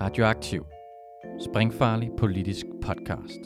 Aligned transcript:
Radioaktiv. 0.00 0.66
Springfarlig 1.40 2.10
politisk 2.18 2.66
podcast. 2.82 3.40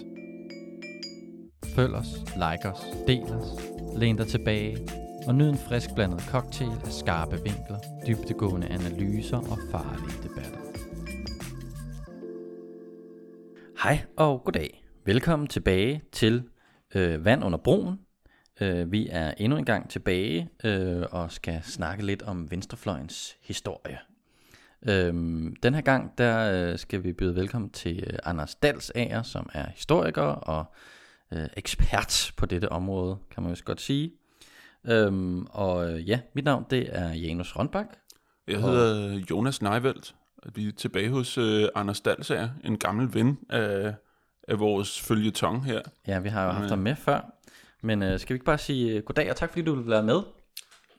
Følg 1.76 1.94
os, 1.94 2.06
like 2.34 2.68
os, 2.68 2.80
del 3.06 3.22
os, 3.22 3.46
læn 3.96 4.16
dig 4.16 4.26
tilbage 4.26 4.88
og 5.26 5.34
nyd 5.34 5.48
en 5.48 5.58
frisk 5.58 5.94
blandet 5.94 6.20
cocktail 6.20 6.70
af 6.84 6.92
skarpe 6.92 7.36
vinkler, 7.36 7.78
dybtegående 8.06 8.66
analyser 8.66 9.36
og 9.36 9.58
farlige 9.70 10.22
debatter. 10.22 10.58
Hej 13.82 13.98
og 14.16 14.44
goddag. 14.44 14.84
Velkommen 15.04 15.48
tilbage 15.48 16.02
til 16.12 16.42
øh, 16.94 17.24
Vand 17.24 17.44
under 17.44 17.58
broen. 17.58 18.00
Øh, 18.60 18.92
vi 18.92 19.08
er 19.10 19.34
endnu 19.36 19.58
en 19.58 19.64
gang 19.64 19.90
tilbage 19.90 20.48
øh, 20.64 21.02
og 21.10 21.32
skal 21.32 21.62
snakke 21.62 22.06
lidt 22.06 22.22
om 22.22 22.50
venstrefløjens 22.50 23.36
historie. 23.42 23.98
Øhm, 24.88 25.56
den 25.62 25.74
her 25.74 25.80
gang, 25.80 26.18
der 26.18 26.70
øh, 26.72 26.78
skal 26.78 27.04
vi 27.04 27.12
byde 27.12 27.34
velkommen 27.34 27.70
til 27.70 28.04
øh, 28.06 28.18
Anders 28.24 28.54
Dalsager, 28.54 29.22
som 29.22 29.48
er 29.52 29.70
historiker 29.70 30.22
og 30.22 30.64
øh, 31.32 31.46
ekspert 31.56 32.32
på 32.36 32.46
dette 32.46 32.72
område, 32.72 33.18
kan 33.30 33.42
man 33.42 33.54
jo 33.54 33.62
godt 33.64 33.80
sige. 33.80 34.12
Øhm, 34.86 35.46
og 35.50 35.90
øh, 35.90 36.08
ja, 36.08 36.20
mit 36.34 36.44
navn 36.44 36.66
det 36.70 36.88
er 36.92 37.12
Janus 37.12 37.56
Rønbak. 37.56 37.86
Jeg 38.48 38.60
hedder 38.60 39.20
Jonas 39.30 39.62
Neivelt, 39.62 40.14
og 40.38 40.50
vi 40.54 40.68
er 40.68 40.72
tilbage 40.72 41.10
hos 41.10 41.38
øh, 41.38 41.68
Anders 41.74 42.00
Dalsager, 42.00 42.48
en 42.64 42.78
gammel 42.78 43.14
ven 43.14 43.38
af, 43.50 43.94
af 44.48 44.58
vores 44.58 45.00
følgetong 45.00 45.64
her. 45.64 45.80
Ja, 46.06 46.18
vi 46.18 46.28
har 46.28 46.44
jo 46.44 46.50
haft 46.50 46.70
ham 46.70 46.78
med 46.78 46.96
før. 46.96 47.30
Men 47.82 48.02
øh, 48.02 48.20
skal 48.20 48.34
vi 48.34 48.36
ikke 48.36 48.44
bare 48.44 48.58
sige 48.58 48.96
øh, 48.96 49.02
goddag 49.02 49.30
og 49.30 49.36
tak, 49.36 49.48
fordi 49.48 49.62
du 49.62 49.74
vil 49.74 49.90
være 49.90 50.02
med? 50.02 50.22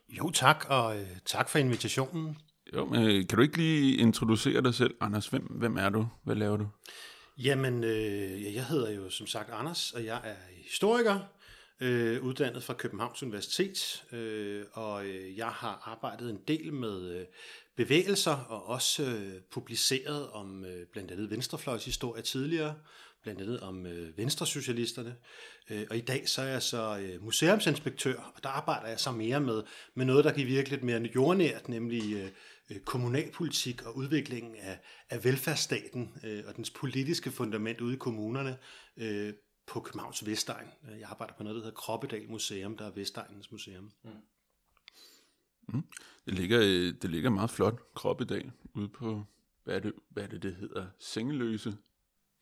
Jo 0.09 0.29
tak, 0.29 0.65
og 0.69 0.97
øh, 0.97 1.07
tak 1.25 1.49
for 1.49 1.59
invitationen. 1.59 2.37
Jo, 2.73 2.85
men 2.85 3.03
øh, 3.03 3.27
kan 3.27 3.35
du 3.37 3.41
ikke 3.41 3.57
lige 3.57 3.97
introducere 3.97 4.61
dig 4.61 4.73
selv, 4.73 4.95
Anders? 5.01 5.27
Hvem, 5.27 5.43
hvem 5.43 5.77
er 5.77 5.89
du? 5.89 6.07
Hvad 6.23 6.35
laver 6.35 6.57
du? 6.57 6.67
Jamen, 7.37 7.83
øh, 7.83 8.55
jeg 8.55 8.65
hedder 8.65 8.91
jo 8.91 9.09
som 9.09 9.27
sagt 9.27 9.49
Anders, 9.53 9.91
og 9.91 10.05
jeg 10.05 10.21
er 10.23 10.35
historiker, 10.63 11.19
øh, 11.79 12.23
uddannet 12.23 12.63
fra 12.63 12.73
Københavns 12.73 13.23
Universitet, 13.23 14.03
øh, 14.11 14.63
og 14.73 15.05
øh, 15.05 15.37
jeg 15.37 15.47
har 15.47 15.81
arbejdet 15.85 16.29
en 16.29 16.39
del 16.47 16.73
med 16.73 17.19
øh, 17.19 17.25
bevægelser, 17.75 18.35
og 18.35 18.69
også 18.69 19.03
øh, 19.03 19.41
publiceret 19.51 20.29
om 20.29 20.65
øh, 20.65 20.87
blandt 20.91 21.11
andet 21.11 21.31
venstrefløjshistorie 21.31 22.21
tidligere, 22.21 22.75
blandt 23.23 23.41
andet 23.41 23.59
om 23.59 23.85
øh, 23.85 24.17
venstresocialisterne. 24.17 25.15
Øh, 25.69 25.85
og 25.89 25.97
i 25.97 26.01
dag 26.01 26.29
så 26.29 26.41
er 26.41 26.47
jeg 26.47 26.61
så 26.61 26.97
øh, 26.97 27.23
museumsinspektør, 27.23 28.33
og 28.35 28.43
der 28.43 28.49
arbejder 28.49 28.87
jeg 28.87 28.99
så 28.99 29.11
mere 29.11 29.39
med, 29.39 29.63
med 29.95 30.05
noget, 30.05 30.25
der 30.25 30.31
kan 30.31 30.47
virke 30.47 30.69
lidt 30.69 30.83
mere 30.83 31.09
jordnært, 31.15 31.69
nemlig 31.69 32.13
øh, 32.13 32.29
kommunalpolitik 32.85 33.85
og 33.85 33.97
udviklingen 33.97 34.55
af, 34.55 34.79
af 35.09 35.23
velfærdsstaten 35.23 36.13
øh, 36.23 36.43
og 36.47 36.55
dens 36.55 36.69
politiske 36.69 37.31
fundament 37.31 37.81
ude 37.81 37.93
i 37.93 37.97
kommunerne 37.97 38.57
øh, 38.97 39.33
på 39.67 39.79
Københavns 39.79 40.25
Vestegn. 40.25 40.67
Jeg 40.99 41.09
arbejder 41.09 41.33
på 41.33 41.43
noget, 41.43 41.55
der 41.55 41.61
hedder 41.61 41.75
Kroppedal 41.75 42.29
Museum, 42.29 42.77
der 42.77 42.85
er 42.85 42.91
Vestegnens 42.91 43.51
Museum. 43.51 43.91
Mm. 44.03 44.11
Mm. 45.67 45.83
Det, 46.25 46.33
ligger, 46.33 46.59
øh, 46.61 46.93
det 47.01 47.09
ligger 47.09 47.29
meget 47.29 47.49
flot, 47.49 47.93
Kroppedal, 47.93 48.51
ude 48.75 48.89
på, 48.89 49.23
hvad 49.63 49.75
er 49.75 49.79
det, 49.79 49.93
hvad 50.09 50.23
er 50.23 50.27
det, 50.27 50.43
det 50.43 50.55
hedder, 50.55 50.87
Sengeløse 50.99 51.77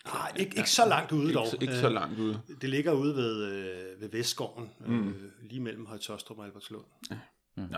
Nej, 0.06 0.34
ikke, 0.36 0.58
ikke 0.58 0.70
så 0.70 0.86
langt 0.86 1.12
ude 1.12 1.34
dog. 1.34 1.48
Ikke, 1.62 1.76
så 1.76 1.90
langt 1.90 2.20
ude. 2.20 2.42
Det 2.62 2.70
ligger 2.70 2.92
ude 2.92 3.16
ved, 3.16 3.46
øh, 3.46 4.02
ved 4.02 4.10
Vestgården, 4.10 4.70
mm. 4.80 5.10
øh, 5.10 5.32
lige 5.42 5.62
mellem 5.62 5.86
Højtostrup 5.86 6.40
og 6.40 6.46
Albertslund. 6.46 6.86
Ja. 7.12 7.20
Mm. 7.56 7.68
Ja. 7.72 7.78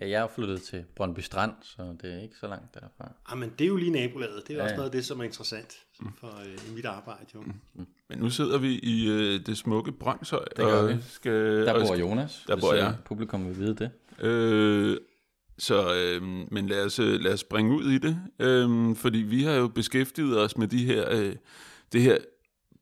Ja, 0.00 0.08
jeg 0.08 0.22
er 0.22 0.28
flyttet 0.34 0.62
til 0.62 0.84
Brøndby 0.96 1.20
Strand, 1.20 1.52
så 1.62 1.96
det 2.02 2.14
er 2.14 2.22
ikke 2.22 2.36
så 2.40 2.46
langt 2.46 2.74
derfra. 2.74 3.12
Ja, 3.30 3.34
men 3.34 3.52
det 3.58 3.64
er 3.64 3.68
jo 3.68 3.76
lige 3.76 3.90
nabolaget. 3.90 4.42
Det 4.48 4.54
er 4.54 4.58
ja, 4.58 4.64
også 4.64 4.76
noget 4.76 4.88
af 4.88 4.92
det, 4.92 5.04
som 5.04 5.20
er 5.20 5.24
interessant 5.24 5.76
mm. 6.00 6.12
for 6.20 6.26
øh, 6.26 6.70
i 6.70 6.74
mit 6.74 6.84
arbejde. 6.84 7.26
Jo. 7.34 7.40
Mm. 7.40 7.52
mm. 7.74 7.86
Men 8.08 8.18
nu 8.18 8.30
sidder 8.30 8.58
vi 8.58 8.78
i 8.78 9.08
øh, 9.10 9.46
det 9.46 9.58
smukke 9.58 9.92
Brøndshøj. 9.92 10.44
Det 10.44 10.56
gør 10.56 10.86
vi. 10.86 10.96
Skal, 11.08 11.66
der 11.66 11.86
bor 11.86 11.96
Jonas, 11.96 12.44
der 12.46 12.56
bor 12.56 12.74
jeg. 12.74 12.96
publikum 13.04 13.48
vil 13.48 13.58
vide 13.58 13.74
det. 13.74 13.90
Øh, 14.24 14.96
så, 15.58 15.94
øh, 15.94 16.22
men 16.52 16.66
lad 16.66 16.84
os, 16.84 16.98
øh, 16.98 17.20
lad 17.20 17.32
os 17.32 17.40
springe 17.40 17.76
ud 17.76 17.90
i 17.90 17.98
det, 17.98 18.20
øh, 18.38 18.96
fordi 18.96 19.18
vi 19.18 19.42
har 19.42 19.52
jo 19.52 19.68
beskæftiget 19.68 20.40
os 20.40 20.56
med 20.56 20.68
de 20.68 20.84
her, 20.84 21.06
øh, 21.10 21.36
det 21.92 22.02
her 22.02 22.18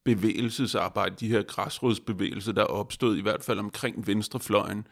bevægelsesarbejde, 0.05 1.15
de 1.21 1.29
her 1.29 1.43
græsrodsbevægelser, 1.43 2.53
der 2.53 2.63
er 2.63 2.67
opstået 2.67 3.19
i 3.19 3.21
hvert 3.21 3.43
fald 3.43 3.59
omkring 3.59 4.07
venstrefløjen 4.07 4.87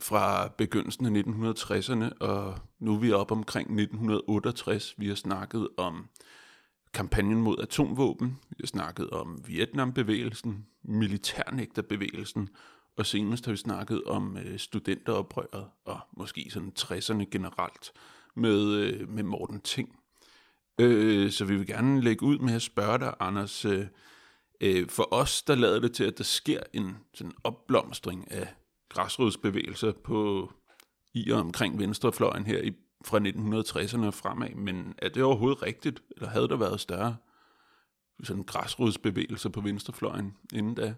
fra 0.00 0.48
begyndelsen 0.48 1.16
af 1.16 1.22
1960'erne, 1.22 2.18
og 2.20 2.58
nu 2.78 2.94
er 2.94 2.98
vi 2.98 3.12
oppe 3.12 3.32
omkring 3.32 3.66
1968. 3.66 4.94
Vi 4.98 5.08
har 5.08 5.14
snakket 5.14 5.68
om 5.76 6.08
kampagnen 6.94 7.42
mod 7.42 7.58
atomvåben, 7.58 8.38
vi 8.50 8.56
har 8.60 8.66
snakket 8.66 9.10
om 9.10 9.40
Vietnambevægelsen, 9.46 10.66
militærnægterbevægelsen, 10.82 12.48
og 12.96 13.06
senest 13.06 13.44
har 13.44 13.52
vi 13.52 13.56
snakket 13.56 14.04
om 14.04 14.36
øh, 14.36 14.58
studenteroprøret, 14.58 15.66
og 15.84 16.00
måske 16.16 16.46
sådan 16.50 16.72
60'erne 16.78 17.24
generelt, 17.30 17.92
med, 18.36 18.72
øh, 18.72 19.08
med 19.08 19.22
Morten 19.22 19.60
Ting. 19.60 19.98
Øh, 20.80 21.30
så 21.30 21.44
vi 21.44 21.56
vil 21.56 21.66
gerne 21.66 22.00
lægge 22.00 22.26
ud 22.26 22.38
med 22.38 22.54
at 22.54 22.62
spørge 22.62 22.98
dig, 22.98 23.14
Anders, 23.20 23.64
øh, 23.64 23.86
øh, 24.60 24.88
for 24.88 25.14
os, 25.14 25.42
der 25.42 25.54
lader 25.54 25.80
det 25.80 25.92
til, 25.92 26.04
at 26.04 26.18
der 26.18 26.24
sker 26.24 26.60
en 26.72 26.96
sådan 27.14 27.32
opblomstring 27.44 28.32
af 28.32 28.54
græsrodsbevægelser 28.88 29.92
på 29.92 30.52
i 31.14 31.30
og 31.30 31.40
omkring 31.40 31.78
venstrefløjen 31.78 32.46
her 32.46 32.62
i, 32.62 32.72
fra 33.04 33.18
1960'erne 33.18 34.06
og 34.06 34.14
fremad, 34.14 34.54
men 34.54 34.94
er 34.98 35.08
det 35.08 35.22
overhovedet 35.22 35.62
rigtigt, 35.62 36.02
eller 36.16 36.28
havde 36.28 36.48
der 36.48 36.56
været 36.56 36.80
større 36.80 37.16
sådan 38.22 38.42
græsrodsbevægelser 38.42 39.48
på 39.48 39.60
venstrefløjen 39.60 40.36
inden 40.52 40.74
da? 40.74 40.94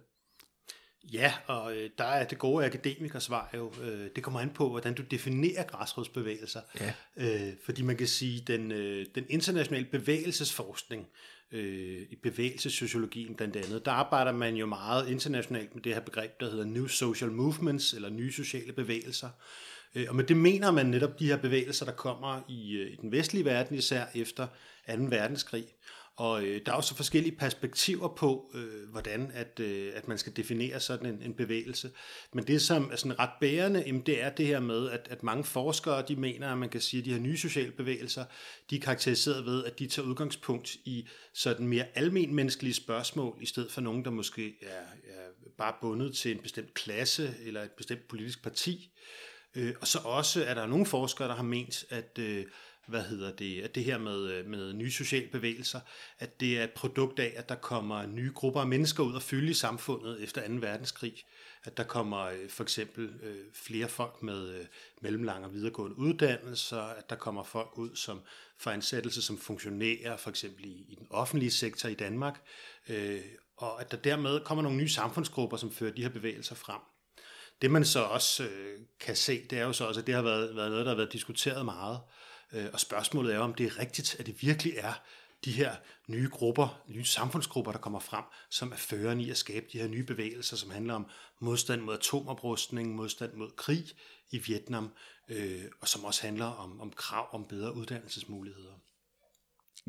Ja, 1.13 1.33
og 1.47 1.77
øh, 1.77 1.91
der 1.99 2.05
er 2.05 2.27
det 2.27 2.39
gode 2.39 2.67
akademikersvar 2.67 3.51
jo, 3.55 3.73
øh, 3.83 4.11
det 4.17 4.25
kommer 4.25 4.41
an 4.41 4.51
på, 4.51 4.69
hvordan 4.69 4.95
du 4.95 5.03
definerer 5.03 5.65
græsrodsbevægelser. 5.65 6.61
Ja. 6.81 6.93
Øh, 7.17 7.53
fordi 7.65 7.83
man 7.83 7.97
kan 7.97 8.07
sige, 8.07 8.41
den, 8.47 8.73
øh, 8.73 9.07
den 9.15 9.27
internationale 9.29 9.87
bevægelsesforskning, 9.87 11.07
øh, 11.53 12.03
i 12.11 12.17
bevægelsessociologien 12.23 13.35
blandt 13.35 13.57
andet, 13.57 13.85
der 13.85 13.93
arbejder 13.93 14.33
man 14.33 14.57
jo 14.57 14.67
meget 14.67 15.09
internationalt 15.09 15.75
med 15.75 15.83
det 15.83 15.95
her 15.95 16.01
begreb, 16.01 16.41
der 16.41 16.51
hedder 16.51 16.65
New 16.65 16.87
Social 16.87 17.31
Movements, 17.31 17.93
eller 17.93 18.11
nye 18.11 18.33
sociale 18.33 18.73
bevægelser. 18.73 19.29
Øh, 19.95 20.07
og 20.09 20.17
med 20.17 20.25
det 20.25 20.37
mener 20.37 20.71
man 20.71 20.87
netop 20.87 21.19
de 21.19 21.27
her 21.27 21.37
bevægelser, 21.37 21.85
der 21.85 21.93
kommer 21.93 22.41
i, 22.49 22.77
øh, 22.77 22.93
i 22.93 22.97
den 22.97 23.13
vestlige 23.13 23.45
verden, 23.45 23.77
især 23.77 24.05
efter 24.15 24.47
2. 24.47 24.93
verdenskrig. 24.97 25.65
Og 26.17 26.45
øh, 26.45 26.61
der 26.67 26.73
er 26.73 26.77
også 26.77 26.95
forskellige 26.95 27.37
perspektiver 27.37 28.09
på, 28.09 28.51
øh, 28.55 28.91
hvordan 28.91 29.31
at, 29.35 29.61
øh, 29.61 29.93
at 29.95 30.09
man 30.09 30.19
skal 30.19 30.37
definere 30.37 30.81
sådan 30.81 31.07
en, 31.07 31.23
en 31.23 31.35
bevægelse. 31.35 31.91
Men 32.33 32.47
det, 32.47 32.63
som 32.63 32.91
er 32.93 32.97
sådan 32.97 33.19
ret 33.19 33.31
bærende, 33.41 33.85
jamen, 33.87 34.01
det 34.01 34.23
er 34.23 34.31
det 34.31 34.47
her 34.47 34.61
med, 34.61 34.91
at, 34.91 35.09
at 35.11 35.23
mange 35.23 35.45
forskere 35.45 36.05
de 36.09 36.17
mener, 36.17 36.53
at 36.53 36.59
man 36.59 36.69
kan 36.69 36.81
sige, 36.81 36.99
at 37.01 37.05
de 37.05 37.13
her 37.13 37.21
nye 37.21 37.37
sociale 37.37 37.73
bevægelser, 37.73 38.25
de 38.71 38.77
er 38.77 38.81
karakteriseret 38.81 39.47
ved, 39.47 39.65
at 39.65 39.79
de 39.79 39.87
tager 39.87 40.09
udgangspunkt 40.09 40.75
i 40.75 41.09
sådan 41.35 41.69
mere 41.69 41.87
almen 41.95 42.35
menneskelige 42.35 42.75
spørgsmål, 42.75 43.39
i 43.41 43.47
stedet 43.47 43.73
for 43.73 43.81
nogen, 43.81 44.05
der 44.05 44.11
måske 44.11 44.55
er, 44.63 45.13
er 45.15 45.51
bare 45.59 45.75
bundet 45.81 46.17
til 46.17 46.31
en 46.31 46.39
bestemt 46.43 46.75
klasse 46.75 47.35
eller 47.45 47.63
et 47.63 47.71
bestemt 47.71 48.09
politisk 48.09 48.43
parti. 48.43 48.91
Øh, 49.55 49.75
og 49.81 49.87
så 49.87 49.99
også 50.05 50.45
er 50.45 50.55
der 50.55 50.67
nogle 50.67 50.87
forskere, 50.87 51.29
der 51.29 51.35
har 51.35 51.43
ment, 51.43 51.85
at 51.91 52.19
øh, 52.19 52.45
hvad 52.87 53.03
hedder 53.03 53.33
det, 53.33 53.63
at 53.63 53.75
det 53.75 53.85
her 53.85 53.99
med, 53.99 54.31
øh, 54.31 54.47
med 54.47 54.73
nye 54.73 54.91
sociale 54.91 55.29
bevægelser, 55.29 55.81
at 56.19 56.41
det 56.41 56.59
er 56.59 56.65
et 56.65 56.71
produkt 56.71 57.19
af, 57.19 57.33
at 57.37 57.49
der 57.49 57.55
kommer 57.55 58.07
nye 58.07 58.33
grupper 58.35 58.61
af 58.61 58.67
mennesker 58.67 59.03
ud 59.05 59.15
og 59.15 59.23
fylde 59.23 59.51
i 59.51 59.55
samfundet 59.55 60.23
efter 60.23 60.49
2. 60.49 60.55
verdenskrig. 60.55 61.15
At 61.65 61.77
der 61.77 61.83
kommer 61.83 62.25
øh, 62.25 62.49
for 62.49 62.63
eksempel 62.63 63.05
øh, 63.23 63.37
flere 63.55 63.89
folk 63.89 64.23
med 64.23 64.49
øh, 64.49 64.65
mellemlange 65.03 65.47
og 65.47 65.55
videregående 65.55 65.99
uddannelser, 65.99 66.81
at 66.81 67.11
der 67.11 67.17
kommer 67.17 67.43
folk 67.43 67.79
ud 67.79 67.97
som 67.97 68.21
får 68.59 68.71
ansættelse 68.71 69.23
som 69.23 69.39
funktionærer, 69.39 70.17
for 70.17 70.31
eksempel 70.31 70.65
i, 70.65 70.87
i 70.89 70.95
den 70.99 71.07
offentlige 71.11 71.51
sektor 71.51 71.89
i 71.89 71.95
Danmark, 71.95 72.41
øh, 72.89 73.21
og 73.57 73.81
at 73.81 73.91
der 73.91 73.97
dermed 73.97 74.41
kommer 74.41 74.63
nogle 74.63 74.79
nye 74.79 74.89
samfundsgrupper, 74.89 75.57
som 75.57 75.73
fører 75.73 75.93
de 75.93 76.03
her 76.03 76.09
bevægelser 76.09 76.55
frem. 76.55 76.81
Det 77.63 77.71
man 77.71 77.85
så 77.85 78.03
også 78.03 78.45
øh, 78.45 78.81
kan 79.01 79.17
se, 79.17 79.47
det 79.51 79.59
er 79.59 79.65
jo 79.65 79.73
så 79.73 79.85
også, 79.85 80.01
at 80.01 80.07
det 80.07 80.15
har 80.15 80.23
været, 80.23 80.57
været 80.57 80.71
noget, 80.71 80.87
der 80.87 80.91
har 80.91 80.97
været 80.97 81.13
diskuteret 81.13 81.65
meget, 81.65 81.99
Øh, 81.99 82.26
Øh, 82.53 82.67
og 82.73 82.81
spørgsmålet 82.81 83.35
er, 83.35 83.39
om 83.39 83.55
det 83.55 83.67
er 83.67 83.79
rigtigt, 83.79 84.17
at 84.19 84.27
det 84.27 84.43
virkelig 84.43 84.73
er 84.77 84.93
de 85.45 85.53
her 85.53 85.75
nye 86.09 86.29
grupper, 86.29 86.83
nye 86.89 87.05
samfundsgrupper, 87.05 87.73
der 87.73 87.79
kommer 87.79 87.99
frem, 87.99 88.25
som 88.51 88.73
er 88.73 88.77
førende 88.77 89.25
i 89.25 89.31
at 89.31 89.37
skabe 89.37 89.67
de 89.73 89.79
her 89.79 89.89
nye 89.89 90.05
bevægelser, 90.05 90.57
som 90.57 90.71
handler 90.71 90.95
om 90.95 91.07
modstand 91.41 91.81
mod 91.81 91.95
atomoprustning, 91.95 92.95
modstand 92.95 93.33
mod 93.35 93.51
krig 93.57 93.85
i 94.31 94.39
Vietnam, 94.39 94.91
øh, 95.29 95.65
og 95.81 95.89
som 95.89 96.05
også 96.05 96.23
handler 96.23 96.47
om, 96.47 96.81
om 96.81 96.93
krav 96.97 97.29
om 97.33 97.45
bedre 97.49 97.75
uddannelsesmuligheder. 97.75 98.73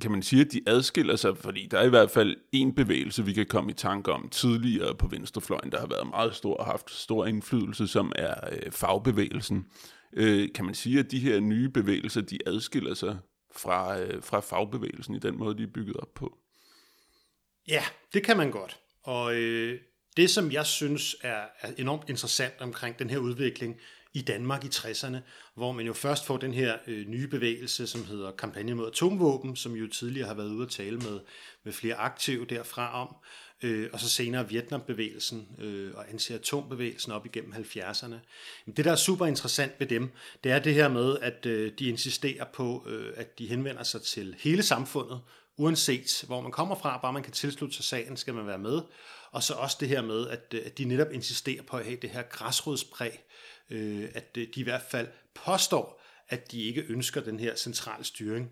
Kan 0.02 0.12
man 0.12 0.24
sige, 0.24 0.42
at 0.42 0.52
de 0.52 0.62
adskiller 0.68 1.16
sig, 1.16 1.38
fordi 1.38 1.68
der 1.72 1.80
er 1.80 1.84
i 1.84 1.90
hvert 1.90 2.12
fald 2.12 2.38
en 2.52 2.76
bevægelse, 2.76 3.26
vi 3.26 3.34
kan 3.34 3.46
komme 3.46 3.72
i 3.72 3.74
tanke 3.74 4.12
om 4.12 4.30
tidligere 4.30 4.96
på 4.96 5.08
venstrefløjen, 5.08 5.72
der 5.72 5.80
har 5.80 5.88
været 5.88 6.08
meget 6.08 6.36
stor 6.36 6.58
og 6.58 6.66
haft 6.66 6.92
stor 6.92 7.26
indflydelse, 7.26 7.88
som 7.88 8.12
er 8.16 8.36
øh, 8.52 8.72
fagbevægelsen. 8.72 9.58
Øh, 9.58 9.97
øh, 10.18 10.50
kan 10.56 10.66
man 10.66 10.76
sige, 10.76 11.00
at 11.00 11.12
de 11.12 11.20
her 11.20 11.40
nye 11.40 11.70
bevægelser, 11.70 12.22
de 12.22 12.38
adskiller 12.46 12.94
sig 12.94 13.18
fra, 13.56 14.00
øh, 14.00 14.24
fra 14.24 14.40
fagbevægelsen 14.40 15.16
i 15.16 15.20
den 15.20 15.38
måde, 15.38 15.58
de 15.58 15.64
er 15.64 15.68
bygget 15.74 15.98
op 15.98 16.14
på. 16.14 16.38
Ja, 17.68 17.84
det 18.14 18.24
kan 18.24 18.38
man 18.38 18.52
godt. 18.52 18.80
Og 19.04 19.36
øh, 19.36 19.80
det, 20.18 20.30
som 20.30 20.52
jeg 20.52 20.66
synes 20.66 21.16
er, 21.22 21.42
er 21.62 21.72
enormt 21.78 22.10
interessant 22.10 22.54
omkring 22.60 23.00
den 23.00 23.10
her 23.10 23.18
udvikling 23.18 23.76
i 24.14 24.22
Danmark 24.22 24.64
i 24.64 24.68
60'erne, 24.68 25.18
hvor 25.56 25.72
man 25.72 25.86
jo 25.86 25.94
først 25.94 26.26
får 26.26 26.38
den 26.38 26.54
her 26.54 26.78
øh, 26.88 27.08
nye 27.08 27.28
bevægelse, 27.28 27.88
som 27.88 28.06
hedder 28.06 28.32
Kampagne 28.32 28.76
mod 28.76 28.88
atomvåben, 28.88 29.56
som 29.56 29.76
jo 29.76 29.88
tidligere 29.88 30.28
har 30.28 30.36
været 30.36 30.50
ude 30.50 30.64
at 30.64 30.70
tale 30.70 30.98
med, 30.98 31.20
med 31.64 31.74
flere 31.74 31.96
aktive 31.96 32.46
derfra 32.46 33.02
om, 33.02 33.16
øh, 33.62 33.90
og 33.94 34.00
så 34.00 34.10
senere 34.10 34.50
Vietnambevægelsen 34.50 35.48
øh, 35.60 35.92
og 35.96 36.10
anti-atombevægelsen 36.10 37.12
op 37.12 37.26
igennem 37.26 37.54
70'erne. 37.54 38.16
Det, 38.78 38.86
der 38.86 38.92
er 38.92 38.96
super 38.96 39.26
interessant 39.26 39.72
ved 39.80 39.88
dem, 39.88 40.12
det 40.44 40.52
er 40.52 40.60
det 40.60 40.74
her 40.74 40.88
med, 40.88 41.18
at 41.22 41.46
øh, 41.46 41.72
de 41.80 41.86
insisterer 41.86 42.46
på, 42.54 42.84
øh, 42.88 43.14
at 43.16 43.40
de 43.40 43.48
henvender 43.48 43.84
sig 43.84 44.02
til 44.02 44.36
hele 44.40 44.64
samfundet, 44.64 45.22
uanset 45.58 46.24
hvor 46.28 46.42
man 46.42 46.52
kommer 46.52 46.76
fra, 46.76 47.00
bare 47.02 47.14
man 47.14 47.24
kan 47.24 47.34
tilslutte 47.34 47.76
sig 47.76 47.86
sagen, 47.86 48.18
skal 48.18 48.34
man 48.34 48.48
være 48.48 48.58
med. 48.58 48.82
Og 49.32 49.44
så 49.44 49.54
også 49.54 49.78
det 49.80 49.90
her 49.90 50.02
med, 50.02 50.28
at, 50.28 50.54
øh, 50.54 50.62
at 50.66 50.78
de 50.78 50.86
netop 50.86 51.12
insisterer 51.12 51.64
på 51.64 51.78
at 51.78 51.86
have 51.86 51.98
det 52.02 52.10
her 52.10 52.22
græsrodspræg, 52.22 53.24
øh, 53.70 54.10
at 54.14 54.38
øh, 54.38 54.48
de 54.56 54.60
i 54.60 54.64
hvert 54.64 54.84
fald 54.92 55.08
påstår, 55.46 56.04
at 56.30 56.52
de 56.52 56.64
ikke 56.64 56.86
ønsker 56.88 57.22
den 57.22 57.40
her 57.40 57.56
centrale 57.56 58.04
styring. 58.04 58.52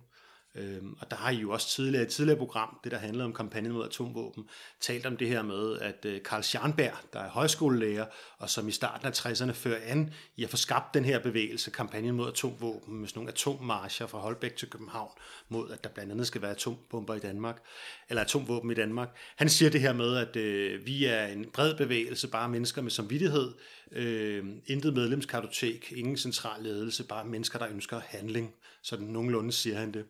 Øhm, 0.56 0.96
og 1.00 1.12
der 1.12 1.18
har 1.18 1.30
I 1.30 1.36
jo 1.36 1.52
også 1.52 1.70
tidligere 1.70 2.04
i 2.04 2.06
et 2.06 2.12
tidligere 2.12 2.38
program, 2.38 2.80
det 2.84 2.92
der 2.92 2.98
handlede 2.98 3.26
om 3.26 3.34
kampagnen 3.34 3.72
mod 3.72 3.86
atomvåben, 3.86 4.50
talt 4.80 5.06
om 5.06 5.18
det 5.18 5.28
her 5.28 5.42
med, 5.42 5.80
at 5.80 6.06
øh, 6.06 6.24
Karl 6.24 6.42
Scharnberg, 6.42 6.94
der 7.14 7.20
er 7.20 7.30
højskolelærer, 7.30 8.06
og 8.38 8.50
som 8.50 8.68
i 8.68 8.72
starten 8.72 9.08
af 9.08 9.12
60'erne 9.12 9.52
fører 9.52 9.80
an 9.86 10.14
i 10.36 10.44
at 10.44 10.50
få 10.50 10.58
skabt 10.58 10.94
den 10.94 11.06
her 11.06 11.20
bevægelse, 11.20 11.72
kampagnen 11.72 12.16
mod 12.16 12.28
atomvåben, 12.28 13.00
med 13.00 13.08
sådan 13.08 13.20
nogle 13.20 13.32
atommarcher 13.32 14.08
fra 14.08 14.18
Holbæk 14.18 14.56
til 14.56 14.70
København, 14.70 15.12
mod 15.50 15.72
at 15.72 15.84
der 15.84 15.90
blandt 15.90 16.12
andet 16.12 16.28
skal 16.28 16.42
være 16.42 16.52
atombomber 16.52 17.16
i 17.16 17.20
Danmark, 17.20 17.62
eller 18.10 18.22
atomvåben 18.22 18.72
i 18.72 18.74
Danmark. 18.74 19.10
Han 19.36 19.50
siger 19.50 19.72
det 19.72 19.82
her 19.82 19.94
med, 19.94 20.18
at 20.18 20.36
øh, 20.36 20.86
vi 20.86 21.06
er 21.06 21.26
en 21.26 21.46
bred 21.54 21.76
bevægelse, 21.78 22.28
bare 22.28 22.50
mennesker 22.50 22.82
med 22.82 22.92
samvittighed, 22.92 23.54
øh, 23.92 24.46
intet 24.66 24.94
medlemskartotek, 24.94 25.94
ingen 25.96 26.18
central 26.18 26.64
ledelse, 26.64 27.04
bare 27.04 27.26
mennesker, 27.26 27.60
der 27.60 27.68
ønsker 27.70 28.02
handling. 28.06 28.54
Sådan 28.82 29.08
nogenlunde 29.08 29.52
siger 29.52 29.78
han 29.78 29.94
det. 29.94 30.06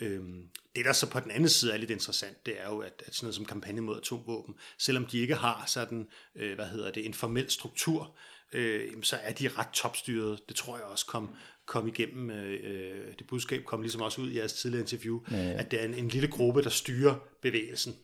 Øhm, 0.00 0.48
det, 0.76 0.84
der 0.84 0.92
så 0.92 1.10
på 1.10 1.20
den 1.20 1.30
anden 1.30 1.48
side 1.48 1.72
er 1.72 1.76
lidt 1.76 1.90
interessant, 1.90 2.46
det 2.46 2.60
er 2.60 2.68
jo, 2.68 2.78
at, 2.78 3.02
at 3.06 3.14
sådan 3.14 3.24
noget 3.26 3.34
som 3.34 3.44
kampagne 3.44 3.80
mod 3.80 3.96
atomvåben, 3.96 4.54
selvom 4.78 5.06
de 5.06 5.18
ikke 5.18 5.34
har 5.34 5.64
sådan, 5.66 6.08
øh, 6.34 6.54
hvad 6.54 6.66
hedder 6.66 6.90
det, 6.90 7.06
en 7.06 7.14
formel 7.14 7.50
struktur, 7.50 8.16
øh, 8.52 9.02
så 9.02 9.16
er 9.16 9.32
de 9.32 9.48
ret 9.48 9.68
topstyret. 9.72 10.40
Det 10.48 10.56
tror 10.56 10.76
jeg 10.76 10.84
også 10.84 11.06
kom, 11.06 11.34
kom 11.66 11.88
igennem, 11.88 12.30
øh, 12.30 13.14
det 13.18 13.26
budskab 13.26 13.64
kom 13.64 13.82
ligesom 13.82 14.00
også 14.00 14.20
ud 14.20 14.30
i 14.30 14.38
jeres 14.38 14.52
tidligere 14.52 14.80
interview, 14.80 15.20
ja, 15.30 15.36
ja. 15.36 15.58
at 15.58 15.70
det 15.70 15.80
er 15.80 15.84
en, 15.84 15.94
en 15.94 16.08
lille 16.08 16.28
gruppe, 16.28 16.62
der 16.62 16.70
styrer 16.70 17.14
bevægelsen. 17.42 17.96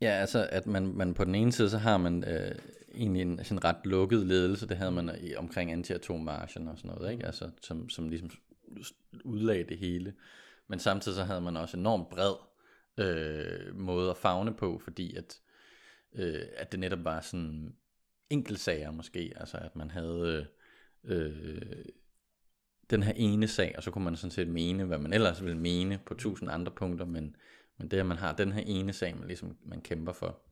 Ja, 0.00 0.10
altså 0.10 0.48
at 0.50 0.66
man, 0.66 0.92
man 0.96 1.14
på 1.14 1.24
den 1.24 1.34
ene 1.34 1.52
side, 1.52 1.70
så 1.70 1.78
har 1.78 1.98
man 1.98 2.24
øh, 2.24 2.54
egentlig 2.94 3.22
en 3.22 3.44
sådan 3.44 3.64
ret 3.64 3.76
lukket 3.84 4.26
ledelse, 4.26 4.68
det 4.68 4.76
havde 4.76 4.90
man 4.90 5.10
i, 5.20 5.34
omkring 5.34 5.72
anti-atommarchen 5.72 6.68
og 6.68 6.78
sådan 6.78 6.90
noget, 6.90 7.12
ikke? 7.12 7.26
Altså, 7.26 7.50
som, 7.62 7.88
som 7.88 8.08
ligesom 8.08 8.30
udlagde 9.24 9.64
det 9.68 9.78
hele. 9.78 10.14
Men 10.68 10.78
samtidig 10.78 11.16
så 11.16 11.24
havde 11.24 11.40
man 11.40 11.56
også 11.56 11.76
enormt 11.76 12.10
bred 12.10 12.34
øh, 12.98 13.76
måde 13.76 14.10
at 14.10 14.16
fagne 14.16 14.54
på, 14.54 14.80
fordi 14.84 15.16
at, 15.16 15.40
øh, 16.14 16.42
at 16.56 16.72
det 16.72 16.80
netop 16.80 17.04
var 17.04 17.20
sådan 17.20 17.76
enkeltsager 18.30 18.90
måske, 18.90 19.32
altså 19.36 19.56
at 19.56 19.76
man 19.76 19.90
havde 19.90 20.46
øh, 21.04 21.84
den 22.90 23.02
her 23.02 23.12
ene 23.16 23.48
sag, 23.48 23.74
og 23.76 23.82
så 23.82 23.90
kunne 23.90 24.04
man 24.04 24.16
sådan 24.16 24.30
set 24.30 24.48
mene, 24.48 24.84
hvad 24.84 24.98
man 24.98 25.12
ellers 25.12 25.42
ville 25.44 25.58
mene 25.58 26.00
på 26.06 26.14
tusind 26.14 26.50
andre 26.50 26.72
punkter, 26.72 27.06
men, 27.06 27.36
men 27.78 27.90
det 27.90 27.98
at 27.98 28.06
man 28.06 28.16
har 28.16 28.32
den 28.32 28.52
her 28.52 28.62
ene 28.66 28.92
sag, 28.92 29.16
man 29.16 29.26
ligesom 29.26 29.56
man 29.64 29.80
kæmper 29.80 30.12
for. 30.12 30.42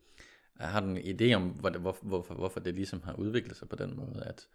Jeg 0.59 0.69
har 0.69 0.83
en 0.83 0.99
idé 0.99 1.35
om, 1.35 1.49
hvor 1.49 1.71
hvor, 1.71 1.99
hvorfor, 2.03 2.35
hvorfor 2.35 2.61
det 2.61 2.75
ligesom 2.75 3.03
har 3.03 3.15
udviklet 3.15 3.57
sig 3.57 3.69
på 3.69 3.77
den 3.77 3.97
måde, 3.97 4.25
at, 4.27 4.49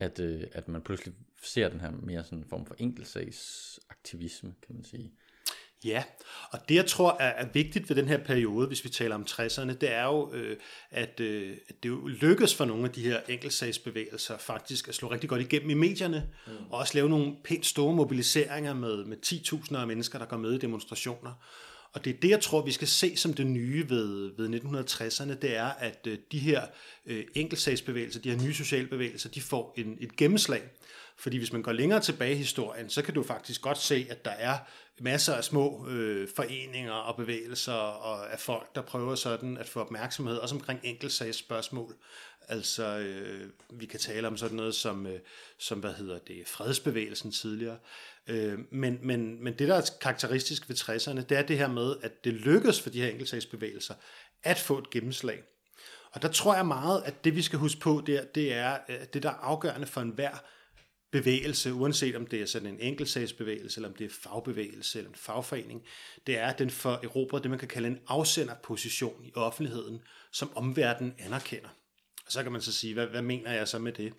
at, 0.00 0.20
øh, 0.20 0.42
at 0.52 0.68
man 0.68 0.82
pludselig 0.82 1.14
ser 1.42 1.68
den 1.68 1.80
her 1.80 1.90
mere 1.90 2.24
sådan 2.24 2.44
form 2.48 2.66
for 2.66 2.74
enkeltsagsaktivisme, 2.78 4.54
kan 4.66 4.74
man 4.74 4.84
sige. 4.84 5.12
Ja, 5.84 6.04
og 6.50 6.58
det 6.68 6.74
jeg 6.74 6.86
tror 6.86 7.16
er, 7.20 7.44
er 7.44 7.46
vigtigt 7.52 7.88
ved 7.88 7.96
den 7.96 8.08
her 8.08 8.24
periode, 8.24 8.66
hvis 8.66 8.84
vi 8.84 8.88
taler 8.88 9.14
om 9.14 9.26
60'erne, 9.30 9.72
det 9.72 9.92
er 9.92 10.04
jo, 10.04 10.32
øh, 10.32 10.56
at, 10.90 11.20
øh, 11.20 11.56
at 11.68 11.82
det 11.82 11.88
jo 11.88 12.06
lykkes 12.06 12.54
for 12.54 12.64
nogle 12.64 12.84
af 12.84 12.90
de 12.90 13.02
her 13.02 13.20
enkeltsagsbevægelser 13.28 14.38
faktisk 14.38 14.88
at 14.88 14.94
slå 14.94 15.10
rigtig 15.10 15.28
godt 15.28 15.40
igennem 15.40 15.70
i 15.70 15.74
medierne, 15.74 16.28
mm. 16.46 16.52
og 16.70 16.78
også 16.78 16.94
lave 16.94 17.08
nogle 17.08 17.36
pænt 17.44 17.66
store 17.66 17.94
mobiliseringer 17.94 18.74
med, 18.74 19.04
med 19.04 19.16
10.000 19.26 19.76
af 19.76 19.86
mennesker, 19.86 20.18
der 20.18 20.26
går 20.26 20.36
med 20.36 20.52
i 20.52 20.58
demonstrationer. 20.58 21.32
Og 21.96 22.04
det 22.04 22.14
er 22.14 22.20
det, 22.20 22.30
jeg 22.30 22.40
tror, 22.40 22.62
vi 22.62 22.72
skal 22.72 22.88
se 22.88 23.16
som 23.16 23.34
det 23.34 23.46
nye 23.46 23.90
ved, 23.90 24.32
ved 24.36 24.60
1960'erne, 24.60 25.34
det 25.34 25.56
er, 25.56 25.66
at 25.66 25.98
øh, 26.06 26.18
de 26.32 26.38
her 26.38 26.62
øh, 27.06 27.24
enkeltsagsbevægelser, 27.34 28.20
de 28.20 28.30
her 28.30 28.42
nye 28.42 28.54
sociale 28.54 28.86
bevægelser, 28.86 29.28
de 29.28 29.40
får 29.40 29.74
en, 29.76 29.96
et 30.00 30.16
gennemslag. 30.16 30.62
Fordi 31.16 31.36
hvis 31.36 31.52
man 31.52 31.62
går 31.62 31.72
længere 31.72 32.00
tilbage 32.00 32.32
i 32.32 32.36
historien, 32.36 32.90
så 32.90 33.02
kan 33.02 33.14
du 33.14 33.22
faktisk 33.22 33.62
godt 33.62 33.78
se, 33.78 34.06
at 34.10 34.24
der 34.24 34.30
er 34.30 34.58
masser 35.00 35.34
af 35.34 35.44
små 35.44 35.88
øh, 35.88 36.28
foreninger 36.36 36.92
og 36.92 37.16
bevægelser 37.16 37.72
og 37.72 38.32
af 38.32 38.40
folk, 38.40 38.74
der 38.74 38.82
prøver 38.82 39.14
sådan 39.14 39.58
at 39.58 39.68
få 39.68 39.80
opmærksomhed, 39.80 40.36
også 40.36 40.54
omkring 40.54 40.80
enkeltsagsspørgsmål. 40.82 41.96
Altså, 42.48 42.98
øh, 42.98 43.50
vi 43.70 43.86
kan 43.86 44.00
tale 44.00 44.28
om 44.28 44.36
sådan 44.36 44.56
noget 44.56 44.74
som, 44.74 45.06
øh, 45.06 45.20
som 45.58 45.78
hvad 45.78 45.92
hedder 45.92 46.18
det, 46.18 46.48
fredsbevægelsen 46.48 47.32
tidligere. 47.32 47.78
Øh, 48.26 48.58
men, 48.70 48.98
men, 49.02 49.44
men 49.44 49.58
det, 49.58 49.68
der 49.68 49.74
er 49.74 49.90
karakteristisk 50.00 50.68
ved 50.68 50.76
60'erne, 50.76 51.20
det 51.20 51.38
er 51.38 51.42
det 51.42 51.58
her 51.58 51.68
med, 51.68 51.96
at 52.02 52.24
det 52.24 52.32
lykkedes 52.32 52.80
for 52.80 52.90
de 52.90 53.00
her 53.00 53.08
enkeltsagsbevægelser 53.08 53.94
at 54.42 54.58
få 54.58 54.78
et 54.78 54.90
gennemslag. 54.90 55.42
Og 56.12 56.22
der 56.22 56.28
tror 56.28 56.54
jeg 56.54 56.66
meget, 56.66 57.02
at 57.04 57.24
det 57.24 57.36
vi 57.36 57.42
skal 57.42 57.58
huske 57.58 57.80
på 57.80 58.02
der, 58.06 58.24
det 58.24 58.52
er 58.52 58.78
at 58.88 59.14
det, 59.14 59.22
der 59.22 59.30
er 59.30 59.34
afgørende 59.34 59.86
for 59.86 60.00
enhver 60.00 60.42
bevægelse, 61.10 61.72
uanset 61.74 62.16
om 62.16 62.26
det 62.26 62.42
er 62.42 62.46
sådan 62.46 62.68
en 62.68 62.80
enkeltsagsbevægelse, 62.80 63.78
eller 63.78 63.88
om 63.88 63.94
det 63.94 64.04
er 64.04 64.10
fagbevægelse 64.10 64.98
eller 64.98 65.10
en 65.10 65.16
fagforening, 65.16 65.82
det 66.26 66.38
er, 66.38 66.46
at 66.46 66.58
den 66.58 66.70
for 66.70 67.00
erobret 67.02 67.42
det, 67.42 67.50
man 67.50 67.58
kan 67.58 67.68
kalde 67.68 67.88
en 67.88 68.00
afsenderposition 68.08 69.24
i 69.24 69.32
offentligheden, 69.34 70.02
som 70.32 70.56
omverdenen 70.56 71.14
anerkender. 71.18 71.68
Og 72.26 72.32
så 72.32 72.42
kan 72.42 72.52
man 72.52 72.60
så 72.60 72.72
sige, 72.72 72.94
hvad, 72.94 73.06
hvad 73.06 73.22
mener 73.22 73.52
jeg 73.52 73.68
så 73.68 73.78
med 73.78 73.92
det? 73.92 74.12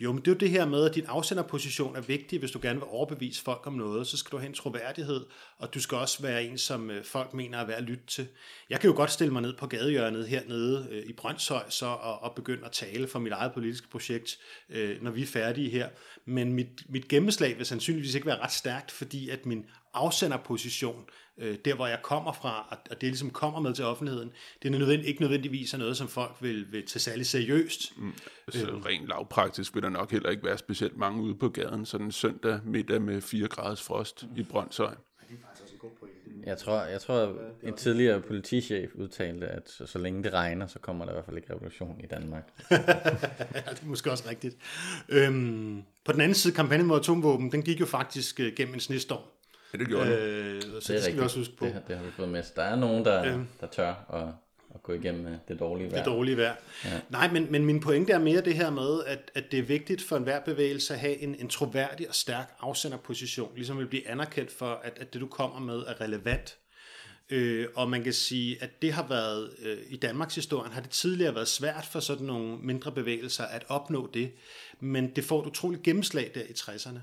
Jo, 0.00 0.12
men 0.12 0.20
det 0.20 0.28
er 0.28 0.32
jo 0.32 0.38
det 0.38 0.50
her 0.50 0.66
med, 0.66 0.84
at 0.84 0.94
din 0.94 1.06
afsenderposition 1.06 1.96
er 1.96 2.00
vigtig, 2.00 2.38
hvis 2.38 2.50
du 2.50 2.58
gerne 2.62 2.78
vil 2.78 2.88
overbevise 2.88 3.42
folk 3.42 3.66
om 3.66 3.72
noget, 3.72 4.06
så 4.06 4.16
skal 4.16 4.30
du 4.32 4.36
have 4.36 4.48
en 4.48 4.54
troværdighed, 4.54 5.26
og 5.58 5.74
du 5.74 5.80
skal 5.80 5.98
også 5.98 6.22
være 6.22 6.44
en, 6.44 6.58
som 6.58 6.90
øh, 6.90 7.04
folk 7.04 7.34
mener 7.34 7.58
er 7.58 7.66
værd 7.66 7.78
at 7.78 7.82
lytte 7.82 8.06
til. 8.06 8.28
Jeg 8.70 8.80
kan 8.80 8.90
jo 8.90 8.96
godt 8.96 9.10
stille 9.10 9.32
mig 9.32 9.42
ned 9.42 9.56
på 9.56 9.66
gadehjørnet 9.66 10.28
hernede 10.28 10.88
øh, 10.90 11.02
i 11.06 11.12
Brøndshøj 11.12 11.64
så, 11.68 11.86
og, 11.86 12.22
og 12.22 12.34
begynde 12.34 12.64
at 12.64 12.72
tale 12.72 13.08
for 13.08 13.18
mit 13.18 13.32
eget 13.32 13.52
politiske 13.52 13.88
projekt, 13.88 14.38
øh, 14.68 15.02
når 15.02 15.10
vi 15.10 15.22
er 15.22 15.26
færdige 15.26 15.70
her. 15.70 15.88
Men 16.24 16.52
mit, 16.52 16.82
mit 16.88 17.08
gennemslag 17.08 17.58
vil 17.58 17.66
sandsynligvis 17.66 18.14
ikke 18.14 18.26
være 18.26 18.40
ret 18.40 18.52
stærkt, 18.52 18.90
fordi 18.90 19.28
at 19.28 19.46
min 19.46 19.66
afsenderposition, 19.94 21.04
øh, 21.38 21.58
der 21.64 21.74
hvor 21.74 21.86
jeg 21.86 21.98
kommer 22.02 22.32
fra, 22.32 22.78
og 22.90 23.00
det 23.00 23.08
ligesom 23.08 23.30
kommer 23.30 23.60
med 23.60 23.74
til 23.74 23.84
offentligheden, 23.84 24.32
det 24.62 24.74
er 24.74 24.78
nødvendig, 24.78 25.08
ikke 25.08 25.20
nødvendigvis 25.20 25.74
er 25.74 25.78
noget, 25.78 25.96
som 25.96 26.08
folk 26.08 26.36
vil, 26.40 26.72
vil 26.72 26.86
tage 26.86 27.00
særlig 27.00 27.26
seriøst. 27.26 27.98
Mm, 27.98 28.14
så 28.48 28.66
øh, 28.66 28.84
rent 28.84 29.08
lavpraktisk 29.08 29.74
vil 29.74 29.82
der 29.82 29.88
nok 29.88 30.10
heller 30.10 30.30
ikke 30.30 30.44
være 30.44 30.58
specielt 30.58 30.96
mange 30.96 31.22
ude 31.22 31.34
på 31.34 31.48
gaden, 31.48 31.86
sådan 31.86 32.06
en 32.06 32.12
søndag 32.12 32.60
middag 32.64 33.02
med 33.02 33.20
4 33.20 33.48
graders 33.48 33.82
frost 33.82 34.26
mm. 34.30 34.40
i 34.40 34.42
Brøndshøj. 34.42 34.94
Jeg 36.46 36.58
tror, 36.58 36.82
jeg 36.82 37.00
tror 37.00 37.34
en 37.62 37.74
tidligere 37.74 38.20
politichef 38.20 38.90
udtalte, 38.94 39.46
at 39.46 39.70
så, 39.70 39.86
så 39.86 39.98
længe 39.98 40.22
det 40.22 40.32
regner, 40.32 40.66
så 40.66 40.78
kommer 40.78 41.04
der 41.04 41.12
i 41.12 41.14
hvert 41.14 41.24
fald 41.24 41.36
ikke 41.36 41.52
revolution 41.54 42.00
i 42.04 42.06
Danmark. 42.06 42.52
ja, 42.70 42.76
det 43.70 43.82
er 43.82 43.86
måske 43.86 44.10
også 44.10 44.28
rigtigt. 44.28 44.56
Øhm, 45.08 45.82
på 46.04 46.12
den 46.12 46.20
anden 46.20 46.34
side, 46.34 46.54
kampagnen 46.54 46.86
mod 46.86 47.00
atomvåben, 47.00 47.52
den 47.52 47.62
gik 47.62 47.80
jo 47.80 47.86
faktisk 47.86 48.40
øh, 48.40 48.52
gennem 48.56 48.74
en 48.74 48.80
snestorm. 48.80 49.22
Ja, 49.74 49.78
det 49.78 49.88
gjorde 49.88 50.10
øh, 50.10 50.62
Så 50.62 50.66
det, 50.66 50.74
det 50.74 50.82
skal 50.82 50.94
rigtigt. 50.94 51.16
vi 51.16 51.22
også 51.22 51.38
huske 51.38 51.56
på. 51.56 51.64
Det, 51.64 51.82
det 51.88 51.96
har 51.96 52.04
vi 52.04 52.10
fået 52.10 52.28
med. 52.28 52.42
Der 52.56 52.62
er 52.62 52.76
nogen, 52.76 53.04
der, 53.04 53.34
øhm. 53.34 53.46
der 53.60 53.66
tør 53.66 53.88
at, 54.12 54.28
at 54.74 54.82
gå 54.82 54.92
igennem 54.92 55.26
det 55.48 55.60
dårlige 55.60 55.90
vejr. 55.90 55.98
Det 55.98 56.06
dårlige 56.06 56.36
vejr. 56.36 56.54
Ja. 56.84 57.00
Nej, 57.10 57.32
men, 57.32 57.46
men 57.50 57.64
min 57.66 57.80
pointe 57.80 58.12
er 58.12 58.18
mere 58.18 58.40
det 58.40 58.54
her 58.54 58.70
med, 58.70 59.04
at, 59.06 59.30
at 59.34 59.44
det 59.50 59.58
er 59.58 59.62
vigtigt 59.62 60.02
for 60.02 60.16
enhver 60.16 60.40
bevægelse 60.40 60.94
at 60.94 61.00
have 61.00 61.18
en, 61.18 61.34
en 61.34 61.48
troværdig 61.48 62.08
og 62.08 62.14
stærk 62.14 62.54
afsenderposition, 62.60 63.52
ligesom 63.54 63.78
vil 63.78 63.86
blive 63.86 64.08
anerkendt 64.08 64.52
for, 64.52 64.80
at, 64.82 64.92
at 65.00 65.12
det 65.12 65.20
du 65.20 65.26
kommer 65.26 65.60
med 65.60 65.78
er 65.78 66.00
relevant. 66.00 66.56
Øh, 67.30 67.66
og 67.74 67.90
man 67.90 68.04
kan 68.04 68.12
sige, 68.12 68.62
at 68.62 68.82
det 68.82 68.92
har 68.92 69.06
været, 69.08 69.50
øh, 69.62 69.78
i 69.88 69.96
Danmarks 69.96 70.34
historien 70.34 70.72
har 70.72 70.80
det 70.80 70.90
tidligere 70.90 71.34
været 71.34 71.48
svært 71.48 71.86
for 71.92 72.00
sådan 72.00 72.26
nogle 72.26 72.58
mindre 72.58 72.92
bevægelser 72.92 73.44
at 73.44 73.64
opnå 73.68 74.10
det, 74.14 74.32
men 74.80 75.10
det 75.16 75.24
får 75.24 75.40
et 75.40 75.46
utroligt 75.46 75.82
gennemslag 75.82 76.30
der 76.34 76.40
i 76.42 76.52
60'erne. 76.52 76.98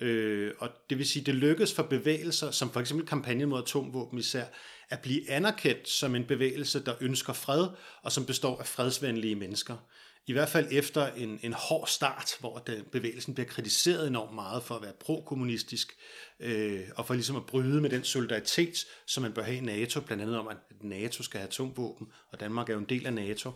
Øh, 0.00 0.52
og 0.58 0.70
det 0.90 0.98
vil 0.98 1.08
sige, 1.08 1.24
det 1.24 1.34
lykkes 1.34 1.74
for 1.74 1.82
bevægelser, 1.82 2.50
som 2.50 2.70
for 2.70 2.80
eksempel 2.80 3.06
kampagnen 3.06 3.48
mod 3.48 3.62
atomvåben 3.62 4.18
især, 4.18 4.44
at 4.90 5.00
blive 5.00 5.30
anerkendt 5.30 5.88
som 5.88 6.14
en 6.14 6.24
bevægelse, 6.24 6.84
der 6.84 6.94
ønsker 7.00 7.32
fred, 7.32 7.68
og 8.02 8.12
som 8.12 8.26
består 8.26 8.58
af 8.58 8.66
fredsvenlige 8.66 9.34
mennesker. 9.34 9.76
i 10.26 10.32
hvert 10.32 10.48
fald 10.48 10.68
efter 10.70 11.06
en, 11.06 11.40
en 11.42 11.52
hård 11.52 11.86
start, 11.88 12.30
hvor 12.40 12.58
den, 12.58 12.84
bevægelsen 12.92 13.34
bliver 13.34 13.48
kritiseret 13.48 14.06
enormt 14.06 14.34
meget 14.34 14.62
for 14.62 14.74
at 14.74 14.82
være 14.82 14.92
prokommunistisk, 15.00 15.92
øh, 16.40 16.80
og 16.96 17.06
for 17.06 17.14
ligesom 17.14 17.36
at 17.36 17.46
bryde 17.46 17.80
med 17.80 17.90
den 17.90 18.04
solidaritet, 18.04 18.86
som 19.06 19.22
man 19.22 19.32
bør 19.32 19.42
have 19.42 19.56
i 19.56 19.60
NATO, 19.60 20.00
blandt 20.00 20.22
andet 20.22 20.38
om, 20.38 20.48
at 20.48 20.56
NATO 20.80 21.22
skal 21.22 21.40
have 21.40 21.48
atomvåben, 21.48 22.06
og 22.32 22.40
Danmark 22.40 22.68
er 22.68 22.72
jo 22.72 22.78
en 22.78 22.86
del 22.88 23.06
af 23.06 23.12
NATO. 23.12 23.50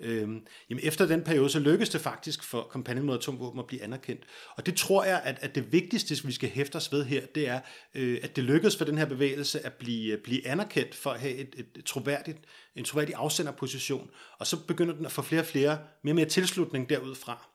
Øh, 0.00 0.28
jamen 0.70 0.80
efter 0.82 1.06
den 1.06 1.22
periode, 1.22 1.50
så 1.50 1.58
lykkedes 1.58 1.88
det 1.88 2.00
faktisk 2.00 2.42
for 2.42 2.68
kampagnen 2.72 3.06
mod 3.06 3.18
atomvåben 3.18 3.60
at 3.60 3.66
blive 3.66 3.82
anerkendt. 3.82 4.22
Og 4.56 4.66
det 4.66 4.76
tror 4.76 5.04
jeg, 5.04 5.20
at, 5.24 5.38
at 5.40 5.54
det 5.54 5.72
vigtigste, 5.72 6.26
vi 6.26 6.32
skal 6.32 6.48
hæfte 6.48 6.76
os 6.76 6.92
ved 6.92 7.04
her, 7.04 7.26
det 7.26 7.48
er, 7.48 7.60
øh, 7.94 8.18
at 8.22 8.36
det 8.36 8.44
lykkedes 8.44 8.76
for 8.76 8.84
den 8.84 8.98
her 8.98 9.04
bevægelse 9.04 9.66
at 9.66 9.72
blive, 9.72 10.12
øh, 10.12 10.22
blive 10.22 10.46
anerkendt 10.46 10.94
for 10.94 11.10
at 11.10 11.20
have 11.20 11.34
et, 11.34 11.54
et 11.76 11.84
troværdigt, 11.84 12.38
en 12.76 12.84
troværdig 12.84 13.14
afsenderposition, 13.14 14.10
og 14.38 14.46
så 14.46 14.56
begynder 14.66 14.94
den 14.94 15.06
at 15.06 15.12
få 15.12 15.22
flere 15.22 15.42
og 15.42 15.46
flere, 15.46 15.78
mere 16.02 16.12
og 16.12 16.16
mere 16.16 16.26
tilslutning 16.26 16.88
derudfra. 16.88 17.48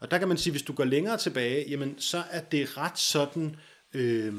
Og 0.00 0.10
der 0.10 0.18
kan 0.18 0.28
man 0.28 0.36
sige, 0.36 0.50
hvis 0.50 0.62
du 0.62 0.72
går 0.72 0.84
længere 0.84 1.16
tilbage, 1.16 1.70
jamen 1.70 1.98
så 1.98 2.22
er 2.30 2.40
det 2.40 2.76
ret 2.78 2.98
sådan, 2.98 3.56
øh, 3.94 4.34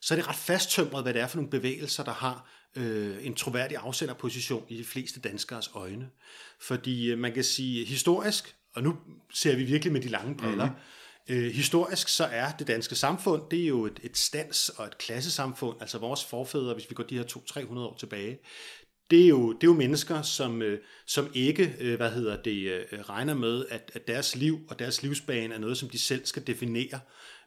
så 0.00 0.14
er 0.14 0.16
det 0.16 0.28
ret 0.28 0.36
fasttømret, 0.36 1.02
hvad 1.02 1.14
det 1.14 1.22
er 1.22 1.26
for 1.26 1.36
nogle 1.36 1.50
bevægelser, 1.50 2.04
der 2.04 2.12
har 2.12 2.50
øh, 2.76 3.26
en 3.26 3.34
troværdig 3.34 3.76
afsenderposition 3.76 4.64
i 4.68 4.76
de 4.76 4.84
fleste 4.84 5.20
danskers 5.20 5.70
øjne. 5.74 6.10
Fordi 6.60 7.10
øh, 7.10 7.18
man 7.18 7.32
kan 7.32 7.44
sige 7.44 7.84
historisk, 7.84 8.56
og 8.74 8.82
nu 8.82 8.96
ser 9.32 9.56
vi 9.56 9.64
virkelig 9.64 9.92
med 9.92 10.00
de 10.00 10.08
lange 10.08 10.36
briller, 10.36 10.66
mm-hmm. 10.66 11.44
øh, 11.44 11.52
historisk 11.52 12.08
så 12.08 12.24
er 12.24 12.52
det 12.52 12.66
danske 12.66 12.94
samfund, 12.94 13.42
det 13.50 13.62
er 13.62 13.66
jo 13.66 13.86
et, 13.86 14.00
et 14.02 14.16
stands- 14.16 14.68
og 14.68 14.86
et 14.86 14.98
klassesamfund, 14.98 15.76
altså 15.80 15.98
vores 15.98 16.24
forfædre, 16.24 16.74
hvis 16.74 16.90
vi 16.90 16.94
går 16.94 17.04
de 17.04 17.18
her 17.18 17.24
200-300 17.24 17.78
år 17.78 17.96
tilbage, 17.98 18.38
det 19.10 19.24
er 19.24 19.28
jo, 19.28 19.52
det 19.52 19.62
er 19.62 19.68
jo 19.68 19.74
mennesker, 19.74 20.22
som, 20.22 20.62
øh, 20.62 20.80
som 21.06 21.30
ikke 21.34 21.74
øh, 21.80 21.96
hvad 21.96 22.10
hedder 22.10 22.42
det, 22.42 22.84
øh, 22.92 23.00
regner 23.00 23.34
med, 23.34 23.64
at, 23.70 23.90
at 23.94 24.08
deres 24.08 24.36
liv 24.36 24.60
og 24.68 24.78
deres 24.78 25.02
livsbane 25.02 25.54
er 25.54 25.58
noget, 25.58 25.78
som 25.78 25.88
de 25.88 25.98
selv 25.98 26.26
skal 26.26 26.46
definere, 26.46 27.00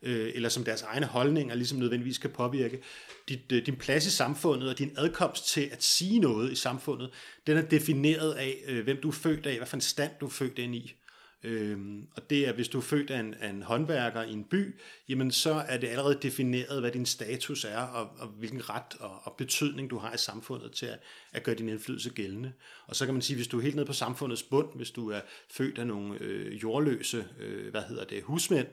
øh, 0.04 0.32
eller 0.36 0.50
som 0.50 0.64
deres 0.64 0.82
egne 0.82 1.06
holdninger 1.06 1.56
ligesom 1.56 1.80
nødvendigvis 1.80 2.18
kan 2.18 2.30
påvirke. 2.30 2.82
Dit, 3.30 3.52
øh, 3.52 3.66
din 3.66 3.76
plads 3.76 4.06
i 4.06 4.12
samfundet 4.12 4.70
og 4.70 4.80
din 4.80 4.92
adkomst 4.98 5.48
til 5.48 5.70
at 5.72 5.84
sige 5.84 6.20
noget 6.20 6.52
i 6.52 6.56
samfundet, 6.56 7.10
den 7.48 7.58
er 7.58 7.62
defineret 7.62 8.34
af, 8.34 8.64
øh, 8.68 8.84
hvem 8.84 8.98
du 9.02 9.08
er 9.08 9.14
født 9.14 9.46
af, 9.46 9.58
hvad 9.58 9.68
for 9.68 9.78
en 9.78 9.82
stand 9.82 10.12
du 10.22 10.26
er 10.26 10.30
født 10.30 10.60
ind 10.60 10.76
i. 10.76 10.96
Øhm, 11.44 12.08
og 12.16 12.30
det 12.30 12.48
er, 12.48 12.54
hvis 12.54 12.68
du 12.68 12.78
er 12.78 12.82
født 12.82 13.12
af 13.12 13.20
en, 13.20 13.34
af 13.34 13.50
en 13.50 13.64
håndværker 13.64 14.24
i 14.24 14.32
en 14.32 14.44
by, 14.44 14.76
jamen 15.10 15.32
så 15.32 15.54
er 15.54 15.78
det 15.78 15.88
allerede 15.88 16.20
defineret, 16.22 16.80
hvad 16.80 16.92
din 16.92 17.06
status 17.06 17.66
er, 17.66 17.82
og, 17.82 18.10
og 18.18 18.28
hvilken 18.28 18.70
ret 18.70 18.96
og, 19.00 19.20
og 19.24 19.36
betydning 19.38 19.90
du 19.90 19.98
har 19.98 20.14
i 20.14 20.18
samfundet 20.18 20.72
til 20.72 20.86
at, 20.86 21.00
at 21.32 21.44
gøre 21.44 21.56
din 21.56 21.70
indflydelse 21.70 22.10
gældende. 22.10 22.54
Og 22.88 22.96
så 22.96 23.06
kan 23.06 23.14
man 23.14 23.22
sige, 23.22 23.36
hvis 23.36 23.48
du 23.48 23.58
er 23.58 23.62
helt 23.62 23.76
nede 23.76 23.86
på 23.86 23.94
samfundets 23.94 24.44
bund, 24.44 24.68
hvis 24.76 24.92
du 24.92 25.10
er 25.10 25.20
født 25.50 25.78
af 25.78 25.88
nogle 25.88 26.18
øh, 26.22 26.64
jordløse, 26.64 27.28
øh, 27.40 27.72
hvad 27.72 27.82
hedder 27.82 28.06
det, 28.06 28.24
husmænd, 28.24 28.68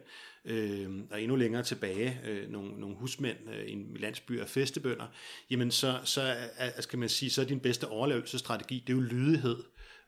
øh, 0.44 0.90
og 1.10 1.22
endnu 1.22 1.36
længere 1.36 1.62
tilbage, 1.62 2.20
øh, 2.26 2.50
nogle, 2.50 2.80
nogle 2.80 2.96
husmænd 2.96 3.38
øh, 3.54 3.64
i 3.64 3.72
en 3.72 3.96
landsby 3.96 4.40
af 4.40 4.48
festebønder, 4.48 5.06
jamen 5.50 5.70
så, 5.70 6.00
så 6.04 6.20
er, 6.56 6.80
skal 6.80 6.98
man 6.98 7.08
sige, 7.08 7.30
så 7.30 7.40
er 7.40 7.46
din 7.46 7.60
bedste 7.60 7.88
overlevelsesstrategi, 7.88 8.84
det 8.86 8.92
er 8.92 8.96
jo 8.96 9.02
lydighed 9.02 9.56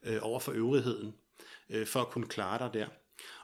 øh, 0.02 0.19
over 0.23 0.40
for 0.40 0.52
øvrigheden 0.52 1.14
øh, 1.71 1.87
for 1.87 2.00
at 2.00 2.11
kunne 2.11 2.27
klare 2.27 2.59
dig 2.59 2.71
der. 2.75 2.87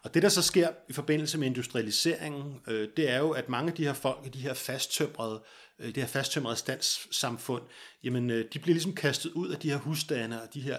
Og 0.02 0.14
det, 0.14 0.22
der 0.22 0.28
så 0.28 0.42
sker 0.42 0.68
i 0.88 0.92
forbindelse 0.92 1.38
med 1.38 1.46
industrialiseringen, 1.46 2.60
øh, 2.68 2.88
det 2.96 3.10
er 3.10 3.18
jo, 3.18 3.30
at 3.30 3.48
mange 3.48 3.70
af 3.70 3.76
de 3.76 3.84
her 3.84 3.92
folk, 3.92 4.34
de 4.34 4.38
her 4.38 4.54
fasttømrede, 4.54 5.42
øh, 5.78 5.86
det 5.86 5.96
her 5.96 6.06
fasttømrede 6.06 6.56
standssamfund, 6.56 7.62
jamen, 8.04 8.30
øh, 8.30 8.44
de 8.52 8.58
bliver 8.58 8.74
ligesom 8.74 8.94
kastet 8.94 9.32
ud 9.32 9.48
af 9.48 9.58
de 9.58 9.70
her 9.70 9.78
husstande 9.78 10.42
og 10.42 10.54
de 10.54 10.60
her 10.60 10.78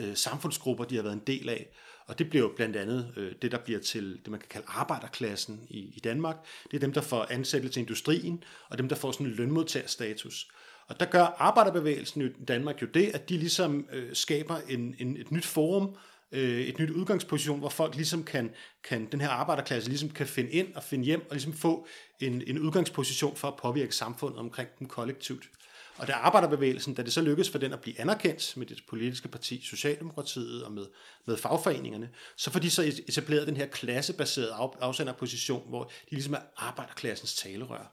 øh, 0.00 0.16
samfundsgrupper, 0.16 0.84
de 0.84 0.96
har 0.96 1.02
været 1.02 1.14
en 1.14 1.22
del 1.26 1.48
af. 1.48 1.66
Og 2.06 2.18
det 2.18 2.30
bliver 2.30 2.42
jo 2.42 2.52
blandt 2.56 2.76
andet 2.76 3.12
øh, 3.16 3.32
det, 3.42 3.52
der 3.52 3.58
bliver 3.58 3.80
til 3.80 4.20
det, 4.24 4.28
man 4.28 4.40
kan 4.40 4.48
kalde 4.48 4.66
arbejderklassen 4.68 5.66
i, 5.68 5.78
i 5.78 6.00
Danmark. 6.04 6.36
Det 6.70 6.76
er 6.76 6.80
dem, 6.80 6.92
der 6.92 7.00
får 7.00 7.26
ansættelse 7.30 7.72
til 7.72 7.80
industrien, 7.80 8.44
og 8.68 8.78
dem, 8.78 8.88
der 8.88 8.96
får 8.96 9.12
sådan 9.12 9.26
en 9.26 9.32
lønmodtagerstatus. 9.32 10.48
Og 10.88 11.00
der 11.00 11.06
gør 11.06 11.24
arbejderbevægelsen 11.38 12.22
i 12.22 12.44
Danmark 12.44 12.82
jo 12.82 12.86
det, 12.86 13.10
at 13.14 13.28
de 13.28 13.38
ligesom 13.38 13.86
øh, 13.92 14.14
skaber 14.14 14.56
en, 14.68 14.94
en, 14.98 15.16
et 15.16 15.30
nyt 15.30 15.44
forum, 15.44 15.96
øh, 16.32 16.60
et 16.60 16.78
nyt 16.78 16.90
udgangsposition, 16.90 17.58
hvor 17.58 17.68
folk 17.68 17.94
ligesom 17.94 18.24
kan, 18.24 18.50
kan, 18.84 19.08
den 19.12 19.20
her 19.20 19.28
arbejderklasse 19.28 19.88
ligesom 19.88 20.10
kan 20.10 20.26
finde 20.26 20.50
ind 20.50 20.74
og 20.74 20.82
finde 20.82 21.04
hjem, 21.04 21.20
og 21.20 21.32
ligesom 21.32 21.52
få 21.52 21.86
en, 22.20 22.42
en 22.46 22.58
udgangsposition 22.58 23.36
for 23.36 23.48
at 23.48 23.56
påvirke 23.56 23.94
samfundet 23.94 24.38
omkring 24.38 24.68
dem 24.78 24.88
kollektivt. 24.88 25.44
Og 25.96 26.08
da 26.08 26.12
arbejderbevægelsen, 26.12 26.94
da 26.94 27.02
det 27.02 27.12
så 27.12 27.20
lykkedes 27.20 27.50
for 27.50 27.58
den 27.58 27.72
at 27.72 27.80
blive 27.80 28.00
anerkendt 28.00 28.56
med 28.56 28.66
det 28.66 28.82
politiske 28.88 29.28
parti, 29.28 29.60
Socialdemokratiet 29.64 30.64
og 30.64 30.72
med, 30.72 30.86
med 31.26 31.36
fagforeningerne, 31.36 32.10
så 32.36 32.50
får 32.50 32.60
de 32.60 32.70
så 32.70 32.82
etableret 33.08 33.46
den 33.46 33.56
her 33.56 33.66
klassebaserede 33.66 34.52
af, 34.52 34.68
afsenderposition, 34.80 35.68
hvor 35.68 35.84
de 35.84 36.14
ligesom 36.14 36.34
er 36.34 36.38
arbejderklassens 36.56 37.34
talerør. 37.34 37.92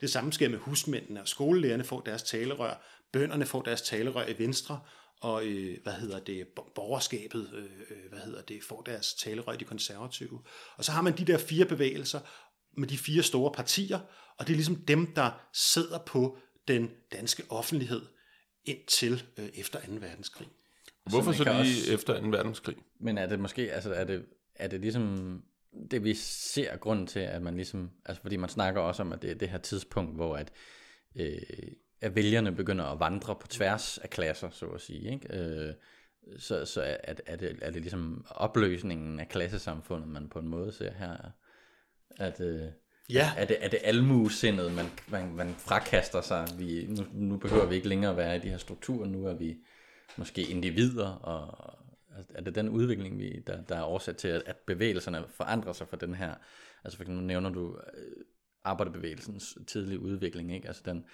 Det 0.00 0.10
samme 0.10 0.32
sker 0.32 0.48
med 0.48 0.58
husmændene 0.58 1.20
og 1.20 1.28
skolelærerne 1.28 1.84
får 1.84 2.00
deres 2.00 2.22
talerør, 2.22 2.82
bønderne 3.12 3.46
får 3.46 3.62
deres 3.62 3.82
talerør 3.82 4.26
i 4.26 4.38
Venstre, 4.38 4.80
og 5.20 5.46
øh, 5.46 5.78
hvad 5.82 5.92
hedder 5.92 6.18
det, 6.18 6.46
borgerskabet, 6.74 7.50
øh, 7.54 7.64
øh, 7.64 8.08
hvad 8.08 8.20
hedder 8.20 8.42
det, 8.42 8.64
får 8.64 8.82
deres 8.82 9.14
talerør 9.14 9.56
de 9.56 9.64
konservative. 9.64 10.42
Og 10.76 10.84
så 10.84 10.92
har 10.92 11.02
man 11.02 11.18
de 11.18 11.24
der 11.24 11.38
fire 11.38 11.64
bevægelser 11.64 12.20
med 12.76 12.88
de 12.88 12.98
fire 12.98 13.22
store 13.22 13.52
partier, 13.52 13.98
og 14.38 14.46
det 14.46 14.52
er 14.52 14.56
ligesom 14.56 14.76
dem, 14.76 15.14
der 15.14 15.30
sidder 15.52 15.98
på 15.98 16.38
den 16.68 16.90
danske 17.12 17.42
offentlighed 17.48 18.02
indtil 18.64 19.22
øh, 19.36 19.48
efter 19.54 19.80
2. 19.80 19.92
verdenskrig. 19.92 20.48
Hvorfor 21.04 21.32
så, 21.32 21.38
så 21.38 21.44
lige 21.44 21.52
også, 21.52 21.92
efter 21.92 22.20
2. 22.20 22.28
verdenskrig? 22.28 22.76
Men 23.00 23.18
er 23.18 23.26
det 23.26 23.40
måske, 23.40 23.72
altså 23.72 23.92
er 23.92 24.04
det, 24.04 24.24
er 24.54 24.68
det 24.68 24.80
ligesom 24.80 25.42
det 25.90 26.04
vi 26.04 26.14
ser 26.14 26.76
grunden 26.76 27.06
til, 27.06 27.20
at 27.20 27.42
man 27.42 27.56
ligesom, 27.56 27.90
altså 28.04 28.22
fordi 28.22 28.36
man 28.36 28.48
snakker 28.48 28.80
også 28.80 29.02
om, 29.02 29.12
at 29.12 29.22
det 29.22 29.30
er 29.30 29.34
det 29.34 29.48
her 29.48 29.58
tidspunkt, 29.58 30.14
hvor 30.14 30.36
at 30.36 30.52
øh, 31.16 31.40
at 32.00 32.14
vælgerne 32.14 32.52
begynder 32.52 32.84
at 32.84 33.00
vandre 33.00 33.36
på 33.36 33.46
tværs 33.46 33.98
af 33.98 34.10
klasser, 34.10 34.50
så 34.50 34.66
at 34.66 34.80
sige. 34.80 35.12
Ikke? 35.12 35.36
Øh, 35.38 35.74
så 36.38 36.64
så 36.64 36.82
er, 36.82 37.14
er, 37.26 37.36
det, 37.36 37.58
er 37.62 37.70
det 37.70 37.82
ligesom 37.82 38.26
opløsningen 38.30 39.20
af 39.20 39.28
klassesamfundet, 39.28 40.08
man 40.08 40.28
på 40.28 40.38
en 40.38 40.48
måde 40.48 40.72
ser 40.72 40.92
her. 40.92 41.16
At, 42.18 42.40
øh, 42.40 42.62
ja. 43.10 43.32
er, 43.36 43.44
det, 43.44 43.56
er 43.60 43.68
det 43.68 43.78
almuesindet, 43.84 44.72
man, 44.72 44.86
man, 45.08 45.34
man 45.34 45.54
frakaster 45.54 46.20
sig? 46.20 46.48
Vi, 46.58 46.86
nu, 46.88 47.06
nu 47.12 47.36
behøver 47.36 47.66
vi 47.66 47.74
ikke 47.74 47.88
længere 47.88 48.10
at 48.10 48.16
være 48.16 48.36
i 48.36 48.40
de 48.40 48.50
her 48.50 48.58
strukturer, 48.58 49.06
nu 49.06 49.26
er 49.26 49.34
vi 49.34 49.56
måske 50.16 50.42
individer, 50.42 51.08
og 51.08 51.78
er 52.34 52.42
det 52.42 52.54
den 52.54 52.68
udvikling, 52.68 53.18
vi, 53.18 53.42
der, 53.46 53.62
der 53.62 53.76
er 53.76 53.84
årsag 53.84 54.16
til, 54.16 54.28
at, 54.28 54.42
at 54.46 54.56
bevægelserne 54.56 55.24
forandrer 55.28 55.72
sig 55.72 55.88
for 55.88 55.96
den 55.96 56.14
her, 56.14 56.34
altså 56.84 56.96
for 56.96 57.04
eksempel 57.04 57.24
nævner 57.24 57.50
du 57.50 57.78
øh, 57.94 58.24
arbejderbevægelsens 58.64 59.58
tidlige 59.66 60.00
udvikling, 60.00 60.54
ikke? 60.54 60.68
Altså 60.68 60.82
den, 60.84 61.04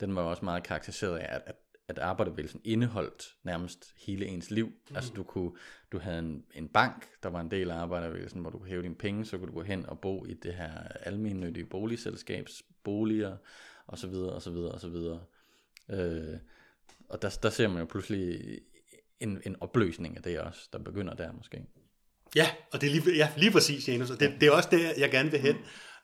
den 0.00 0.16
var 0.16 0.22
også 0.22 0.44
meget 0.44 0.62
karakteriseret 0.62 1.18
af, 1.18 1.40
at, 1.46 1.56
at, 1.88 1.98
arbejderbevægelsen 1.98 2.60
indeholdt 2.64 3.34
nærmest 3.42 3.94
hele 4.06 4.26
ens 4.26 4.50
liv. 4.50 4.66
Mm. 4.66 4.96
Altså 4.96 5.12
du 5.12 5.22
kunne, 5.22 5.50
du 5.92 5.98
havde 5.98 6.18
en, 6.18 6.44
en 6.54 6.68
bank, 6.68 7.08
der 7.22 7.28
var 7.28 7.40
en 7.40 7.50
del 7.50 7.70
af 7.70 7.76
arbejderbevægelsen, 7.76 8.40
hvor 8.40 8.50
du 8.50 8.58
kunne 8.58 8.68
hæve 8.68 8.82
dine 8.82 8.94
penge, 8.94 9.24
så 9.24 9.38
kunne 9.38 9.48
du 9.48 9.54
gå 9.54 9.62
hen 9.62 9.86
og 9.86 10.00
bo 10.00 10.24
i 10.26 10.34
det 10.34 10.54
her 10.54 10.72
almindelige 11.00 11.66
boligselskabs 11.66 12.62
boliger, 12.84 13.36
og 13.86 13.98
så 13.98 14.06
videre, 14.06 14.32
og 14.32 14.42
så 14.42 14.50
videre, 14.50 14.72
og 14.72 14.80
så 14.80 14.88
videre. 14.88 15.20
Øh, 15.90 16.38
og 17.08 17.22
der, 17.22 17.38
der 17.42 17.50
ser 17.50 17.68
man 17.68 17.78
jo 17.78 17.84
pludselig 17.84 18.58
en, 19.20 19.42
en 19.46 19.56
opløsning 19.60 20.16
af 20.16 20.22
det 20.22 20.40
også, 20.40 20.68
der 20.72 20.78
begynder 20.78 21.14
der 21.14 21.32
måske. 21.32 21.66
Ja, 22.36 22.46
og 22.72 22.80
det 22.80 22.86
er 22.86 22.90
lige, 22.90 23.16
ja, 23.16 23.32
lige 23.36 23.50
præcis, 23.50 23.88
Janus, 23.88 24.10
og 24.10 24.20
det, 24.20 24.32
det 24.40 24.46
er 24.46 24.50
også 24.50 24.68
det, 24.72 24.98
jeg 24.98 25.10
gerne 25.10 25.30
vil 25.30 25.40
hen. 25.40 25.56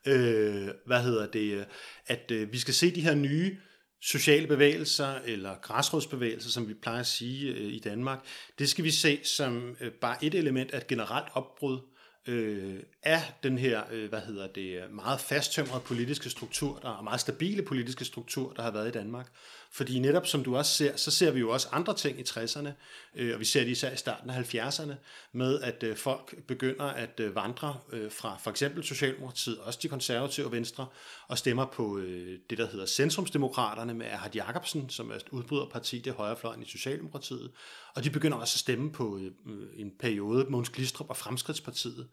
Øh, 0.07 0.69
hvad 0.87 1.03
hedder 1.03 1.27
det? 1.27 1.67
At 2.07 2.31
øh, 2.31 2.53
vi 2.53 2.59
skal 2.59 2.75
se 2.75 2.95
de 2.95 3.01
her 3.01 3.15
nye 3.15 3.59
sociale 4.03 4.47
bevægelser 4.47 5.15
eller 5.25 5.55
græsrodsbevægelser, 5.63 6.51
som 6.51 6.69
vi 6.69 6.75
plejer 6.75 7.01
at 7.01 7.07
sige 7.07 7.53
øh, 7.53 7.73
i 7.73 7.79
Danmark, 7.79 8.19
det 8.59 8.69
skal 8.69 8.85
vi 8.85 8.91
se 8.91 9.21
som 9.25 9.77
øh, 9.81 9.93
bare 9.93 10.25
et 10.25 10.35
element 10.35 10.71
af 10.71 10.79
et 10.79 10.87
generelt 10.87 11.29
opbrud 11.35 11.81
øh, 12.27 12.81
af 13.03 13.35
den 13.43 13.59
her, 13.59 13.83
øh, 13.91 14.09
hvad 14.09 14.21
hedder 14.21 14.47
det, 14.47 14.83
meget 14.91 15.21
fasttømrede 15.21 15.81
politiske 15.81 16.31
struktur, 16.31 16.79
der 16.79 16.99
er 16.99 17.03
meget 17.03 17.21
stabile 17.21 17.63
politiske 17.63 18.05
struktur, 18.05 18.53
der 18.53 18.63
har 18.63 18.71
været 18.71 18.89
i 18.89 18.93
Danmark. 18.93 19.27
Fordi 19.75 19.99
netop 19.99 20.27
som 20.27 20.45
du 20.45 20.57
også 20.57 20.75
ser, 20.75 20.97
så 20.97 21.11
ser 21.11 21.31
vi 21.31 21.41
jo 21.41 21.51
også 21.51 21.69
andre 21.73 21.95
ting 21.95 22.21
i 22.21 22.23
60'erne, 22.23 22.69
øh, 23.15 23.35
og 23.35 23.41
vi 23.41 23.45
ser 23.45 23.61
det 23.61 23.71
især 23.71 23.93
i 23.93 23.97
starten 23.97 24.31
af 24.31 24.55
70'erne, 24.55 24.93
med 25.33 25.61
at 25.61 25.83
øh, 25.83 25.97
folk 25.97 26.47
begynder 26.47 26.85
at 26.85 27.21
øh, 27.21 27.35
vandre 27.35 27.77
øh, 27.93 28.11
fra 28.11 28.39
for 28.43 28.51
eksempel 28.51 28.85
Socialdemokratiet, 28.85 29.59
også 29.59 29.79
de 29.83 29.89
konservative 29.89 30.47
og 30.47 30.53
venstre, 30.53 30.87
og 31.29 31.39
stemmer 31.39 31.67
på 31.67 31.99
øh, 31.99 32.39
det, 32.51 32.59
der 32.59 32.67
hedder 32.67 32.87
Centrumsdemokraterne 32.87 33.95
med 33.95 34.07
Erhard 34.07 34.35
Jacobsen, 34.35 34.91
som 34.91 35.11
er 35.11 35.15
et 35.15 35.29
udbryderparti, 35.31 35.99
det 35.99 36.13
højrefløjen 36.13 36.63
i 36.63 36.67
Socialdemokratiet, 36.67 37.51
og 37.95 38.05
de 38.05 38.11
begynder 38.11 38.37
også 38.37 38.57
at 38.57 38.61
stemme 38.61 38.93
på 38.93 39.19
øh, 39.19 39.33
en 39.77 39.93
periode 40.01 40.47
Måns 40.49 40.71
Glistrup 40.71 41.11
og 41.11 41.17
Fremskridtspartiet. 41.17 42.09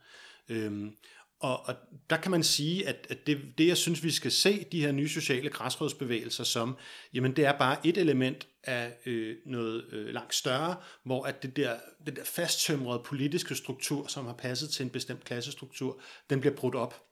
Øh, 0.50 0.92
og, 1.40 1.66
og 1.66 1.76
der 2.10 2.18
kan 2.18 2.32
man 2.32 2.44
sige, 2.44 2.88
at, 2.88 3.08
at 3.10 3.28
det, 3.28 3.42
det, 3.58 3.68
jeg 3.68 3.78
synes, 3.78 4.04
vi 4.04 4.12
skal 4.12 4.32
se 4.32 4.66
de 4.72 4.82
her 4.82 4.92
nye 4.92 5.10
sociale 5.10 5.50
græsrodsbevægelser 5.50 6.44
som, 6.44 6.78
jamen 7.14 7.36
det 7.36 7.46
er 7.46 7.58
bare 7.58 7.88
et 7.88 7.98
element 7.98 8.48
af 8.64 8.98
øh, 9.06 9.36
noget 9.46 9.86
øh, 9.92 10.08
langt 10.14 10.36
større, 10.36 10.76
hvor 11.04 11.24
at 11.24 11.44
det 11.44 11.56
der, 11.56 11.76
det 12.06 12.16
der 12.16 12.24
fasttømrede 12.24 13.02
politiske 13.06 13.56
struktur, 13.56 14.08
som 14.08 14.26
har 14.26 14.34
passet 14.34 14.70
til 14.70 14.84
en 14.84 14.90
bestemt 14.90 15.24
klassestruktur, 15.24 16.02
den 16.30 16.40
bliver 16.40 16.56
brudt 16.56 16.76
op. 16.76 17.09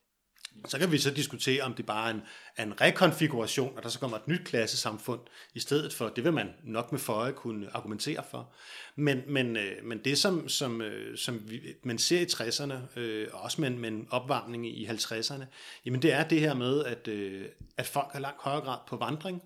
Så 0.65 0.79
kan 0.79 0.91
vi 0.91 0.97
så 0.97 1.11
diskutere, 1.11 1.63
om 1.63 1.73
det 1.73 1.85
bare 1.85 2.09
er 2.09 2.13
en, 2.13 2.21
en 2.67 2.81
rekonfiguration, 2.81 3.77
og 3.77 3.83
der 3.83 3.89
så 3.89 3.99
kommer 3.99 4.17
et 4.17 4.27
nyt 4.27 4.45
klassesamfund 4.45 5.19
i 5.53 5.59
stedet 5.59 5.93
for. 5.93 6.09
Det 6.09 6.23
vil 6.23 6.33
man 6.33 6.49
nok 6.63 6.91
med 6.91 6.99
føje 6.99 7.31
kunne 7.31 7.75
argumentere 7.75 8.23
for. 8.31 8.53
Men, 8.95 9.21
men, 9.27 9.57
øh, 9.57 9.85
men 9.85 9.99
det, 10.05 10.17
som, 10.17 10.49
som, 10.49 10.81
øh, 10.81 11.17
som 11.17 11.49
vi, 11.49 11.61
man 11.83 11.97
ser 11.97 12.19
i 12.19 12.25
60'erne, 12.25 12.99
øh, 12.99 13.27
og 13.33 13.41
også 13.41 13.61
med, 13.61 13.69
med 13.69 13.89
en 13.89 14.07
opvarmning 14.09 14.67
i 14.67 14.87
50'erne, 14.87 15.43
jamen 15.85 16.01
det 16.01 16.13
er 16.13 16.27
det 16.27 16.39
her 16.39 16.53
med, 16.53 16.85
at, 16.85 17.07
øh, 17.07 17.45
at 17.77 17.85
folk 17.85 18.07
er 18.13 18.19
langt 18.19 18.41
højere 18.41 18.61
grad 18.61 18.77
på 18.87 18.97
vandring, 18.97 19.41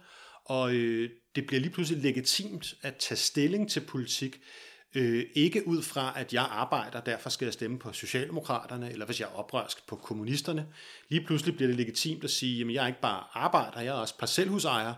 og 0.45 0.73
øh, 0.73 1.09
det 1.35 1.47
bliver 1.47 1.61
lige 1.61 1.71
pludselig 1.71 2.03
legitimt 2.03 2.73
at 2.81 2.95
tage 2.95 3.17
stilling 3.17 3.69
til 3.69 3.79
politik, 3.79 4.39
Øh, 4.95 5.25
ikke 5.33 5.67
ud 5.67 5.81
fra, 5.81 6.13
at 6.15 6.33
jeg 6.33 6.47
arbejder, 6.49 7.01
derfor 7.01 7.29
skal 7.29 7.45
jeg 7.45 7.53
stemme 7.53 7.79
på 7.79 7.93
Socialdemokraterne, 7.93 8.91
eller 8.91 9.05
hvis 9.05 9.19
jeg 9.19 9.25
er 9.25 9.39
oprørsk 9.39 9.87
på 9.87 9.95
kommunisterne. 9.95 10.67
Lige 11.09 11.25
pludselig 11.25 11.55
bliver 11.55 11.67
det 11.67 11.77
legitimt 11.77 12.23
at 12.23 12.29
sige, 12.29 12.65
at 12.65 12.73
jeg 12.73 12.83
er 12.83 12.87
ikke 12.87 13.01
bare 13.01 13.23
arbejder, 13.33 13.81
jeg 13.81 13.95
er 13.95 13.99
også 13.99 14.17
parcelhusejer, 14.17 14.93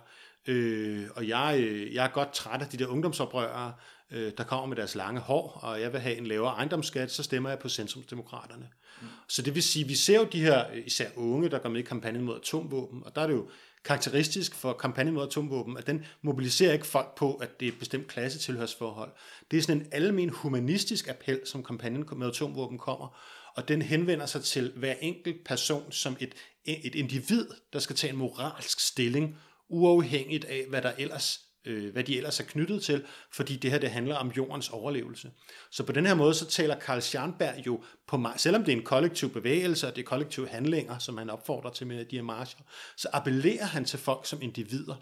øh, 0.47 1.07
og 1.15 1.27
jeg, 1.27 1.59
øh, 1.59 1.93
jeg 1.93 2.05
er 2.05 2.09
godt 2.09 2.33
træt 2.33 2.61
af 2.61 2.67
de 2.67 2.77
der 2.77 2.87
ungdomsoprørere, 2.87 3.73
øh, 4.13 4.31
der 4.37 4.43
kommer 4.43 4.65
med 4.65 4.75
deres 4.75 4.95
lange 4.95 5.21
hår, 5.21 5.59
og 5.61 5.81
jeg 5.81 5.93
vil 5.93 6.01
have 6.01 6.17
en 6.17 6.27
lavere 6.27 6.53
ejendomsskat, 6.53 7.11
så 7.11 7.23
stemmer 7.23 7.49
jeg 7.49 7.59
på 7.59 7.69
Centrumsdemokraterne. 7.69 8.69
Mm. 9.01 9.07
Så 9.27 9.41
det 9.41 9.55
vil 9.55 9.63
sige, 9.63 9.87
vi 9.87 9.95
ser 9.95 10.19
jo 10.19 10.27
de 10.31 10.41
her, 10.41 10.65
især 10.85 11.09
unge, 11.15 11.49
der 11.49 11.59
går 11.59 11.69
med 11.69 11.79
i 11.79 11.83
kampagnen 11.83 12.21
mod 12.21 12.35
atomvåben, 12.35 13.03
og 13.05 13.15
der 13.15 13.21
er 13.21 13.27
det 13.27 13.33
jo 13.33 13.49
karakteristisk 13.85 14.55
for 14.55 14.73
kampagnen 14.73 15.13
mod 15.13 15.27
atomvåben, 15.27 15.77
at 15.77 15.87
den 15.87 16.05
mobiliserer 16.21 16.73
ikke 16.73 16.85
folk 16.85 17.15
på, 17.15 17.33
at 17.33 17.59
det 17.59 17.67
er 17.67 17.71
et 17.71 17.79
bestemt 17.79 18.07
klassetilhørsforhold. 18.07 19.11
Det 19.51 19.57
er 19.57 19.61
sådan 19.61 19.81
en 19.81 19.87
almen 19.91 20.29
humanistisk 20.29 21.07
appel, 21.07 21.41
som 21.45 21.63
kampagnen 21.63 22.05
med 22.15 22.27
atomvåben 22.27 22.77
kommer, 22.77 23.19
og 23.55 23.67
den 23.67 23.81
henvender 23.81 24.25
sig 24.25 24.43
til 24.43 24.71
hver 24.75 24.93
enkelt 25.01 25.45
person 25.45 25.91
som 25.91 26.17
et, 26.19 26.33
et 26.65 26.95
individ, 26.95 27.47
der 27.73 27.79
skal 27.79 27.95
tage 27.95 28.13
en 28.13 28.19
moralsk 28.19 28.79
stilling, 28.79 29.37
uafhængigt 29.69 30.45
af, 30.45 30.65
hvad 30.69 30.81
der 30.81 30.91
ellers 30.97 31.39
øh, 31.65 31.93
hvad 31.93 32.03
de 32.03 32.17
ellers 32.17 32.39
er 32.39 32.43
knyttet 32.43 32.83
til, 32.83 33.03
fordi 33.31 33.55
det 33.55 33.71
her 33.71 33.77
det 33.77 33.91
handler 33.91 34.15
om 34.15 34.31
jordens 34.37 34.69
overlevelse. 34.69 35.31
Så 35.71 35.83
på 35.83 35.91
den 35.91 36.05
her 36.05 36.13
måde, 36.13 36.33
så 36.33 36.45
taler 36.45 36.79
Karl 36.79 37.01
Scharnberg 37.01 37.65
jo, 37.65 37.83
på 38.07 38.17
mig, 38.17 38.33
selvom 38.37 38.63
det 38.63 38.71
er 38.71 38.77
en 38.77 38.83
kollektiv 38.83 39.29
bevægelse, 39.29 39.87
og 39.87 39.95
det 39.95 40.01
er 40.01 40.05
kollektive 40.05 40.47
handlinger, 40.47 40.97
som 40.97 41.17
han 41.17 41.29
opfordrer 41.29 41.71
til 41.71 41.87
med 41.87 42.05
de 42.05 42.15
her 42.15 42.23
marcher, 42.23 42.59
så 42.97 43.07
appellerer 43.13 43.65
han 43.65 43.85
til 43.85 43.99
folk 43.99 44.25
som 44.25 44.41
individer. 44.41 44.95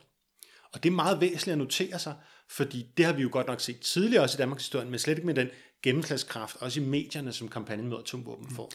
Og 0.73 0.83
det 0.83 0.89
er 0.89 0.93
meget 0.93 1.21
væsentligt 1.21 1.51
at 1.51 1.57
notere 1.57 1.99
sig, 1.99 2.13
fordi 2.49 2.85
det 2.97 3.05
har 3.05 3.13
vi 3.13 3.21
jo 3.21 3.29
godt 3.31 3.47
nok 3.47 3.61
set 3.61 3.79
tidligere 3.79 4.23
også 4.23 4.37
i 4.37 4.39
Danmarks 4.39 4.63
historie, 4.63 4.89
men 4.89 4.99
slet 4.99 5.17
ikke 5.17 5.25
med 5.25 5.35
den 5.35 5.49
gennemslagskraft, 5.83 6.57
også 6.59 6.81
i 6.81 6.83
medierne, 6.83 7.33
som 7.33 7.47
kampagnen 7.47 7.87
mod 7.87 7.99
atomvåben 7.99 8.55
får. 8.55 8.71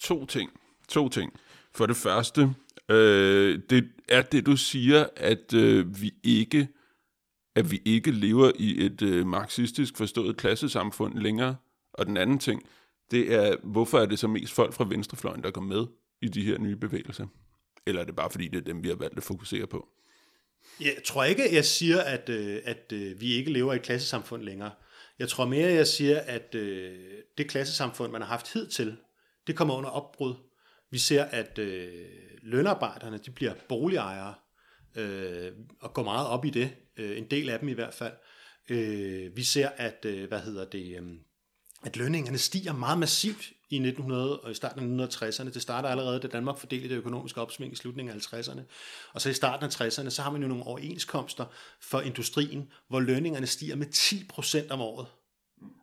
To 0.00 0.26
ting. 0.26 0.50
To 0.88 1.08
ting. 1.08 1.32
For 1.74 1.86
det 1.86 1.96
første, 1.96 2.54
øh, 2.88 3.60
det 3.70 3.88
er 4.08 4.22
det, 4.22 4.46
du 4.46 4.56
siger, 4.56 5.06
at 5.16 5.54
øh, 5.54 6.00
vi 6.00 6.14
ikke 6.22 6.68
at 7.56 7.70
vi 7.70 7.82
ikke 7.84 8.10
lever 8.10 8.52
i 8.58 8.84
et 8.84 9.02
øh, 9.02 9.26
marxistisk 9.26 9.96
forstået 9.96 10.36
klassesamfund 10.36 11.18
længere. 11.18 11.56
Og 11.92 12.06
den 12.06 12.16
anden 12.16 12.38
ting, 12.38 12.62
det 13.10 13.34
er, 13.34 13.56
hvorfor 13.62 13.98
er 13.98 14.06
det 14.06 14.18
så 14.18 14.28
mest 14.28 14.52
folk 14.52 14.72
fra 14.72 14.84
venstrefløjen, 14.88 15.42
der 15.42 15.50
går 15.50 15.60
med 15.60 15.86
i 16.22 16.28
de 16.28 16.44
her 16.44 16.58
nye 16.58 16.76
bevægelser? 16.76 17.26
Eller 17.86 18.00
er 18.00 18.04
det 18.04 18.16
bare 18.16 18.30
fordi, 18.30 18.48
det 18.48 18.58
er 18.58 18.64
dem, 18.64 18.82
vi 18.82 18.88
har 18.88 18.94
valgt 18.94 19.16
at 19.16 19.22
fokusere 19.22 19.66
på? 19.66 19.88
Jeg 20.80 20.96
tror 21.04 21.24
ikke, 21.24 21.54
jeg 21.54 21.64
siger, 21.64 22.00
at, 22.00 22.28
øh, 22.28 22.60
at 22.64 22.92
øh, 22.92 23.20
vi 23.20 23.32
ikke 23.32 23.52
lever 23.52 23.72
i 23.72 23.76
et 23.76 23.82
klassesamfund 23.82 24.42
længere. 24.42 24.70
Jeg 25.18 25.28
tror 25.28 25.46
mere, 25.46 25.72
jeg 25.72 25.86
siger, 25.86 26.20
at 26.20 26.54
øh, 26.54 26.98
det 27.38 27.48
klassesamfund, 27.48 28.12
man 28.12 28.20
har 28.20 28.28
haft 28.28 28.52
hidtil, 28.52 28.96
det 29.46 29.56
kommer 29.56 29.74
under 29.74 29.90
opbrud. 29.90 30.34
Vi 30.90 30.98
ser, 30.98 31.24
at 31.24 31.58
øh, 31.58 31.88
lønarbejderne 32.42 33.18
de 33.18 33.30
bliver 33.30 33.54
boligejere, 33.68 34.34
øh, 34.96 35.52
og 35.80 35.94
går 35.94 36.04
meget 36.04 36.26
op 36.26 36.44
i 36.44 36.50
det, 36.50 36.70
øh, 36.96 37.18
en 37.18 37.24
del 37.30 37.48
af 37.48 37.58
dem 37.58 37.68
i 37.68 37.72
hvert 37.72 37.94
fald. 37.94 38.12
Øh, 38.68 39.36
vi 39.36 39.44
ser, 39.44 39.68
at, 39.76 40.04
øh, 40.04 40.28
hvad 40.28 40.40
hedder 40.40 40.64
det, 40.64 40.96
øh, 41.00 41.02
at 41.82 41.96
lønningerne 41.96 42.38
stiger 42.38 42.72
meget 42.72 42.98
massivt 42.98 43.52
i 43.70 43.78
1900 43.78 44.40
og 44.40 44.50
i 44.50 44.54
starten 44.54 45.00
af 45.00 45.06
1960'erne. 45.06 45.52
Det 45.52 45.62
starter 45.62 45.88
allerede, 45.88 46.20
da 46.20 46.28
Danmark 46.28 46.58
fordelte 46.58 46.88
det 46.88 46.96
økonomiske 46.96 47.40
opsving 47.40 47.72
i 47.72 47.76
slutningen 47.76 48.14
af 48.14 48.32
50'erne. 48.32 48.60
Og 49.12 49.20
så 49.20 49.30
i 49.30 49.32
starten 49.32 49.66
af 49.66 49.80
60'erne, 49.80 50.10
så 50.10 50.22
har 50.22 50.30
man 50.30 50.42
jo 50.42 50.48
nogle 50.48 50.64
overenskomster 50.64 51.44
for 51.80 52.00
industrien, 52.00 52.72
hvor 52.88 53.00
lønningerne 53.00 53.46
stiger 53.46 53.76
med 53.76 53.86
10% 53.86 54.70
om 54.70 54.80
året. 54.80 55.06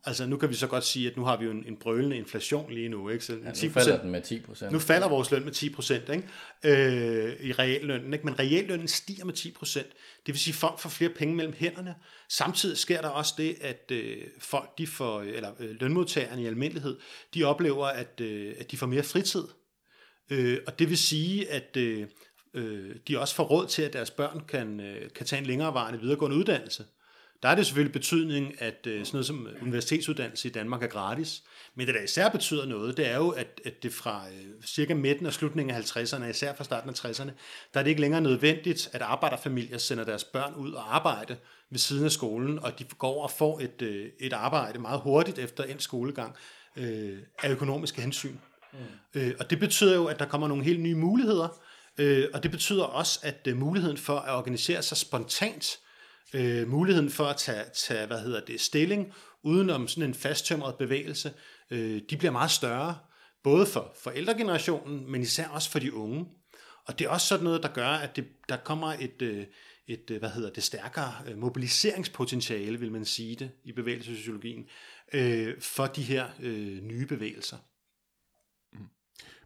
Altså 0.05 0.25
nu 0.25 0.37
kan 0.37 0.49
vi 0.49 0.53
så 0.53 0.67
godt 0.67 0.83
sige, 0.83 1.09
at 1.09 1.17
nu 1.17 1.23
har 1.23 1.37
vi 1.37 1.45
jo 1.45 1.51
en, 1.51 1.63
en 1.67 1.77
brølende 1.77 2.17
inflation 2.17 2.73
lige 2.73 2.89
nu. 2.89 3.09
Ikke? 3.09 3.25
Så 3.25 3.33
ja, 3.33 3.39
nu 3.39 3.49
10%, 3.49 3.67
falder 3.67 4.01
den 4.01 4.11
med 4.11 4.21
10 4.21 4.39
procent. 4.41 4.71
Nu 4.71 4.79
falder 4.79 5.09
vores 5.09 5.31
løn 5.31 5.43
med 5.43 5.51
10 5.51 5.69
procent 5.69 6.09
ikke? 6.09 6.27
Øh, 6.63 7.45
i 7.45 7.51
reallønnen. 7.51 8.13
Ikke? 8.13 8.25
Men 8.25 8.39
reallønnen 8.39 8.87
stiger 8.87 9.25
med 9.25 9.33
10 9.33 9.51
procent. 9.51 9.87
Det 10.25 10.33
vil 10.33 10.39
sige, 10.39 10.51
at 10.51 10.55
folk 10.55 10.79
får 10.79 10.89
flere 10.89 11.09
penge 11.09 11.35
mellem 11.35 11.53
hænderne. 11.57 11.95
Samtidig 12.29 12.77
sker 12.77 13.01
der 13.01 13.09
også 13.09 13.33
det, 13.37 13.55
at 13.61 13.91
øh, 13.91 14.17
folk, 14.39 14.77
de 14.77 14.87
får, 14.87 15.21
eller 15.21 15.51
øh, 15.59 15.75
lønmodtagerne 15.79 16.43
i 16.43 16.45
almindelighed, 16.45 16.99
de 17.33 17.43
oplever, 17.43 17.85
at, 17.85 18.21
øh, 18.21 18.53
at 18.59 18.71
de 18.71 18.77
får 18.77 18.87
mere 18.87 19.03
fritid. 19.03 19.43
Øh, 20.29 20.57
og 20.67 20.79
det 20.79 20.89
vil 20.89 20.97
sige, 20.97 21.49
at 21.51 21.77
øh, 21.77 22.07
øh 22.53 22.95
de 23.07 23.19
også 23.19 23.35
får 23.35 23.43
råd 23.43 23.67
til, 23.67 23.81
at 23.81 23.93
deres 23.93 24.11
børn 24.11 24.41
kan, 24.47 24.79
øh, 24.79 25.09
kan 25.15 25.25
tage 25.25 25.39
en 25.39 25.45
længerevarende 25.45 25.99
videregående 25.99 26.37
uddannelse. 26.37 26.85
Der 27.43 27.49
er 27.49 27.55
det 27.55 27.65
selvfølgelig 27.65 27.93
betydning, 27.93 28.61
at 28.61 28.87
øh, 28.87 29.05
sådan 29.05 29.15
noget 29.15 29.25
som 29.25 29.47
universitetsuddannelse 29.61 30.47
i 30.47 30.51
Danmark 30.51 30.83
er 30.83 30.87
gratis. 30.87 31.43
Men 31.75 31.87
det, 31.87 31.95
der 31.95 32.01
især 32.01 32.29
betyder 32.29 32.65
noget, 32.65 32.97
det 32.97 33.09
er 33.09 33.15
jo, 33.15 33.29
at, 33.29 33.61
at 33.65 33.83
det 33.83 33.93
fra 33.93 34.25
øh, 34.27 34.63
cirka 34.65 34.93
midten 34.93 35.25
og 35.25 35.33
slutningen 35.33 35.75
af 35.75 35.79
50'erne, 35.79 36.25
især 36.25 36.55
fra 36.55 36.63
starten 36.63 36.89
af 36.89 37.05
60'erne, 37.05 37.31
der 37.73 37.79
er 37.79 37.83
det 37.83 37.87
ikke 37.87 38.01
længere 38.01 38.21
nødvendigt, 38.21 38.89
at 38.93 39.01
arbejderfamilier 39.01 39.77
sender 39.77 40.03
deres 40.03 40.23
børn 40.23 40.53
ud 40.53 40.71
og 40.71 40.95
arbejde 40.95 41.37
ved 41.69 41.79
siden 41.79 42.05
af 42.05 42.11
skolen, 42.11 42.59
og 42.59 42.79
de 42.79 42.83
går 42.83 43.23
og 43.23 43.31
får 43.31 43.59
et, 43.59 43.81
øh, 43.81 44.09
et 44.19 44.33
arbejde 44.33 44.79
meget 44.79 45.01
hurtigt 45.01 45.39
efter 45.39 45.63
en 45.63 45.79
skolegang 45.79 46.35
øh, 46.77 47.17
af 47.43 47.49
økonomiske 47.49 48.01
hensyn. 48.01 48.35
Mm. 48.73 48.79
Øh, 49.13 49.33
og 49.39 49.49
det 49.49 49.59
betyder 49.59 49.95
jo, 49.95 50.05
at 50.05 50.19
der 50.19 50.25
kommer 50.25 50.47
nogle 50.47 50.63
helt 50.63 50.79
nye 50.79 50.95
muligheder, 50.95 51.61
øh, 51.97 52.27
og 52.33 52.43
det 52.43 52.51
betyder 52.51 52.83
også, 52.83 53.19
at 53.23 53.47
øh, 53.47 53.57
muligheden 53.57 53.97
for 53.97 54.19
at 54.19 54.35
organisere 54.35 54.81
sig 54.81 54.97
spontant 54.97 55.79
øh, 56.33 56.67
muligheden 56.67 57.09
for 57.09 57.25
at 57.25 57.37
tage, 57.37 57.63
tage 57.73 58.07
hvad 58.07 58.19
hedder 58.19 58.45
det, 58.45 58.61
stilling 58.61 59.13
udenom 59.43 59.87
sådan 59.87 60.09
en 60.09 60.13
fasttømret 60.13 60.75
bevægelse, 60.75 61.33
øh, 61.71 62.01
de 62.09 62.17
bliver 62.17 62.31
meget 62.31 62.51
større, 62.51 62.97
både 63.43 63.65
for 63.65 63.93
forældregenerationen, 64.03 65.11
men 65.11 65.21
især 65.21 65.47
også 65.47 65.69
for 65.69 65.79
de 65.79 65.93
unge. 65.93 66.25
Og 66.85 66.99
det 66.99 67.05
er 67.05 67.09
også 67.09 67.27
sådan 67.27 67.43
noget, 67.43 67.63
der 67.63 67.69
gør, 67.69 67.87
at 67.87 68.15
det, 68.15 68.25
der 68.49 68.57
kommer 68.57 68.87
et, 68.87 69.21
øh, 69.21 69.45
et 69.87 70.11
øh, 70.11 70.19
hvad 70.19 70.29
hedder 70.29 70.49
det, 70.49 70.63
stærkere 70.63 71.13
øh, 71.27 71.37
mobiliseringspotentiale, 71.37 72.79
vil 72.79 72.91
man 72.91 73.05
sige 73.05 73.35
det, 73.35 73.51
i 73.63 73.71
bevægelsessociologien, 73.71 74.65
øh, 75.13 75.61
for 75.61 75.85
de 75.85 76.01
her 76.01 76.27
øh, 76.39 76.81
nye 76.81 77.05
bevægelser. 77.05 77.57
Mm. 78.73 78.79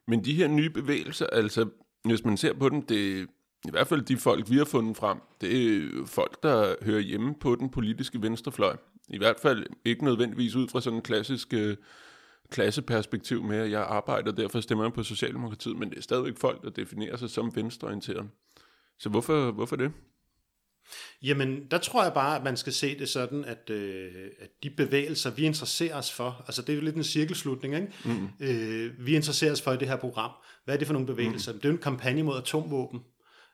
Men 0.08 0.26
de 0.26 0.34
her 0.34 0.48
nye 0.48 0.70
bevægelser, 0.70 1.28
altså 1.28 1.70
hvis 2.04 2.26
man 2.26 2.38
ser 2.38 2.54
på 2.54 2.70
dem, 2.70 2.82
det, 2.82 3.28
i 3.66 3.70
hvert 3.72 3.88
fald 3.88 4.02
de 4.02 4.18
folk, 4.18 4.50
vi 4.50 4.58
har 4.58 4.66
fundet 4.66 4.98
frem, 4.98 5.18
det 5.42 5.76
er 5.76 6.06
folk, 6.06 6.44
der 6.44 6.76
hører 6.82 7.00
hjemme 7.00 7.36
på 7.40 7.56
den 7.56 7.70
politiske 7.70 8.22
venstrefløj. 8.22 8.78
I 9.10 9.18
hvert 9.18 9.40
fald 9.40 9.66
ikke 9.86 10.06
nødvendigvis 10.06 10.56
ud 10.56 10.68
fra 10.68 10.82
sådan 10.82 10.98
en 10.98 11.04
klassisk 11.04 11.54
øh, 11.54 11.78
klasseperspektiv 12.50 13.44
med, 13.44 13.58
at 13.58 13.72
jeg 13.72 13.82
arbejder, 13.82 14.32
derfor 14.32 14.62
stemmer 14.62 14.86
jeg 14.86 14.94
på 14.94 15.04
Socialdemokratiet, 15.04 15.78
men 15.78 15.90
det 15.90 15.98
er 15.98 16.02
stadigvæk 16.02 16.38
folk, 16.38 16.64
der 16.64 16.70
definerer 16.70 17.18
sig 17.18 17.30
som 17.30 17.56
venstreorienteret. 17.56 18.30
Så 19.00 19.10
hvorfor, 19.10 19.52
hvorfor 19.52 19.76
det? 19.76 19.92
Jamen, 21.24 21.68
der 21.72 21.78
tror 21.78 22.04
jeg 22.04 22.14
bare, 22.14 22.38
at 22.38 22.44
man 22.44 22.58
skal 22.58 22.74
se 22.74 23.00
det 23.00 23.10
sådan, 23.10 23.46
at, 23.46 23.70
øh, 23.70 24.12
at 24.40 24.50
de 24.64 24.70
bevægelser, 24.70 25.32
vi 25.32 25.44
interesserer 25.44 25.96
os 25.96 26.14
for, 26.14 26.44
altså 26.46 26.62
det 26.62 26.70
er 26.70 26.76
jo 26.76 26.84
lidt 26.84 26.96
en 26.96 27.04
cirkelslutning, 27.04 27.76
ikke? 27.76 27.88
Mm. 28.06 28.28
Øh, 28.40 29.06
vi 29.06 29.16
interesserer 29.16 29.52
os 29.52 29.62
for 29.62 29.72
i 29.72 29.78
det 29.78 29.88
her 29.88 29.96
program. 29.96 30.32
Hvad 30.66 30.76
er 30.76 30.78
det 30.78 30.88
for 30.88 30.94
nogle 30.94 31.08
bevægelser? 31.08 31.54
Mm. 31.54 31.60
Det 31.60 31.66
er 31.66 31.70
jo 31.70 31.76
en 31.76 31.82
kampagne 31.82 32.24
mod 32.24 32.38
atomvåben. 32.38 33.00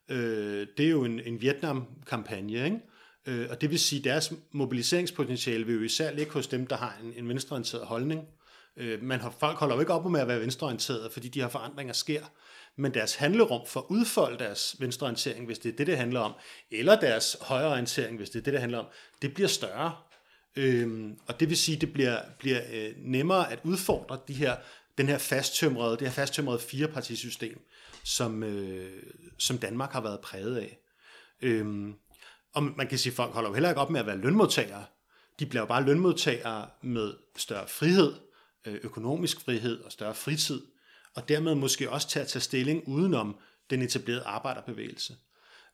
Øh, 0.10 0.68
det 0.78 0.86
er 0.86 0.90
jo 0.90 1.04
en, 1.04 1.20
en 1.20 1.42
Vietnam-kampagne, 1.42 2.66
ikke? 2.66 2.80
Øh, 3.26 3.48
og 3.50 3.62
det 3.62 3.70
vil 3.70 3.80
sige, 3.80 4.00
at 4.00 4.04
deres 4.04 4.34
mobiliseringspotentiale 4.52 5.66
vil 5.66 5.76
jo 5.76 5.82
især 5.82 6.12
ligge 6.12 6.32
hos 6.32 6.48
dem, 6.48 6.68
der 6.68 6.78
har 6.78 6.98
en, 7.04 7.14
en 7.18 7.30
venstreorienteret 7.30 7.86
holdning. 7.86 8.28
Øh, 8.78 9.04
man 9.04 9.20
har, 9.20 9.36
folk 9.40 9.58
holder 9.58 9.76
jo 9.76 9.80
ikke 9.80 9.94
op 9.94 10.12
med 10.12 10.20
at 10.20 10.28
være 10.28 10.40
venstreorienteret, 10.40 11.12
fordi 11.12 11.28
de 11.28 11.42
her 11.42 11.48
forandringer 11.48 11.94
sker. 11.94 12.22
Men 12.76 12.94
deres 12.94 13.16
handlerum 13.16 13.68
for 13.68 13.80
at 13.80 13.86
udfolde 13.90 14.40
deres 14.40 14.76
venstreorientering, 14.80 15.46
hvis 15.46 15.60
det 15.60 15.72
er 15.72 15.76
det, 15.76 15.88
det 15.88 15.98
handler 15.98 16.20
om, 16.20 16.34
eller 16.72 17.00
deres 17.00 17.38
højreorientering, 17.42 18.18
hvis 18.18 18.30
det 18.30 18.40
er 18.40 18.44
det, 18.44 18.54
det 18.54 18.60
handler 18.60 18.80
om, 18.80 18.86
det 19.22 19.34
bliver 19.34 19.48
større. 19.48 19.96
Øhm, 20.56 21.18
og 21.28 21.40
det 21.40 21.50
vil 21.50 21.58
sige, 21.58 21.76
at 21.76 21.82
det 21.82 21.94
bliver, 21.94 22.20
bliver 22.40 22.62
øh, 22.74 22.94
nemmere 22.98 23.52
at 23.52 23.60
udfordre 23.64 24.20
de 24.28 24.34
her 24.34 24.56
den 24.98 25.08
her 25.08 25.18
fasttømrede, 25.18 25.92
det 25.92 26.08
her 26.08 26.14
fasttømrede 26.14 26.60
firepartisystem, 26.60 27.66
som, 28.04 28.44
øh, 28.44 29.04
som 29.40 29.58
Danmark 29.58 29.92
har 29.92 30.02
været 30.02 30.22
præget 30.22 30.58
af. 30.58 30.80
Øhm, 31.42 31.96
og 32.54 32.64
man 32.64 32.88
kan 32.88 32.98
sige, 32.98 33.12
at 33.12 33.16
folk 33.16 33.34
holder 33.34 33.50
jo 33.50 33.54
heller 33.54 33.70
ikke 33.70 33.82
op 33.82 33.90
med 33.90 34.00
at 34.00 34.06
være 34.06 34.18
lønmodtagere. 34.18 34.86
De 35.40 35.46
bliver 35.46 35.62
jo 35.62 35.66
bare 35.66 35.84
lønmodtagere 35.84 36.70
med 36.82 37.14
større 37.38 37.68
frihed, 37.68 38.14
øh, 38.66 38.80
økonomisk 38.84 39.42
frihed 39.42 39.82
og 39.82 39.92
større 39.92 40.16
fritid, 40.16 40.62
og 41.16 41.30
dermed 41.30 41.56
måske 41.56 41.90
også 41.90 42.10
til 42.10 42.20
at 42.20 42.28
tage 42.28 42.42
stilling 42.42 42.88
udenom 42.88 43.38
den 43.70 43.82
etablerede 43.82 44.24
arbejderbevægelse. 44.24 45.16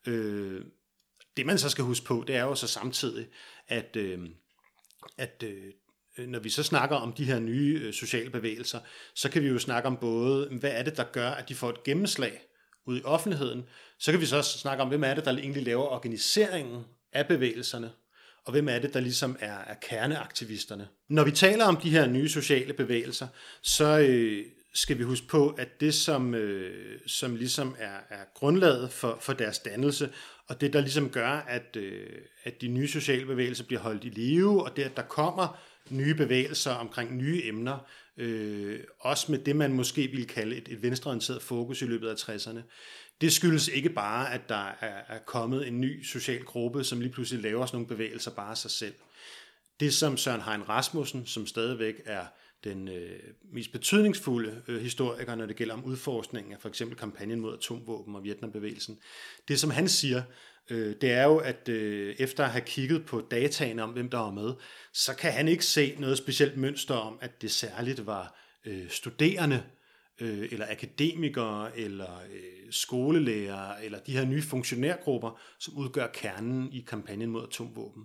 Øh, 0.07 0.65
det 1.37 1.45
man 1.45 1.57
så 1.57 1.69
skal 1.69 1.83
huske 1.83 2.05
på, 2.05 2.23
det 2.27 2.35
er 2.35 2.43
jo 2.43 2.55
så 2.55 2.67
samtidig, 2.67 3.27
at, 3.67 3.95
øh, 3.95 4.29
at 5.17 5.43
øh, 5.43 5.73
Øh, 6.19 6.27
når 6.27 6.39
vi 6.39 6.49
så 6.49 6.63
snakker 6.63 6.95
om 6.95 7.13
de 7.13 7.25
her 7.25 7.39
nye 7.39 7.81
øh, 7.83 7.93
sociale 7.93 8.29
bevægelser, 8.29 8.79
så 9.15 9.29
kan 9.29 9.43
vi 9.43 9.47
jo 9.47 9.59
snakke 9.59 9.87
om 9.87 9.97
både, 9.97 10.47
hvad 10.59 10.71
er 10.71 10.83
det, 10.83 10.97
der 10.97 11.03
gør, 11.03 11.29
at 11.29 11.49
de 11.49 11.55
får 11.55 11.69
et 11.69 11.83
gennemslag 11.83 12.41
ud 12.87 12.99
i 12.99 13.03
offentligheden. 13.03 13.63
Så 13.99 14.11
kan 14.11 14.21
vi 14.21 14.25
så 14.25 14.37
også 14.37 14.57
snakke 14.57 14.83
om, 14.83 14.89
hvem 14.89 15.03
er 15.03 15.13
det, 15.13 15.25
der 15.25 15.31
egentlig 15.31 15.63
laver 15.63 15.83
organiseringen 15.83 16.83
af 17.13 17.27
bevægelserne, 17.27 17.91
og 18.45 18.51
hvem 18.51 18.69
er 18.69 18.79
det, 18.79 18.93
der 18.93 18.99
ligesom 18.99 19.37
er, 19.39 19.57
er 19.57 19.75
kerneaktivisterne. 19.81 20.87
Når 21.09 21.23
vi 21.23 21.31
taler 21.31 21.65
om 21.65 21.77
de 21.77 21.89
her 21.89 22.07
nye 22.07 22.29
sociale 22.29 22.73
bevægelser, 22.73 23.27
så, 23.61 23.99
øh, 23.99 24.45
skal 24.73 24.97
vi 24.97 25.03
huske 25.03 25.27
på, 25.27 25.49
at 25.49 25.81
det, 25.81 25.93
som, 25.93 26.35
øh, 26.35 26.99
som 27.07 27.35
ligesom 27.35 27.75
er, 27.79 27.97
er 28.09 28.23
grundlaget 28.35 28.91
for, 28.91 29.17
for 29.21 29.33
deres 29.33 29.59
dannelse, 29.59 30.09
og 30.47 30.61
det, 30.61 30.73
der 30.73 30.81
ligesom 30.81 31.09
gør, 31.09 31.29
at, 31.29 31.75
øh, 31.75 32.07
at 32.43 32.61
de 32.61 32.67
nye 32.67 32.87
sociale 32.87 33.25
bevægelser 33.25 33.63
bliver 33.63 33.81
holdt 33.81 34.03
i 34.03 34.09
live, 34.09 34.63
og 34.63 34.75
det, 34.75 34.83
at 34.83 34.97
der 34.97 35.03
kommer 35.03 35.59
nye 35.91 36.15
bevægelser 36.15 36.71
omkring 36.71 37.15
nye 37.17 37.41
emner, 37.45 37.77
øh, 38.17 38.79
også 38.99 39.31
med 39.31 39.39
det, 39.39 39.55
man 39.55 39.73
måske 39.73 40.07
ville 40.07 40.25
kalde 40.25 40.55
et, 40.55 40.67
et 40.67 40.83
venstreorienteret 40.83 41.41
fokus 41.41 41.81
i 41.81 41.85
løbet 41.85 42.07
af 42.07 42.15
60'erne, 42.15 42.61
det 43.21 43.33
skyldes 43.33 43.67
ikke 43.67 43.89
bare, 43.89 44.33
at 44.33 44.49
der 44.49 44.67
er, 44.79 45.01
er 45.07 45.19
kommet 45.25 45.67
en 45.67 45.81
ny 45.81 46.03
social 46.03 46.43
gruppe, 46.43 46.83
som 46.83 47.01
lige 47.01 47.11
pludselig 47.11 47.43
laver 47.43 47.65
sådan 47.65 47.75
nogle 47.75 47.87
bevægelser 47.87 48.31
bare 48.31 48.51
af 48.51 48.57
sig 48.57 48.71
selv. 48.71 48.93
Det, 49.79 49.93
som 49.93 50.17
Søren 50.17 50.41
Hein 50.41 50.69
Rasmussen, 50.69 51.25
som 51.25 51.47
stadigvæk 51.47 52.01
er 52.05 52.25
den 52.63 52.87
øh, 52.87 53.19
mest 53.53 53.71
betydningsfulde 53.71 54.61
øh, 54.67 54.81
historiker, 54.81 55.35
når 55.35 55.45
det 55.45 55.55
gælder 55.55 55.73
om 55.73 55.83
udforskningen 55.83 56.53
af 56.53 56.59
for 56.61 56.69
eksempel 56.69 56.97
kampagnen 56.97 57.39
mod 57.39 57.57
atomvåben 57.57 58.15
og 58.15 58.23
Vietnambevægelsen. 58.23 58.99
Det, 59.47 59.59
som 59.59 59.69
han 59.69 59.89
siger, 59.89 60.23
øh, 60.69 60.95
det 61.01 61.11
er 61.11 61.23
jo, 61.23 61.37
at 61.37 61.69
øh, 61.69 62.15
efter 62.19 62.43
at 62.43 62.51
have 62.51 62.61
kigget 62.65 63.05
på 63.05 63.21
dataen 63.31 63.79
om, 63.79 63.89
hvem 63.89 64.09
der 64.09 64.17
var 64.17 64.31
med, 64.31 64.53
så 64.93 65.15
kan 65.15 65.31
han 65.31 65.47
ikke 65.47 65.65
se 65.65 65.95
noget 65.99 66.17
specielt 66.17 66.57
mønster 66.57 66.95
om, 66.95 67.17
at 67.21 67.41
det 67.41 67.51
særligt 67.51 68.05
var 68.05 68.39
øh, 68.65 68.89
studerende, 68.89 69.63
øh, 70.21 70.47
eller 70.51 70.65
akademikere, 70.69 71.79
eller 71.79 72.19
øh, 72.19 73.85
eller 73.85 73.99
de 73.99 74.17
her 74.17 74.25
nye 74.25 74.41
funktionærgrupper, 74.41 75.39
som 75.59 75.77
udgør 75.77 76.07
kernen 76.07 76.73
i 76.73 76.85
kampagnen 76.87 77.29
mod 77.29 77.43
atomvåben. 77.43 78.03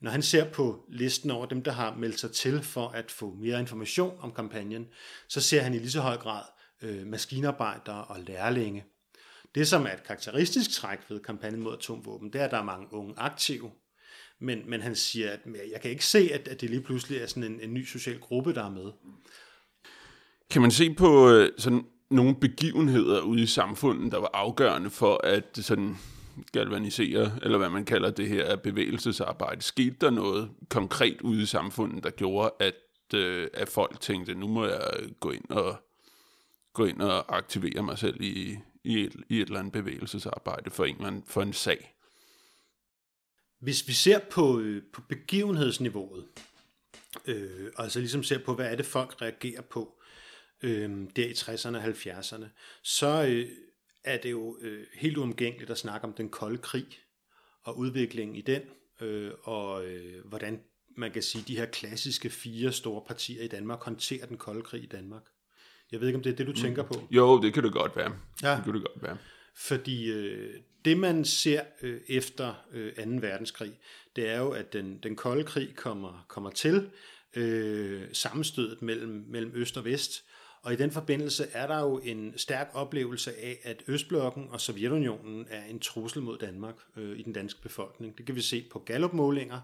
Når 0.00 0.10
han 0.10 0.22
ser 0.22 0.50
på 0.50 0.84
listen 0.88 1.30
over 1.30 1.46
dem, 1.46 1.62
der 1.62 1.72
har 1.72 1.96
meldt 1.96 2.20
sig 2.20 2.32
til 2.32 2.62
for 2.62 2.88
at 2.88 3.10
få 3.10 3.34
mere 3.34 3.60
information 3.60 4.18
om 4.20 4.32
kampagnen, 4.32 4.86
så 5.28 5.40
ser 5.40 5.60
han 5.60 5.74
i 5.74 5.78
lige 5.78 5.90
så 5.90 6.00
høj 6.00 6.16
grad 6.16 6.42
øh, 6.82 7.06
maskinarbejdere 7.06 8.04
og 8.04 8.20
lærlinge. 8.20 8.84
Det, 9.56 9.68
som 9.68 9.86
er 9.86 9.90
et 9.90 10.04
karakteristisk 10.06 10.70
træk 10.70 10.98
ved 11.08 11.20
kampagnen 11.20 11.60
mod 11.60 11.72
atomvåben, 11.72 12.32
det 12.32 12.40
er, 12.40 12.44
at 12.44 12.50
der 12.50 12.58
er 12.58 12.64
mange 12.64 12.86
unge 12.90 13.14
aktive. 13.16 13.70
Men, 14.40 14.70
men 14.70 14.80
han 14.80 14.94
siger, 14.94 15.30
at 15.32 15.40
jeg 15.72 15.80
kan 15.80 15.90
ikke 15.90 16.04
se, 16.04 16.30
at, 16.32 16.48
at 16.48 16.60
det 16.60 16.70
lige 16.70 16.82
pludselig 16.82 17.18
er 17.18 17.26
sådan 17.26 17.52
en, 17.52 17.60
en 17.60 17.74
ny 17.74 17.84
social 17.84 18.18
gruppe, 18.18 18.54
der 18.54 18.64
er 18.64 18.70
med. 18.70 18.92
Kan 20.50 20.62
man 20.62 20.70
se 20.70 20.94
på 20.94 21.30
øh, 21.30 21.52
sådan 21.58 21.86
nogle 22.10 22.34
begivenheder 22.34 23.20
ude 23.20 23.42
i 23.42 23.46
samfundet, 23.46 24.12
der 24.12 24.18
var 24.18 24.30
afgørende 24.34 24.90
for, 24.90 25.20
at 25.24 25.44
sådan 25.52 25.96
galvanisere, 26.52 27.32
eller 27.42 27.58
hvad 27.58 27.70
man 27.70 27.84
kalder 27.84 28.10
det 28.10 28.28
her 28.28 28.56
bevægelsesarbejde. 28.56 29.62
Skete 29.62 29.96
der 30.00 30.10
noget 30.10 30.50
konkret 30.68 31.20
ude 31.20 31.42
i 31.42 31.46
samfundet, 31.46 32.04
der 32.04 32.10
gjorde, 32.10 32.50
at, 32.60 32.74
øh, 33.14 33.48
at 33.54 33.68
folk 33.68 34.00
tænkte, 34.00 34.34
nu 34.34 34.48
må 34.48 34.66
jeg 34.66 34.90
gå 35.20 35.30
ind 35.30 35.50
og, 35.50 35.76
gå 36.72 36.84
ind 36.84 37.00
og 37.00 37.36
aktivere 37.36 37.82
mig 37.82 37.98
selv 37.98 38.20
i, 38.20 38.56
i, 38.86 39.04
et, 39.04 39.16
i 39.28 39.40
et 39.40 39.46
eller 39.46 39.58
andet 39.58 39.72
bevægelsesarbejde 39.72 40.70
for 40.70 40.84
en, 40.84 40.96
eller 40.96 41.06
anden, 41.06 41.24
for 41.26 41.42
en 41.42 41.52
sag? 41.52 41.94
Hvis 43.60 43.88
vi 43.88 43.92
ser 43.92 44.18
på, 44.30 44.60
øh, 44.60 44.82
på 44.92 45.02
begivenhedsniveauet, 45.08 46.26
øh, 47.26 47.70
altså 47.76 47.98
ligesom 47.98 48.22
ser 48.22 48.38
på, 48.38 48.54
hvad 48.54 48.72
er 48.72 48.76
det 48.76 48.86
folk 48.86 49.22
reagerer 49.22 49.62
på, 49.62 50.00
øh, 50.62 50.90
der 51.16 51.26
i 51.26 51.32
60'erne 51.32 51.76
og 51.76 51.84
70'erne, 51.84 52.46
så, 52.82 53.26
øh, 53.28 53.48
er 54.06 54.16
det 54.16 54.30
jo 54.30 54.58
øh, 54.60 54.86
helt 54.94 55.16
uomgængeligt 55.16 55.70
at 55.70 55.78
snakke 55.78 56.06
om 56.06 56.12
den 56.12 56.28
kolde 56.28 56.58
krig 56.58 56.86
og 57.62 57.78
udviklingen 57.78 58.36
i 58.36 58.40
den, 58.40 58.62
øh, 59.00 59.32
og 59.42 59.86
øh, 59.86 60.26
hvordan 60.26 60.60
man 60.96 61.12
kan 61.12 61.22
sige, 61.22 61.44
de 61.48 61.56
her 61.56 61.66
klassiske 61.66 62.30
fire 62.30 62.72
store 62.72 63.02
partier 63.06 63.42
i 63.42 63.48
Danmark 63.48 63.82
håndterer 63.82 64.26
den 64.26 64.38
kolde 64.38 64.62
krig 64.62 64.82
i 64.82 64.86
Danmark. 64.86 65.22
Jeg 65.92 66.00
ved 66.00 66.08
ikke, 66.08 66.16
om 66.16 66.22
det 66.22 66.32
er 66.32 66.36
det, 66.36 66.46
du 66.46 66.52
tænker 66.52 66.82
på? 66.82 66.94
Mm. 66.94 67.16
Jo, 67.16 67.42
det 67.42 67.54
kan 67.54 67.64
det 67.64 67.72
godt 67.72 67.96
være. 67.96 68.12
Ja. 68.42 68.56
Det 68.56 68.64
kan 68.64 68.74
det 68.74 68.82
godt 68.82 69.02
være. 69.02 69.16
Fordi 69.54 70.10
øh, 70.10 70.54
det, 70.84 70.98
man 70.98 71.24
ser 71.24 71.60
øh, 71.82 72.00
efter 72.08 72.54
øh, 72.72 72.92
2. 72.96 73.02
verdenskrig, 73.20 73.72
det 74.16 74.30
er 74.30 74.38
jo, 74.38 74.50
at 74.50 74.72
den, 74.72 74.98
den 75.02 75.16
kolde 75.16 75.44
krig 75.44 75.76
kommer, 75.76 76.24
kommer 76.28 76.50
til, 76.50 76.90
øh, 77.36 78.02
sammenstødet 78.12 78.82
mellem, 78.82 79.24
mellem 79.28 79.52
øst 79.54 79.76
og 79.76 79.84
vest, 79.84 80.24
og 80.62 80.72
i 80.72 80.76
den 80.76 80.90
forbindelse 80.90 81.46
er 81.52 81.66
der 81.66 81.80
jo 81.80 81.98
en 81.98 82.38
stærk 82.38 82.70
oplevelse 82.72 83.32
af, 83.38 83.58
at 83.62 83.82
Østblokken 83.86 84.46
og 84.50 84.60
Sovjetunionen 84.60 85.46
er 85.50 85.64
en 85.64 85.80
trussel 85.80 86.22
mod 86.22 86.38
Danmark 86.38 86.74
øh, 86.96 87.18
i 87.18 87.22
den 87.22 87.32
danske 87.32 87.62
befolkning. 87.62 88.18
Det 88.18 88.26
kan 88.26 88.34
vi 88.34 88.40
se 88.40 88.64
på 88.72 88.78
Gallup-målinger. 88.78 89.60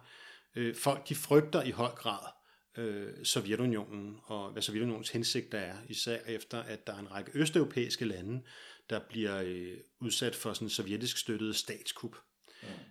Øh, 0.56 0.76
folk 0.76 1.08
de 1.08 1.14
frygter 1.14 1.62
i 1.62 1.70
høj 1.70 1.90
grad 1.90 2.41
øh, 2.76 3.24
Sovjetunionen 3.24 4.16
og 4.24 4.52
hvad 4.52 4.62
Sovjetunionens 4.62 5.10
hensigter 5.10 5.58
er, 5.58 5.76
især 5.88 6.18
efter 6.26 6.58
at 6.58 6.86
der 6.86 6.94
er 6.94 6.98
en 6.98 7.10
række 7.10 7.30
østeuropæiske 7.34 8.04
lande, 8.04 8.42
der 8.90 9.00
bliver 9.08 9.42
øh, 9.42 9.76
udsat 10.00 10.34
for 10.34 10.52
sådan 10.52 10.68
sovjetisk 10.68 11.18
støttede 11.18 11.54
statskup. 11.54 12.16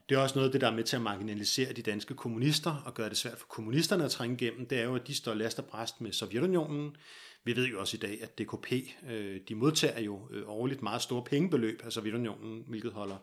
Det 0.09 0.15
er 0.15 0.19
også 0.19 0.35
noget 0.35 0.47
af 0.47 0.51
det, 0.51 0.61
der 0.61 0.67
er 0.67 0.75
med 0.75 0.83
til 0.83 0.95
at 0.95 1.01
marginalisere 1.01 1.73
de 1.73 1.81
danske 1.81 2.13
kommunister 2.13 2.75
og 2.85 2.93
gøre 2.93 3.09
det 3.09 3.17
svært 3.17 3.37
for 3.37 3.47
kommunisterne 3.47 4.05
at 4.05 4.11
trænge 4.11 4.35
igennem. 4.35 4.67
Det 4.67 4.79
er 4.79 4.83
jo, 4.83 4.95
at 4.95 5.07
de 5.07 5.15
står 5.15 5.33
last 5.33 5.59
og 5.59 5.65
bræst 5.65 6.01
med 6.01 6.11
Sovjetunionen. 6.11 6.95
Vi 7.43 7.55
ved 7.55 7.65
jo 7.67 7.79
også 7.79 7.97
i 7.97 7.99
dag, 7.99 8.23
at 8.23 8.39
DKP, 8.39 8.73
øh, 9.09 9.41
de 9.47 9.55
modtager 9.55 9.99
jo 9.99 10.27
øh, 10.31 10.49
årligt 10.49 10.81
meget 10.81 11.01
store 11.01 11.23
pengebeløb 11.23 11.81
af 11.83 11.91
Sovjetunionen, 11.91 12.63
hvilket 12.67 12.91
holder, 12.91 13.17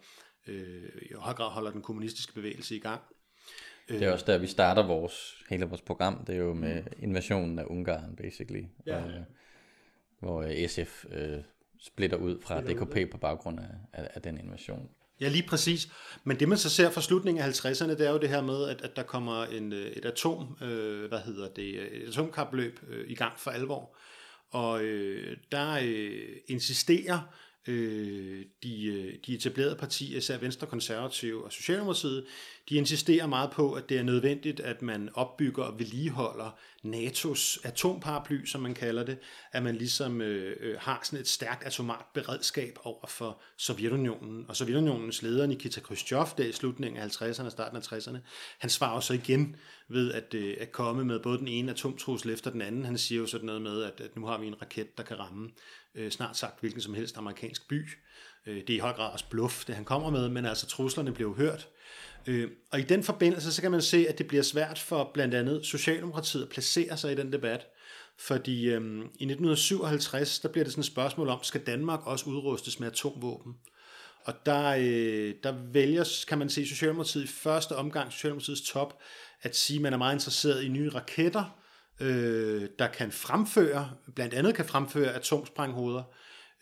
øh, 0.46 0.88
i 1.02 1.14
høj 1.14 1.34
grad 1.34 1.50
holder 1.50 1.70
den 1.70 1.82
kommunistiske 1.82 2.34
bevægelse 2.34 2.76
i 2.76 2.78
gang. 2.78 3.00
Det 3.88 4.02
er 4.02 4.12
også 4.12 4.24
der, 4.26 4.38
vi 4.38 4.46
starter 4.46 4.86
vores, 4.86 5.44
hele 5.50 5.64
vores 5.64 5.82
program. 5.82 6.24
Det 6.24 6.34
er 6.34 6.38
jo 6.38 6.54
med 6.54 6.82
invasionen 6.98 7.58
af 7.58 7.64
Ungarn, 7.64 8.16
basically. 8.16 8.64
Ja. 8.86 8.98
Øh, 8.98 9.14
hvor 10.20 10.66
SF 10.68 11.04
øh, 11.12 11.38
splitter 11.80 12.16
ud 12.16 12.40
fra 12.42 12.60
DKP 12.60 13.10
på 13.10 13.18
baggrund 13.18 13.60
af, 13.60 13.68
af, 13.92 14.10
af 14.14 14.22
den 14.22 14.38
invasion. 14.38 14.88
Ja, 15.20 15.28
lige 15.28 15.48
præcis. 15.48 15.88
Men 16.24 16.40
det 16.40 16.48
man 16.48 16.58
så 16.58 16.70
ser 16.70 16.90
fra 16.90 17.00
slutningen 17.00 17.44
af 17.44 17.48
50'erne, 17.48 17.88
det 17.88 18.06
er 18.06 18.10
jo 18.10 18.18
det 18.18 18.28
her 18.28 18.42
med, 18.42 18.68
at, 18.68 18.82
at 18.82 18.96
der 18.96 19.02
kommer 19.02 19.44
en, 19.44 19.72
øh, 19.72 19.86
et 19.86 20.04
atom, 20.04 20.56
øh, 20.62 21.08
hvad 21.08 21.18
hedder 21.18 21.48
det, 21.48 21.96
et 21.96 22.08
atomkapløb 22.08 22.80
øh, 22.88 23.10
i 23.10 23.14
gang 23.14 23.38
for 23.38 23.50
alvor. 23.50 23.96
Og 24.50 24.82
øh, 24.82 25.36
der 25.52 25.78
øh, 25.82 26.36
insisterer 26.48 27.20
øh, 27.68 28.44
de, 28.62 28.84
øh, 28.84 29.14
de 29.26 29.34
etablerede 29.34 29.76
partier, 29.76 30.18
især 30.18 30.38
Venstre, 30.38 30.66
Konservative 30.66 31.44
og 31.44 31.52
Socialdemokratiet, 31.52 32.24
de 32.68 32.74
insisterer 32.74 33.26
meget 33.26 33.50
på, 33.50 33.72
at 33.72 33.88
det 33.88 33.98
er 33.98 34.02
nødvendigt, 34.02 34.60
at 34.60 34.82
man 34.82 35.10
opbygger 35.14 35.64
og 35.64 35.78
vedligeholder 35.78 36.58
NATO's 36.84 37.60
atomparaply, 37.64 38.44
som 38.44 38.60
man 38.60 38.74
kalder 38.74 39.04
det, 39.04 39.18
at 39.52 39.62
man 39.62 39.76
ligesom 39.76 40.20
øh, 40.20 40.56
øh, 40.60 40.76
har 40.80 41.00
sådan 41.02 41.18
et 41.18 41.28
stærkt 41.28 41.64
atomart 41.64 42.04
beredskab 42.14 42.78
over 42.84 43.06
for 43.06 43.40
Sovjetunionen. 43.56 44.44
Og 44.48 44.56
Sovjetunionens 44.56 45.22
leder 45.22 45.46
Nikita 45.46 45.80
Khrushchev, 45.80 46.26
der 46.38 46.44
i 46.44 46.52
slutningen 46.52 47.02
af 47.02 47.06
50'erne 47.06 47.44
og 47.44 47.52
starten 47.52 47.76
af 47.76 47.92
60'erne, 47.92 48.18
han 48.58 48.70
svarer 48.70 49.00
så 49.00 49.14
igen 49.14 49.56
ved 49.88 50.12
at, 50.12 50.34
øh, 50.34 50.56
at 50.60 50.72
komme 50.72 51.04
med 51.04 51.20
både 51.20 51.38
den 51.38 51.48
ene 51.48 51.70
atomtrussel 51.70 52.30
efter 52.30 52.50
den 52.50 52.62
anden. 52.62 52.84
Han 52.84 52.98
siger 52.98 53.20
jo 53.20 53.26
sådan 53.26 53.46
noget 53.46 53.62
med, 53.62 53.82
at, 53.82 54.00
at 54.00 54.16
nu 54.16 54.26
har 54.26 54.38
vi 54.38 54.46
en 54.46 54.62
raket, 54.62 54.98
der 54.98 55.02
kan 55.02 55.18
ramme 55.18 55.50
øh, 55.98 56.10
snart 56.10 56.36
sagt 56.36 56.60
hvilken 56.60 56.80
som 56.80 56.94
helst 56.94 57.16
amerikansk 57.16 57.68
by. 57.68 57.88
Øh, 58.46 58.56
det 58.56 58.70
er 58.70 58.74
i 58.74 58.78
høj 58.78 58.92
grad 58.92 59.12
også 59.12 59.24
bluff, 59.30 59.64
det 59.64 59.74
han 59.74 59.84
kommer 59.84 60.10
med, 60.10 60.28
men 60.28 60.46
altså 60.46 60.66
truslerne 60.66 61.12
blev 61.12 61.36
hørt. 61.36 61.68
Øh, 62.26 62.50
og 62.70 62.80
i 62.80 62.82
den 62.82 63.02
forbindelse, 63.02 63.52
så 63.52 63.62
kan 63.62 63.70
man 63.70 63.82
se, 63.82 64.06
at 64.08 64.18
det 64.18 64.26
bliver 64.26 64.42
svært 64.42 64.78
for 64.78 65.10
blandt 65.14 65.34
andet 65.34 65.66
Socialdemokratiet 65.66 66.42
at 66.42 66.48
placere 66.48 66.96
sig 66.96 67.12
i 67.12 67.14
den 67.14 67.32
debat. 67.32 67.66
Fordi 68.18 68.64
øh, 68.64 68.80
i 68.98 69.24
1957, 69.24 70.40
der 70.40 70.48
bliver 70.48 70.64
det 70.64 70.72
sådan 70.72 70.80
et 70.80 70.86
spørgsmål 70.86 71.28
om, 71.28 71.38
skal 71.42 71.60
Danmark 71.60 72.06
også 72.06 72.26
udrustes 72.26 72.80
med 72.80 72.88
atomvåben? 72.88 73.54
Og 74.24 74.34
der, 74.46 74.68
øh, 74.78 75.34
der 75.42 75.54
vælger, 75.72 76.24
kan 76.28 76.38
man 76.38 76.48
se, 76.48 76.66
Socialdemokratiet 76.66 77.24
i 77.24 77.26
første 77.26 77.76
omgang, 77.76 78.12
Socialdemokratiets 78.12 78.70
top, 78.70 78.98
at 79.42 79.56
sige, 79.56 79.76
at 79.76 79.82
man 79.82 79.92
er 79.92 79.96
meget 79.96 80.14
interesseret 80.14 80.62
i 80.62 80.68
nye 80.68 80.90
raketter, 80.90 81.57
øh, 82.00 82.68
der 82.78 82.86
kan 82.86 83.12
fremføre, 83.12 83.90
blandt 84.14 84.34
andet 84.34 84.54
kan 84.54 84.64
fremføre 84.64 85.12
atomsprænghoveder, 85.12 86.02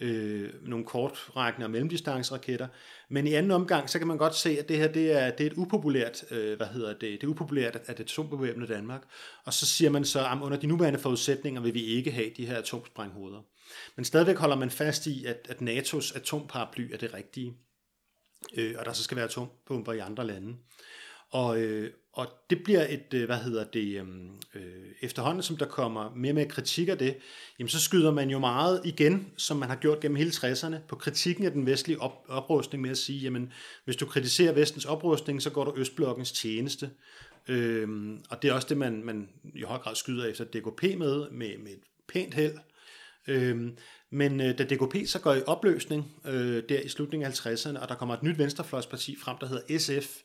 øh, 0.01 0.51
nogle 0.63 0.85
kortrækkende 0.85 1.67
og 1.67 1.71
mellemdistanceraketter. 1.71 2.69
Men 3.09 3.27
i 3.27 3.33
anden 3.33 3.51
omgang, 3.51 3.91
så 3.91 3.99
kan 3.99 4.09
man 4.09 4.19
godt 4.19 4.35
se, 4.35 4.59
at 4.59 4.69
det 4.69 4.77
her 4.77 4.89
det 4.89 5.13
er, 5.13 5.31
det 5.31 5.47
er 5.47 5.51
et 5.51 5.57
upopulært, 5.57 6.25
øh, 6.31 6.57
hvad 6.57 6.67
hedder 6.67 6.93
det, 6.93 7.01
det 7.01 7.23
er 7.23 7.27
upopulært 7.27 7.77
at 7.87 8.01
atombevæbne 8.01 8.67
Danmark. 8.67 9.03
Og 9.45 9.53
så 9.53 9.67
siger 9.67 9.91
man 9.91 10.05
så, 10.05 10.21
at 10.21 10.39
under 10.43 10.59
de 10.59 10.67
nuværende 10.67 10.99
forudsætninger 10.99 11.61
vil 11.61 11.75
vi 11.75 11.85
ikke 11.85 12.11
have 12.11 12.31
de 12.37 12.47
her 12.47 12.59
atomsprænghoveder. 12.59 13.43
Men 13.97 14.05
stadigvæk 14.05 14.37
holder 14.37 14.57
man 14.57 14.71
fast 14.71 15.07
i, 15.07 15.25
at, 15.25 15.47
at 15.49 15.57
NATO's 15.57 16.17
atomparaply 16.17 16.93
er 16.93 16.97
det 16.97 17.15
rigtige, 17.15 17.57
øh, 18.57 18.75
og 18.79 18.85
der 18.85 18.93
så 18.93 19.03
skal 19.03 19.17
være 19.17 19.27
atombomber 19.27 19.93
i 19.93 19.99
andre 19.99 20.27
lande. 20.27 20.57
Og, 21.31 21.61
øh, 21.61 21.93
og 22.17 22.27
det 22.51 22.65
bliver 22.65 22.87
et, 22.89 23.15
øh, 23.15 23.25
hvad 23.25 23.37
hedder 23.37 23.65
det, 23.65 24.01
øhm, 24.01 24.31
øh, 24.55 24.63
efterhånden 25.03 25.43
som 25.43 25.57
der 25.57 25.67
kommer 25.67 26.15
mere 26.15 26.31
og 26.31 26.35
mere 26.35 26.49
kritik 26.49 26.89
af 26.89 26.99
det, 26.99 27.17
jamen 27.59 27.69
så 27.69 27.81
skyder 27.81 28.11
man 28.11 28.31
jo 28.31 28.39
meget 28.39 28.81
igen, 28.85 29.33
som 29.37 29.57
man 29.57 29.69
har 29.69 29.77
gjort 29.77 30.01
gennem 30.01 30.17
hele 30.17 30.31
60'erne, 30.31 30.77
på 30.89 30.97
kritikken 30.97 31.45
af 31.45 31.51
den 31.51 31.67
vestlige 31.67 32.01
op, 32.01 32.25
oprustning 32.29 32.83
med 32.83 32.91
at 32.91 32.99
sige, 32.99 33.19
jamen 33.19 33.53
hvis 33.85 33.97
du 33.97 34.07
kritiserer 34.07 34.53
vestens 34.53 34.85
oprustning, 34.85 35.43
så 35.43 35.51
går 35.51 35.65
du 35.65 35.73
Østblokkens 35.77 36.33
tjeneste. 36.33 36.91
Øhm, 37.49 38.25
og 38.31 38.43
det 38.43 38.51
er 38.51 38.55
også 38.55 38.69
det, 38.69 38.77
man, 38.77 39.05
man 39.05 39.29
i 39.55 39.63
høj 39.63 39.79
grad 39.79 39.95
skyder 39.95 40.27
efter 40.27 40.45
DKP 40.45 40.83
med, 40.83 41.31
med, 41.31 41.59
med 41.59 41.71
et 41.73 41.83
pænt 42.09 42.35
held. 42.35 42.55
Øhm, 43.27 43.77
men 44.11 44.41
øh, 44.41 44.59
da 44.59 44.65
DKP 44.65 44.97
så 45.07 45.19
går 45.21 45.35
i 45.35 45.43
opløsning 45.47 46.13
øh, 46.25 46.63
der 46.69 46.81
i 46.81 46.89
slutningen 46.89 47.27
af 47.27 47.47
50'erne, 47.47 47.79
og 47.79 47.89
der 47.89 47.95
kommer 47.95 48.15
et 48.15 48.23
nyt 48.23 48.39
venstrefløjsparti 48.39 49.17
frem, 49.21 49.37
der 49.41 49.47
hedder 49.47 49.79
SF, 49.79 50.23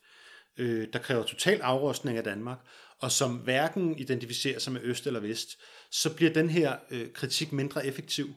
øh, 0.58 0.88
der 0.94 1.00
kræver 1.00 1.24
total 1.24 1.62
afrustning 1.62 2.18
af 2.18 2.24
Danmark, 2.24 2.58
og 3.00 3.12
som 3.12 3.36
hverken 3.36 4.00
identificerer 4.00 4.60
sig 4.60 4.74
med 4.74 4.82
øst 4.84 5.08
eller 5.08 5.20
vest, 5.20 5.58
så 5.92 6.16
bliver 6.16 6.34
den 6.34 6.50
her 6.50 6.76
øh, 6.92 7.12
kritik 7.14 7.52
mindre 7.52 7.86
effektiv. 7.86 8.36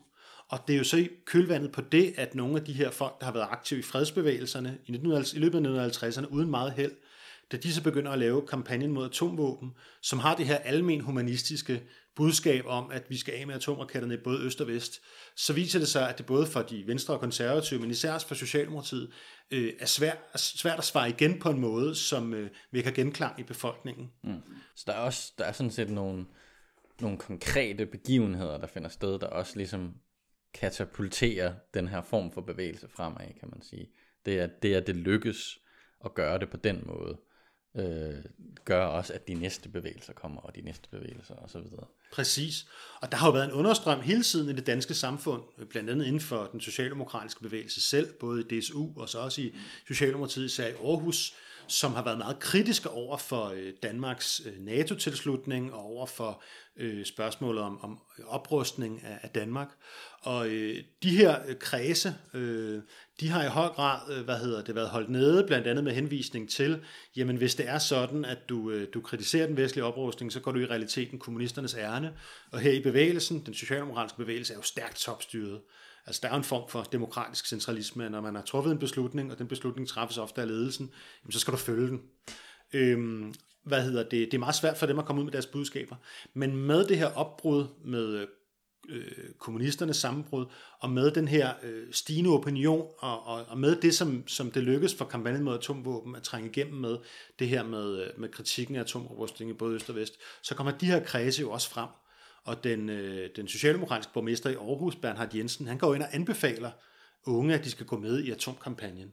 Og 0.48 0.59
det 0.66 0.74
er 0.74 0.79
jo 0.79 0.85
så 0.85 0.96
i 0.96 1.09
kølvandet 1.27 1.72
på 1.72 1.81
det, 1.81 2.14
at 2.16 2.35
nogle 2.35 2.57
af 2.57 2.64
de 2.64 2.72
her 2.72 2.90
folk, 2.90 3.20
der 3.20 3.24
har 3.24 3.33
været 3.33 3.48
aktive 3.50 3.81
i 3.81 3.83
fredsbevægelserne 3.83 4.68
i, 4.68 4.72
1950, 4.72 5.35
i 5.35 5.38
løbet 5.38 5.66
af 5.66 5.88
1950'erne 5.88 6.27
uden 6.27 6.50
meget 6.50 6.72
held, 6.72 6.92
da 7.53 7.57
de 7.57 7.72
så 7.72 7.83
begynder 7.83 8.12
at 8.12 8.18
lave 8.18 8.46
kampagnen 8.46 8.92
mod 8.92 9.05
atomvåben, 9.05 9.70
som 10.03 10.18
har 10.18 10.37
det 10.37 10.46
her 10.46 10.57
almen 10.57 11.00
humanistiske 11.00 11.83
budskab 12.16 12.64
om, 12.66 12.90
at 12.90 13.11
vi 13.11 13.16
skal 13.16 13.35
af 13.35 13.46
med 13.46 13.55
atomraketterne 13.55 14.14
i 14.14 14.16
både 14.16 14.40
øst 14.40 14.61
og 14.61 14.66
vest, 14.66 15.00
så 15.37 15.53
viser 15.53 15.79
det 15.79 15.88
sig, 15.88 16.09
at 16.09 16.18
det 16.18 16.27
både 16.27 16.46
for 16.46 16.62
de 16.62 16.87
venstre 16.87 17.14
og 17.14 17.20
konservative, 17.20 17.81
men 17.81 17.90
især 17.90 18.18
for 18.18 18.35
Socialdemokratiet, 18.35 19.12
øh, 19.50 19.72
er, 19.81 19.87
svært, 19.87 20.18
er 20.33 20.38
svært 20.38 20.79
at 20.79 20.85
svare 20.85 21.09
igen 21.09 21.38
på 21.38 21.50
en 21.50 21.61
måde, 21.61 21.94
som 21.94 22.35
øh, 22.35 22.50
vækker 22.70 22.90
genklang 22.90 23.40
i 23.40 23.42
befolkningen. 23.42 24.11
Mm. 24.24 24.40
Så 24.77 24.85
der 24.87 24.92
er 24.92 24.98
også 24.98 25.33
der 25.38 25.44
er 25.44 25.53
sådan 25.53 25.70
set 25.70 25.90
nogle, 25.90 26.27
nogle 27.00 27.18
konkrete 27.18 27.87
begivenheder, 27.87 28.59
der 28.59 28.66
finder 28.66 28.88
sted, 28.88 29.18
der 29.18 29.27
også 29.27 29.57
ligesom 29.57 29.94
katapulterer 30.55 31.55
den 31.74 31.88
her 31.88 32.03
form 32.03 32.33
for 32.33 32.40
bevægelse 32.40 32.88
fremad, 32.88 33.27
kan 33.40 33.48
man 33.50 33.62
sige. 33.62 33.88
Det 34.27 34.38
er, 34.38 34.46
det 34.62 34.74
er 34.74 34.81
det 34.81 34.96
lykkes 34.96 35.59
at 36.05 36.14
gøre 36.14 36.38
det 36.38 36.50
på 36.50 36.57
den 36.57 36.83
måde 36.87 37.18
øh, 37.77 38.15
gør 38.65 38.85
også, 38.85 39.13
at 39.13 39.29
de 39.29 39.35
næste 39.35 39.69
bevægelser 39.69 40.13
kommer, 40.13 40.41
og 40.41 40.55
de 40.55 40.61
næste 40.61 40.89
bevægelser 40.89 41.35
osv. 41.35 41.61
Præcis. 42.13 42.67
Og 43.01 43.13
der 43.13 43.19
har 43.19 43.27
jo 43.27 43.33
været 43.33 43.45
en 43.45 43.53
understrøm 43.53 44.01
hele 44.01 44.23
tiden 44.23 44.51
i 44.51 44.53
det 44.53 44.67
danske 44.67 44.95
samfund, 44.95 45.43
blandt 45.71 45.91
andet 45.91 46.07
inden 46.07 46.21
for 46.21 46.49
den 46.53 46.61
socialdemokratiske 46.61 47.43
bevægelse 47.43 47.81
selv, 47.81 48.13
både 48.21 48.41
i 48.41 48.61
DSU 48.61 48.89
og 48.97 49.09
så 49.09 49.19
også 49.19 49.41
i 49.41 49.55
Socialdemokratiet, 49.89 50.45
især 50.45 50.67
i 50.67 50.73
Aarhus, 50.73 51.35
som 51.67 51.93
har 51.93 52.05
været 52.05 52.19
meget 52.19 52.39
kritiske 52.39 52.91
over 52.91 53.17
for 53.17 53.45
øh, 53.45 53.73
Danmarks 53.83 54.43
øh, 54.47 54.65
NATO-tilslutning 54.65 55.73
og 55.73 55.81
over 55.81 56.07
for 56.07 56.43
øh, 56.77 57.05
spørgsmålet 57.05 57.63
om, 57.63 57.81
om 57.85 57.99
oprustning 58.27 59.05
af, 59.05 59.19
af 59.23 59.31
Danmark. 59.31 59.69
Og 60.21 60.49
øh, 60.49 60.85
de 61.03 61.17
her 61.17 61.39
øh, 61.49 61.59
kredse, 61.59 62.15
øh, 62.35 62.83
de 63.20 63.29
har 63.29 63.44
i 63.44 63.48
høj 63.48 63.68
grad, 63.68 64.00
øh, 64.12 64.24
hvad 64.24 64.38
hedder 64.38 64.62
det, 64.62 64.74
været 64.74 64.88
holdt 64.88 65.11
nede, 65.11 65.44
blandt 65.46 65.66
andet 65.66 65.85
med 65.85 65.92
henvisning 65.92 66.50
til, 66.50 66.81
jamen 67.16 67.37
hvis 67.37 67.55
det 67.55 67.68
er 67.68 67.79
sådan, 67.79 68.24
at 68.24 68.48
du, 68.48 68.70
øh, 68.70 68.88
du 68.94 69.00
kritiserer 69.00 69.46
den 69.46 69.57
vestlige 69.57 69.85
oprustning, 69.85 70.33
så 70.33 70.40
går 70.40 70.53
du 70.53 70.59
i 70.59 70.66
realiteten 70.66 71.18
kommunisternes 71.18 71.74
ærne. 71.74 72.12
Og 72.53 72.61
her 72.61 72.72
i 72.72 72.83
bevægelsen, 72.83 73.46
den 73.46 73.55
socialdemokratiske 73.55 74.18
bevægelse, 74.18 74.53
er 74.53 74.57
jo 74.57 74.62
stærkt 74.62 74.96
topstyret. 74.96 75.61
Altså 76.07 76.20
der 76.22 76.29
er 76.29 76.37
en 76.37 76.44
form 76.44 76.68
for 76.68 76.83
demokratisk 76.83 77.46
centralisme, 77.46 78.11
når 78.11 78.20
man 78.20 78.35
har 78.35 78.42
truffet 78.42 78.72
en 78.72 78.79
beslutning, 78.79 79.33
og 79.33 79.38
den 79.38 79.48
beslutning 79.48 79.88
træffes 79.88 80.18
ofte 80.18 80.40
af 80.40 80.48
ledelsen, 80.48 80.90
jamen, 81.22 81.33
så 81.33 81.38
skal 81.38 81.53
du 81.53 81.59
følge 81.59 81.87
den. 81.87 82.03
Øhm, 82.72 83.35
hvad 83.64 83.83
hedder 83.83 84.03
det? 84.03 84.11
Det 84.11 84.35
er 84.35 84.38
meget 84.38 84.55
svært 84.55 84.77
for 84.77 84.87
dem 84.87 84.98
at 84.98 85.05
komme 85.05 85.20
ud 85.20 85.24
med 85.24 85.33
deres 85.33 85.46
budskaber. 85.46 85.96
Men 86.35 86.57
med 86.57 86.87
det 86.87 86.98
her 86.98 87.07
opbrud 87.07 87.66
med 87.85 88.09
øh, 88.09 88.27
øh, 88.88 89.31
kommunisternes 89.38 89.97
sammenbrud, 89.97 90.47
og 90.79 90.90
med 90.90 91.11
den 91.11 91.29
her 91.29 91.53
øh, 91.62 91.92
stigende 91.92 92.31
opinion, 92.31 92.87
og, 92.99 93.27
og, 93.27 93.44
og 93.49 93.59
med 93.59 93.77
det, 93.77 93.94
som, 93.94 94.29
som 94.29 94.51
det 94.51 94.62
lykkedes 94.62 94.94
for 94.94 95.05
kampagnen 95.05 95.42
mod 95.42 95.55
atomvåben 95.55 96.16
at 96.16 96.23
trænge 96.23 96.51
igennem 96.51 96.81
med, 96.81 96.97
det 97.38 97.49
her 97.49 97.62
med, 97.62 98.03
øh, 98.03 98.20
med 98.20 98.29
kritikken 98.29 98.77
af 98.77 98.81
atomoprustning 98.81 99.51
i 99.51 99.55
både 99.55 99.75
øst 99.75 99.90
og 99.90 99.97
vest, 99.97 100.14
så 100.42 100.55
kommer 100.55 100.73
de 100.79 100.87
her 100.87 101.05
kredse 101.05 101.40
jo 101.40 101.51
også 101.51 101.70
frem. 101.70 101.88
Og 102.44 102.64
den, 102.64 102.88
øh, 102.88 103.31
den 103.37 103.49
socialdemokratiske 103.49 104.12
borgmester 104.12 104.51
i 104.51 104.55
Aarhus, 104.55 104.97
Bernhard 104.97 105.35
Jensen, 105.35 105.66
han 105.66 105.79
går 105.79 105.94
ind 105.94 106.03
og 106.03 106.14
anbefaler 106.14 106.70
unge, 107.27 107.55
at 107.55 107.64
de 107.64 107.70
skal 107.70 107.87
gå 107.87 107.99
med 107.99 108.23
i 108.23 108.31
atomkampagnen. 108.31 109.12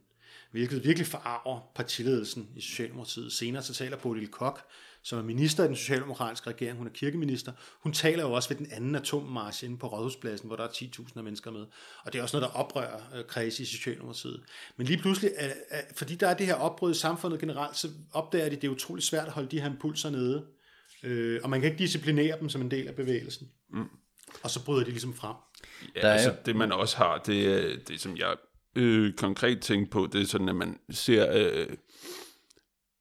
Hvilket 0.52 0.84
virkelig 0.84 1.08
forarver 1.08 1.72
partiledelsen 1.76 2.50
i 2.56 2.62
Socialdemokratiet. 2.62 3.34
Senere 3.34 3.64
så 3.64 3.74
taler 3.74 3.98
Bodil 3.98 4.28
Kok, 4.28 4.62
som 5.04 5.20
er 5.20 5.24
minister 5.24 5.64
i 5.64 5.68
den 5.68 5.76
socialdemokratiske 5.76 6.50
regering, 6.50 6.78
hun 6.78 6.88
er 6.88 6.92
kirkeminister, 6.92 7.52
hun 7.80 7.94
taler 7.94 8.24
jo 8.24 8.32
også 8.32 8.50
ved 8.50 8.58
den 8.58 8.68
anden 8.72 8.96
atommarsch 8.96 9.66
inde 9.66 9.78
på 9.78 9.88
Rådhuspladsen, 9.88 10.48
hvor 10.48 10.56
der 10.56 10.64
er 10.64 10.68
10.000 10.68 11.22
mennesker 11.22 11.52
med. 11.52 11.66
Og 12.04 12.14
det 12.14 12.20
er 12.20 12.24
også 12.24 12.40
noget, 12.40 12.54
der 12.54 12.60
oprører 12.60 13.00
øh, 13.16 13.26
kredse 13.26 13.64
i 13.64 13.66
Socialdemokratiet. 13.66 14.42
Men 14.78 14.88
lige 14.88 14.98
pludselig, 14.98 15.32
øh, 15.42 15.46
øh, 15.46 15.80
fordi 15.96 16.16
der 16.16 16.28
er 16.28 16.34
det 16.34 16.46
her 16.46 16.56
opbrud 16.56 16.92
i 16.92 16.98
samfundet 16.98 17.40
generelt, 17.40 17.78
så 17.78 17.90
opdager 18.14 18.50
de, 18.50 18.56
at 18.56 18.62
det 18.62 18.68
er 18.68 18.72
utroligt 18.72 19.06
svært 19.06 19.28
at 19.28 19.34
holde 19.34 19.50
de 19.50 19.60
her 19.60 19.70
impulser 19.70 20.10
nede. 20.10 20.46
Øh, 21.04 21.40
og 21.44 21.50
man 21.50 21.62
kan 21.62 21.72
ikke 21.72 21.84
disciplinere 21.84 22.40
dem 22.40 22.50
som 22.50 22.62
en 22.62 22.72
del 22.72 22.88
af 22.88 22.96
bevægelsen. 22.96 23.48
Mm. 23.74 23.90
Og 24.44 24.50
så 24.50 24.66
bryder 24.66 24.84
de 24.84 24.90
ligesom 24.90 25.14
frem. 25.14 25.36
Ja, 25.96 26.02
der 26.02 26.08
er 26.08 26.14
altså 26.14 26.36
det 26.46 26.56
man 26.56 26.72
også 26.72 26.98
har, 26.98 27.18
det 27.18 27.48
er 27.48 27.78
det, 27.88 28.02
som 28.02 28.18
jeg 28.18 28.36
øh, 28.76 29.14
konkret 29.14 29.62
tænke 29.62 29.92
på, 29.92 30.08
det 30.14 30.22
er 30.22 30.26
sådan, 30.26 30.50
at 30.50 30.56
man 30.56 30.80
ser, 30.90 31.28
øh, 31.34 31.68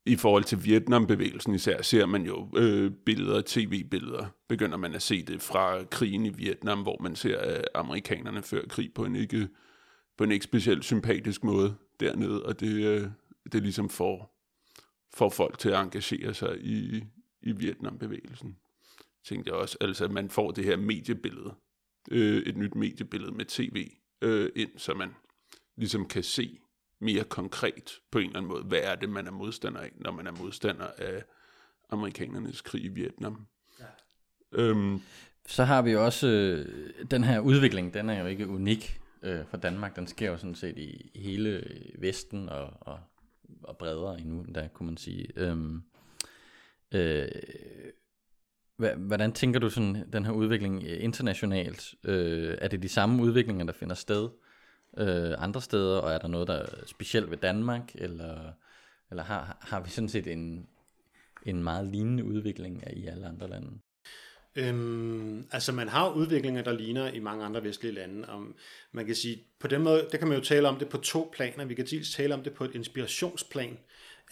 i 0.06 0.16
forhold 0.16 0.44
til 0.44 0.64
Vietnambevægelsen 0.64 1.54
især, 1.54 1.82
ser 1.82 2.06
man 2.06 2.22
jo 2.22 2.48
øh, 2.56 2.90
billeder, 3.06 3.42
tv-billeder, 3.46 4.26
begynder 4.48 4.76
man 4.76 4.94
at 4.94 5.02
se 5.02 5.22
det 5.22 5.42
fra 5.42 5.84
krigen 5.84 6.26
i 6.26 6.30
Vietnam, 6.30 6.82
hvor 6.82 7.02
man 7.02 7.16
ser 7.16 7.56
øh, 7.56 7.64
amerikanerne 7.74 8.42
føre 8.42 8.68
krig 8.68 8.94
på 8.94 9.04
en 9.04 9.16
ikke, 9.16 9.48
på 10.18 10.24
en 10.24 10.32
ikke 10.32 10.44
specielt 10.44 10.84
sympatisk 10.84 11.44
måde 11.44 11.74
dernede, 12.00 12.42
og 12.42 12.60
det, 12.60 12.84
øh, 12.84 13.08
det 13.52 13.62
ligesom 13.62 13.88
får, 13.88 14.36
får 15.14 15.28
folk 15.28 15.58
til 15.58 15.68
at 15.68 15.80
engagere 15.80 16.34
sig 16.34 16.60
i, 16.60 17.04
i 17.42 17.52
Vietnambevægelsen. 17.52 18.56
Tænkte 19.24 19.50
jeg 19.50 19.58
også, 19.58 19.76
altså 19.80 20.04
at 20.04 20.10
man 20.10 20.30
får 20.30 20.50
det 20.50 20.64
her 20.64 20.76
mediebillede, 20.76 21.54
øh, 22.10 22.42
et 22.42 22.56
nyt 22.56 22.74
mediebillede 22.74 23.32
med 23.32 23.44
tv 23.44 23.90
øh, 24.22 24.50
ind, 24.56 24.70
så 24.76 24.94
man 24.94 25.10
ligesom 25.80 26.08
kan 26.08 26.22
se 26.22 26.58
mere 27.00 27.24
konkret 27.24 27.90
på 28.10 28.18
en 28.18 28.24
eller 28.24 28.36
anden 28.36 28.52
måde, 28.52 28.62
hvad 28.62 28.78
er 28.82 28.94
det, 28.94 29.08
man 29.08 29.26
er 29.26 29.30
modstander 29.30 29.80
af, 29.80 29.90
når 29.94 30.10
man 30.12 30.26
er 30.26 30.32
modstander 30.32 30.86
af 30.98 31.24
amerikanernes 31.90 32.60
krig 32.60 32.84
i 32.84 32.88
Vietnam. 32.88 33.46
Ja. 33.80 33.84
Øhm, 34.52 35.00
så 35.46 35.64
har 35.64 35.82
vi 35.82 35.96
også 35.96 36.26
øh, 36.26 36.90
den 37.10 37.24
her 37.24 37.40
udvikling, 37.40 37.94
den 37.94 38.10
er 38.10 38.20
jo 38.20 38.26
ikke 38.26 38.48
unik 38.48 39.00
øh, 39.22 39.46
for 39.50 39.56
Danmark, 39.56 39.96
den 39.96 40.06
sker 40.06 40.30
jo 40.30 40.36
sådan 40.36 40.54
set 40.54 40.78
i, 40.78 41.10
hele 41.14 41.64
Vesten 41.98 42.48
og, 42.48 42.72
og, 42.80 43.00
og 43.62 43.78
bredere 43.78 44.20
endnu, 44.20 44.44
der 44.54 44.68
kunne 44.68 44.86
man 44.86 44.96
sige. 44.96 45.28
Øhm, 45.36 45.82
øh, 46.94 47.28
hvordan 48.96 49.32
tænker 49.32 49.60
du 49.60 49.70
sådan 49.70 50.12
den 50.12 50.24
her 50.24 50.32
udvikling 50.32 50.88
internationalt? 50.88 51.94
Øh, 52.04 52.58
er 52.58 52.68
det 52.68 52.82
de 52.82 52.88
samme 52.88 53.22
udviklinger, 53.22 53.64
der 53.64 53.72
finder 53.72 53.94
sted 53.94 54.28
øh, 54.98 55.42
andre 55.42 55.62
steder, 55.62 55.98
og 55.98 56.12
er 56.12 56.18
der 56.18 56.28
noget, 56.28 56.48
der 56.48 56.54
er 56.54 56.86
specielt 56.86 57.30
ved 57.30 57.38
Danmark, 57.38 57.90
eller, 57.94 58.52
eller 59.10 59.22
har, 59.22 59.56
har 59.60 59.80
vi 59.80 59.90
sådan 59.90 60.08
set 60.08 60.26
en, 60.26 60.66
en 61.46 61.62
meget 61.62 61.86
lignende 61.86 62.24
udvikling 62.24 62.84
i 62.96 63.06
alle 63.06 63.26
andre 63.26 63.48
lande? 63.48 63.70
Øhm, 64.56 65.46
altså 65.52 65.72
man 65.72 65.88
har 65.88 66.12
udviklinger, 66.12 66.62
der 66.62 66.72
ligner 66.72 67.12
i 67.12 67.18
mange 67.18 67.44
andre 67.44 67.64
vestlige 67.64 67.94
lande, 67.94 68.28
og 68.28 68.46
man 68.92 69.06
kan 69.06 69.14
sige, 69.14 69.42
på 69.58 69.68
den 69.68 69.82
måde, 69.82 70.08
der 70.12 70.18
kan 70.18 70.28
man 70.28 70.38
jo 70.38 70.44
tale 70.44 70.68
om 70.68 70.76
det 70.76 70.88
på 70.88 70.98
to 70.98 71.30
planer. 71.32 71.64
Vi 71.64 71.74
kan 71.74 71.86
dels 71.86 72.14
tale 72.14 72.34
om 72.34 72.42
det 72.42 72.52
på 72.52 72.64
et 72.64 72.74
inspirationsplan, 72.74 73.78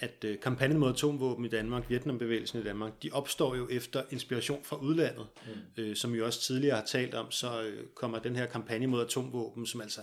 at 0.01 0.25
øh, 0.25 0.41
kampagnen 0.41 0.79
mod 0.79 0.91
atomvåben 0.91 1.45
i 1.45 1.49
Danmark, 1.49 1.91
Vietnambevægelsen 1.91 2.61
i 2.61 2.65
Danmark, 2.65 3.03
de 3.03 3.11
opstår 3.13 3.57
jo 3.57 3.69
efter 3.71 4.03
inspiration 4.11 4.65
fra 4.65 4.77
udlandet, 4.77 5.27
mm. 5.47 5.83
øh, 5.83 5.97
som 5.97 6.13
vi 6.13 6.21
også 6.21 6.41
tidligere 6.41 6.77
har 6.77 6.85
talt 6.85 7.15
om, 7.15 7.31
så 7.31 7.63
øh, 7.63 7.87
kommer 7.95 8.19
den 8.19 8.37
her 8.37 8.47
kampagne 8.47 8.87
mod 8.87 9.05
atomvåben, 9.05 9.67
som 9.67 9.81
altså 9.81 10.01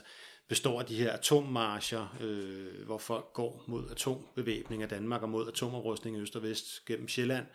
består 0.47 0.79
af 0.79 0.85
de 0.85 0.95
her 0.95 1.11
atommarscher, 1.11 2.17
øh, 2.21 2.85
hvor 2.85 2.97
folk 2.97 3.33
går 3.33 3.63
mod 3.67 3.91
atombevæbning 3.91 4.83
af 4.83 4.89
Danmark 4.89 5.21
og 5.21 5.29
mod 5.29 5.47
atomoprustning 5.47 6.17
i 6.17 6.19
øst 6.19 6.35
og 6.35 6.43
vest 6.43 6.85
gennem 6.85 7.07
Sjælland, 7.07 7.45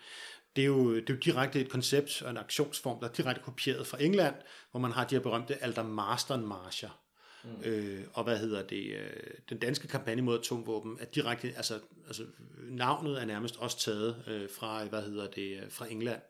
det 0.57 0.63
er, 0.63 0.67
jo, 0.67 0.95
det 0.95 1.11
er 1.11 1.15
jo 1.15 1.21
direkte 1.21 1.61
et 1.61 1.69
koncept 1.69 2.23
og 2.23 2.31
en 2.31 2.37
aktionsform, 2.37 3.01
der 3.01 3.09
er 3.09 3.13
direkte 3.13 3.43
kopieret 3.43 3.87
fra 3.87 4.03
England, 4.03 4.35
hvor 4.71 4.81
man 4.81 4.93
har 4.93 5.05
de 5.05 5.15
her 5.15 5.23
berømte 5.23 5.63
Alder 5.63 5.83
Marston 5.83 6.47
Marcher. 6.47 7.01
Mm. 7.45 7.51
Øh, 7.65 8.05
og 8.13 8.25
hvad 8.25 8.39
hedder 8.39 8.63
det, 8.63 8.95
øh, 8.95 9.11
den 9.49 9.59
danske 9.59 9.89
kampagne 9.89 10.23
mod 10.23 10.39
atomvåben 10.39 10.99
er 11.01 11.05
direkte, 11.05 11.53
altså, 11.57 11.79
altså 12.07 12.23
navnet 12.59 13.21
er 13.21 13.25
nærmest 13.25 13.57
også 13.57 13.79
taget 13.79 14.25
øh, 14.27 14.49
fra, 14.59 14.85
hvad 14.85 15.03
hedder 15.03 15.27
det, 15.27 15.57
øh, 15.57 15.71
fra 15.71 15.87
England. 15.91 16.21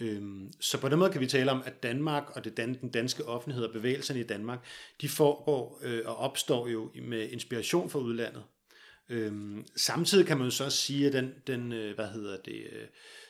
Øhm, 0.00 0.52
så 0.60 0.80
på 0.80 0.88
den 0.88 0.98
måde 0.98 1.12
kan 1.12 1.20
vi 1.20 1.26
tale 1.26 1.50
om, 1.50 1.62
at 1.64 1.82
Danmark 1.82 2.30
og 2.36 2.44
det 2.44 2.56
dan, 2.56 2.74
den 2.80 2.90
danske 2.90 3.24
offentlighed 3.24 3.64
og 3.64 3.72
bevægelserne 3.72 4.20
i 4.20 4.26
Danmark, 4.26 4.64
de 5.00 5.08
foregår 5.08 5.80
øh, 5.82 6.02
og 6.04 6.16
opstår 6.16 6.68
jo 6.68 6.90
med 7.02 7.28
inspiration 7.30 7.90
fra 7.90 7.98
udlandet. 7.98 8.42
Øhm, 9.08 9.64
samtidig 9.76 10.26
kan 10.26 10.38
man 10.38 10.46
jo 10.46 10.50
så 10.50 10.64
også 10.64 10.78
sige, 10.78 11.06
at 11.06 11.12
den, 11.12 11.34
den 11.46 11.72
øh, 11.72 11.94
hvad 11.94 12.08
hedder 12.08 12.36
det, 12.36 12.66
øh, 12.72 12.86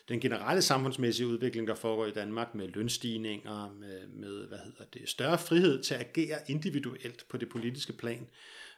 den 0.09 0.21
generelle 0.21 0.63
samfundsmæssige 0.63 1.27
udvikling, 1.27 1.69
der 1.69 1.75
foregår 1.75 2.07
i 2.07 2.11
Danmark 2.11 2.55
med 2.55 2.69
lønstigninger, 2.69 3.75
med, 3.81 4.07
med 4.07 4.49
hvad 4.49 4.59
hedder 4.59 4.85
det, 4.95 5.09
større 5.09 5.39
frihed 5.39 5.83
til 5.83 5.95
at 5.95 6.01
agere 6.01 6.39
individuelt 6.49 7.25
på 7.29 7.37
det 7.37 7.49
politiske 7.49 7.93
plan, 7.93 8.29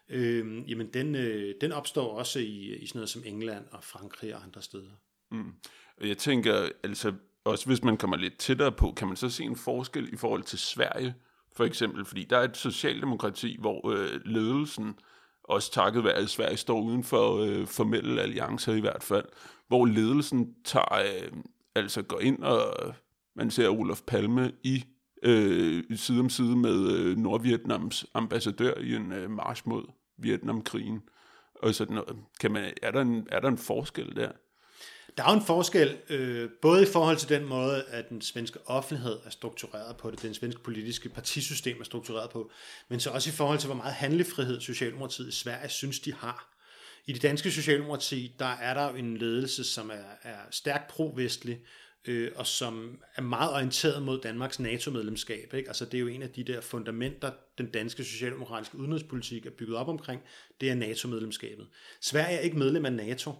øh, 0.08 0.70
jamen 0.70 0.86
den, 0.86 1.14
øh, 1.14 1.54
den 1.60 1.72
opstår 1.72 2.18
også 2.18 2.38
i, 2.38 2.76
i 2.76 2.86
sådan 2.86 2.98
noget 2.98 3.08
som 3.08 3.22
England 3.26 3.64
og 3.70 3.84
Frankrig 3.84 4.34
og 4.34 4.42
andre 4.42 4.62
steder. 4.62 4.92
Mm. 5.30 5.52
Jeg 6.00 6.18
tænker, 6.18 6.68
altså 6.82 7.12
også 7.44 7.66
hvis 7.66 7.84
man 7.84 7.96
kommer 7.96 8.16
lidt 8.16 8.38
tættere 8.38 8.72
på, 8.72 8.92
kan 8.96 9.08
man 9.08 9.16
så 9.16 9.28
se 9.28 9.44
en 9.44 9.56
forskel 9.56 10.12
i 10.12 10.16
forhold 10.16 10.42
til 10.42 10.58
Sverige, 10.58 11.14
for 11.56 11.64
eksempel, 11.64 12.04
fordi 12.04 12.24
der 12.24 12.38
er 12.38 12.44
et 12.44 12.56
socialdemokrati, 12.56 13.56
hvor 13.60 13.90
øh, 13.90 14.20
ledelsen, 14.24 14.94
også 15.44 15.72
takket 15.72 16.04
være, 16.04 16.14
at 16.14 16.30
Sverige 16.30 16.56
står 16.56 16.80
uden 16.80 17.04
for 17.04 17.38
øh, 17.38 17.66
formelle 17.66 18.22
alliancer 18.22 18.72
i 18.72 18.80
hvert 18.80 19.02
fald, 19.02 19.24
hvor 19.68 19.86
ledelsen 19.86 20.54
tager, 20.64 20.94
øh, 20.94 21.32
altså 21.74 22.02
går 22.02 22.20
ind 22.20 22.42
og 22.42 22.94
man 23.34 23.50
ser 23.50 23.68
Olof 23.68 24.00
Palme 24.06 24.52
i 24.62 24.84
øh, 25.22 25.84
side 25.96 26.20
om 26.20 26.30
side 26.30 26.56
med 26.56 26.92
øh, 26.92 27.16
Nordvietnams 27.16 28.06
ambassadør 28.14 28.74
i 28.80 28.94
en 28.94 29.12
øh, 29.12 29.30
march 29.30 29.62
mod 29.66 29.84
Vietnamkrigen. 30.18 31.00
Og 31.54 31.74
sådan 31.74 31.94
noget. 31.94 32.16
Kan 32.40 32.52
man, 32.52 32.72
er, 32.82 32.90
der 32.90 33.00
en, 33.00 33.26
er 33.30 33.40
der 33.40 33.48
en 33.48 33.58
forskel 33.58 34.16
der? 34.16 34.32
Der 35.16 35.24
er 35.24 35.32
jo 35.32 35.38
en 35.38 35.46
forskel, 35.46 35.96
øh, 36.08 36.50
både 36.62 36.82
i 36.82 36.86
forhold 36.86 37.16
til 37.16 37.28
den 37.28 37.44
måde, 37.44 37.84
at 37.88 38.08
den 38.08 38.22
svenske 38.22 38.58
offentlighed 38.66 39.18
er 39.24 39.30
struktureret 39.30 39.96
på 39.96 40.10
det, 40.10 40.22
den 40.22 40.34
svenske 40.34 40.62
politiske 40.62 41.08
partisystem 41.08 41.80
er 41.80 41.84
struktureret 41.84 42.30
på, 42.30 42.50
men 42.88 43.00
så 43.00 43.10
også 43.10 43.30
i 43.30 43.32
forhold 43.32 43.58
til, 43.58 43.66
hvor 43.66 43.76
meget 43.76 43.94
handlefrihed 43.94 44.60
Socialdemokratiet 44.60 45.28
i 45.28 45.32
Sverige 45.32 45.68
synes, 45.68 46.00
de 46.00 46.12
har. 46.14 46.48
I 47.06 47.12
det 47.12 47.22
danske 47.22 47.50
Socialdemokrati, 47.50 48.34
der 48.38 48.46
er 48.46 48.74
der 48.74 48.88
en 48.88 49.16
ledelse, 49.16 49.64
som 49.64 49.90
er, 49.90 50.30
er 50.30 50.38
stærkt 50.50 50.88
pro-vestlig, 50.88 51.60
øh, 52.04 52.30
og 52.36 52.46
som 52.46 52.98
er 53.16 53.22
meget 53.22 53.52
orienteret 53.52 54.02
mod 54.02 54.20
Danmarks 54.20 54.60
NATO-medlemskab. 54.60 55.54
Ikke? 55.54 55.68
Altså, 55.68 55.84
det 55.84 55.94
er 55.94 56.00
jo 56.00 56.06
en 56.06 56.22
af 56.22 56.30
de 56.30 56.44
der 56.44 56.60
fundamenter, 56.60 57.30
den 57.58 57.66
danske 57.66 58.04
socialdemokratiske 58.04 58.78
udenrigspolitik 58.78 59.46
er 59.46 59.50
bygget 59.50 59.76
op 59.76 59.88
omkring, 59.88 60.22
det 60.60 60.70
er 60.70 60.74
NATO-medlemskabet. 60.74 61.66
Sverige 62.00 62.36
er 62.36 62.40
ikke 62.40 62.58
medlem 62.58 62.84
af 62.84 62.92
NATO, 62.92 63.32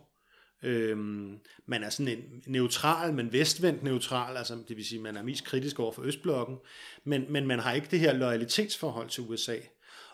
Øhm, 0.62 1.38
man 1.66 1.84
er 1.84 1.90
sådan 1.90 2.12
en 2.12 2.42
neutral, 2.46 3.14
men 3.14 3.32
vestvendt 3.32 3.82
neutral, 3.82 4.36
altså 4.36 4.58
det 4.68 4.76
vil 4.76 4.84
sige, 4.84 5.00
man 5.00 5.16
er 5.16 5.22
mest 5.22 5.44
kritisk 5.44 5.78
over 5.78 5.92
for 5.92 6.02
Østblokken, 6.02 6.56
men, 7.04 7.24
men 7.28 7.46
man 7.46 7.58
har 7.58 7.72
ikke 7.72 7.88
det 7.90 8.00
her 8.00 8.12
loyalitetsforhold 8.12 9.08
til 9.08 9.22
USA. 9.22 9.56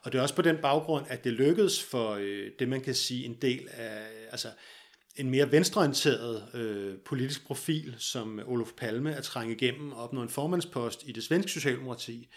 Og 0.02 0.12
det 0.12 0.18
er 0.18 0.22
også 0.22 0.34
på 0.34 0.42
den 0.42 0.56
baggrund, 0.62 1.06
at 1.08 1.24
det 1.24 1.32
lykkedes 1.32 1.82
for 1.82 2.14
øh, 2.20 2.50
det, 2.58 2.68
man 2.68 2.80
kan 2.80 2.94
sige, 2.94 3.24
en 3.24 3.34
del 3.34 3.68
af, 3.72 4.02
altså 4.30 4.48
en 5.16 5.30
mere 5.30 5.52
venstreorienteret 5.52 6.54
øh, 6.54 6.98
politisk 6.98 7.46
profil, 7.46 7.94
som 7.98 8.40
Olof 8.46 8.72
Palme 8.76 9.14
at 9.14 9.24
trænge 9.24 9.54
igennem 9.54 9.92
og 9.92 10.02
opnå 10.02 10.22
en 10.22 10.28
formandspost 10.28 11.02
i 11.06 11.12
det 11.12 11.24
svenske 11.24 11.52
socialdemokrati. 11.52 12.28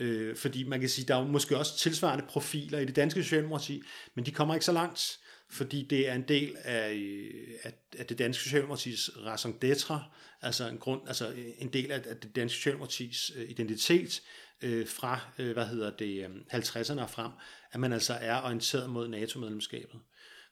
Øh, 0.00 0.36
fordi 0.36 0.64
man 0.64 0.80
kan 0.80 0.88
sige, 0.88 1.04
der 1.08 1.16
er 1.16 1.24
måske 1.24 1.58
også 1.58 1.78
tilsvarende 1.78 2.24
profiler 2.28 2.78
i 2.78 2.84
det 2.84 2.96
danske 2.96 3.22
socialdemokrati, 3.22 3.82
men 4.14 4.26
de 4.26 4.30
kommer 4.30 4.54
ikke 4.54 4.66
så 4.66 4.72
langt 4.72 5.18
fordi 5.50 5.86
det 5.90 6.08
er 6.08 6.14
en 6.14 6.28
del 6.28 6.56
af, 6.64 6.92
øh, 6.92 7.48
af, 7.62 7.72
af 7.98 8.06
det 8.06 8.18
danske 8.18 8.42
socialdemokratis 8.42 9.10
raison 9.16 9.58
d'etre, 9.64 9.98
altså 10.42 10.68
en, 10.68 10.78
grund, 10.78 11.00
altså 11.06 11.32
en 11.58 11.68
del 11.72 11.90
af, 11.90 12.02
af 12.06 12.16
det 12.16 12.36
danske 12.36 12.56
socialdemokratis 12.56 13.32
øh, 13.36 13.50
identitet 13.50 14.22
øh, 14.62 14.86
fra, 14.86 15.20
øh, 15.38 15.52
hvad 15.52 15.66
hedder 15.66 15.90
det, 15.90 16.24
øh, 16.24 16.30
50'erne 16.54 17.00
og 17.00 17.10
frem, 17.10 17.32
at 17.72 17.80
man 17.80 17.92
altså 17.92 18.12
er 18.12 18.42
orienteret 18.42 18.90
mod 18.90 19.08
NATO-medlemskabet. 19.08 20.00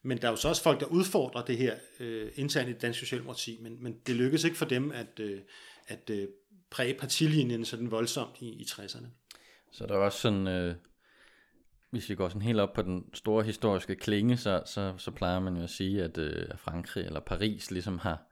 Men 0.03 0.19
der 0.19 0.27
er 0.27 0.33
jo 0.33 0.37
så 0.37 0.49
også 0.49 0.63
folk, 0.63 0.81
der 0.81 0.87
udfordrer 0.87 1.45
det 1.45 1.59
her 1.59 1.77
øh, 2.01 2.33
internt 2.35 2.69
i 2.69 2.73
det 2.73 2.83
danske 2.83 3.01
socialdemokrati, 3.01 3.59
men, 3.61 3.83
men 3.83 3.99
det 4.07 4.17
lykkes 4.17 4.45
ikke 4.45 4.57
for 4.57 4.65
dem 4.65 4.91
at, 4.91 5.21
øh, 5.21 5.41
at 5.87 6.11
øh, 6.11 6.29
præge 6.71 6.95
partilinjen 6.95 7.65
sådan 7.65 7.91
voldsomt 7.91 8.37
i, 8.41 8.49
i 8.49 8.67
60'erne. 8.71 9.07
Så 9.73 9.87
der 9.87 9.95
er 9.95 9.99
også 9.99 10.19
sådan, 10.19 10.47
øh, 10.47 10.75
hvis 11.91 12.09
vi 12.09 12.15
går 12.15 12.29
sådan 12.29 12.43
helt 12.43 12.61
op 12.61 12.73
på 12.73 12.83
den 12.83 13.05
store 13.15 13.45
historiske 13.45 13.97
klinge, 13.97 14.37
så, 14.37 14.63
så, 14.67 14.95
så 14.97 15.11
plejer 15.11 15.41
man 15.41 15.57
jo 15.57 15.63
at 15.63 15.71
sige, 15.71 16.05
at 16.05 16.19
øh, 16.19 16.47
Frankrig 16.57 17.05
eller 17.05 17.21
Paris 17.21 17.71
ligesom 17.71 17.99
har, 17.99 18.23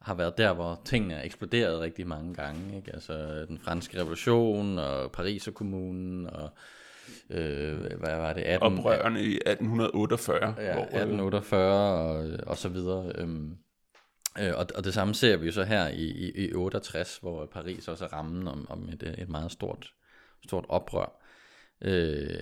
har 0.00 0.14
været 0.14 0.38
der, 0.38 0.52
hvor 0.52 0.80
tingene 0.84 1.14
er 1.14 1.24
eksploderet 1.24 1.80
rigtig 1.80 2.06
mange 2.06 2.34
gange. 2.34 2.76
Ikke? 2.76 2.92
Altså 2.94 3.44
den 3.48 3.58
franske 3.58 4.00
revolution 4.00 4.78
og 4.78 5.12
Paris 5.12 5.48
og 5.48 5.54
kommunen 5.54 6.26
og 6.26 6.50
øh, 7.30 7.78
hvad 7.78 8.16
var 8.16 8.32
det? 8.32 8.42
18, 8.42 8.78
Oprørende 8.78 9.22
i 9.22 9.34
1848. 9.34 10.54
Ja, 10.58 10.80
1848 10.82 12.00
og, 12.00 12.30
og 12.46 12.56
så 12.56 12.68
videre. 12.68 13.12
Øhm, 13.14 13.56
øh, 14.40 14.52
og, 14.56 14.66
og 14.74 14.84
det 14.84 14.94
samme 14.94 15.14
ser 15.14 15.36
vi 15.36 15.46
jo 15.46 15.52
så 15.52 15.64
her 15.64 15.88
i, 15.88 16.04
i, 16.04 16.48
i 16.48 16.52
68, 16.52 17.16
hvor 17.16 17.46
Paris 17.46 17.88
også 17.88 18.04
er 18.04 18.12
rammen 18.12 18.48
om, 18.48 18.66
om 18.70 18.88
et, 18.88 19.14
et 19.18 19.28
meget 19.28 19.52
stort, 19.52 19.92
stort 20.46 20.64
oprør. 20.68 21.17
Øh, 21.80 22.32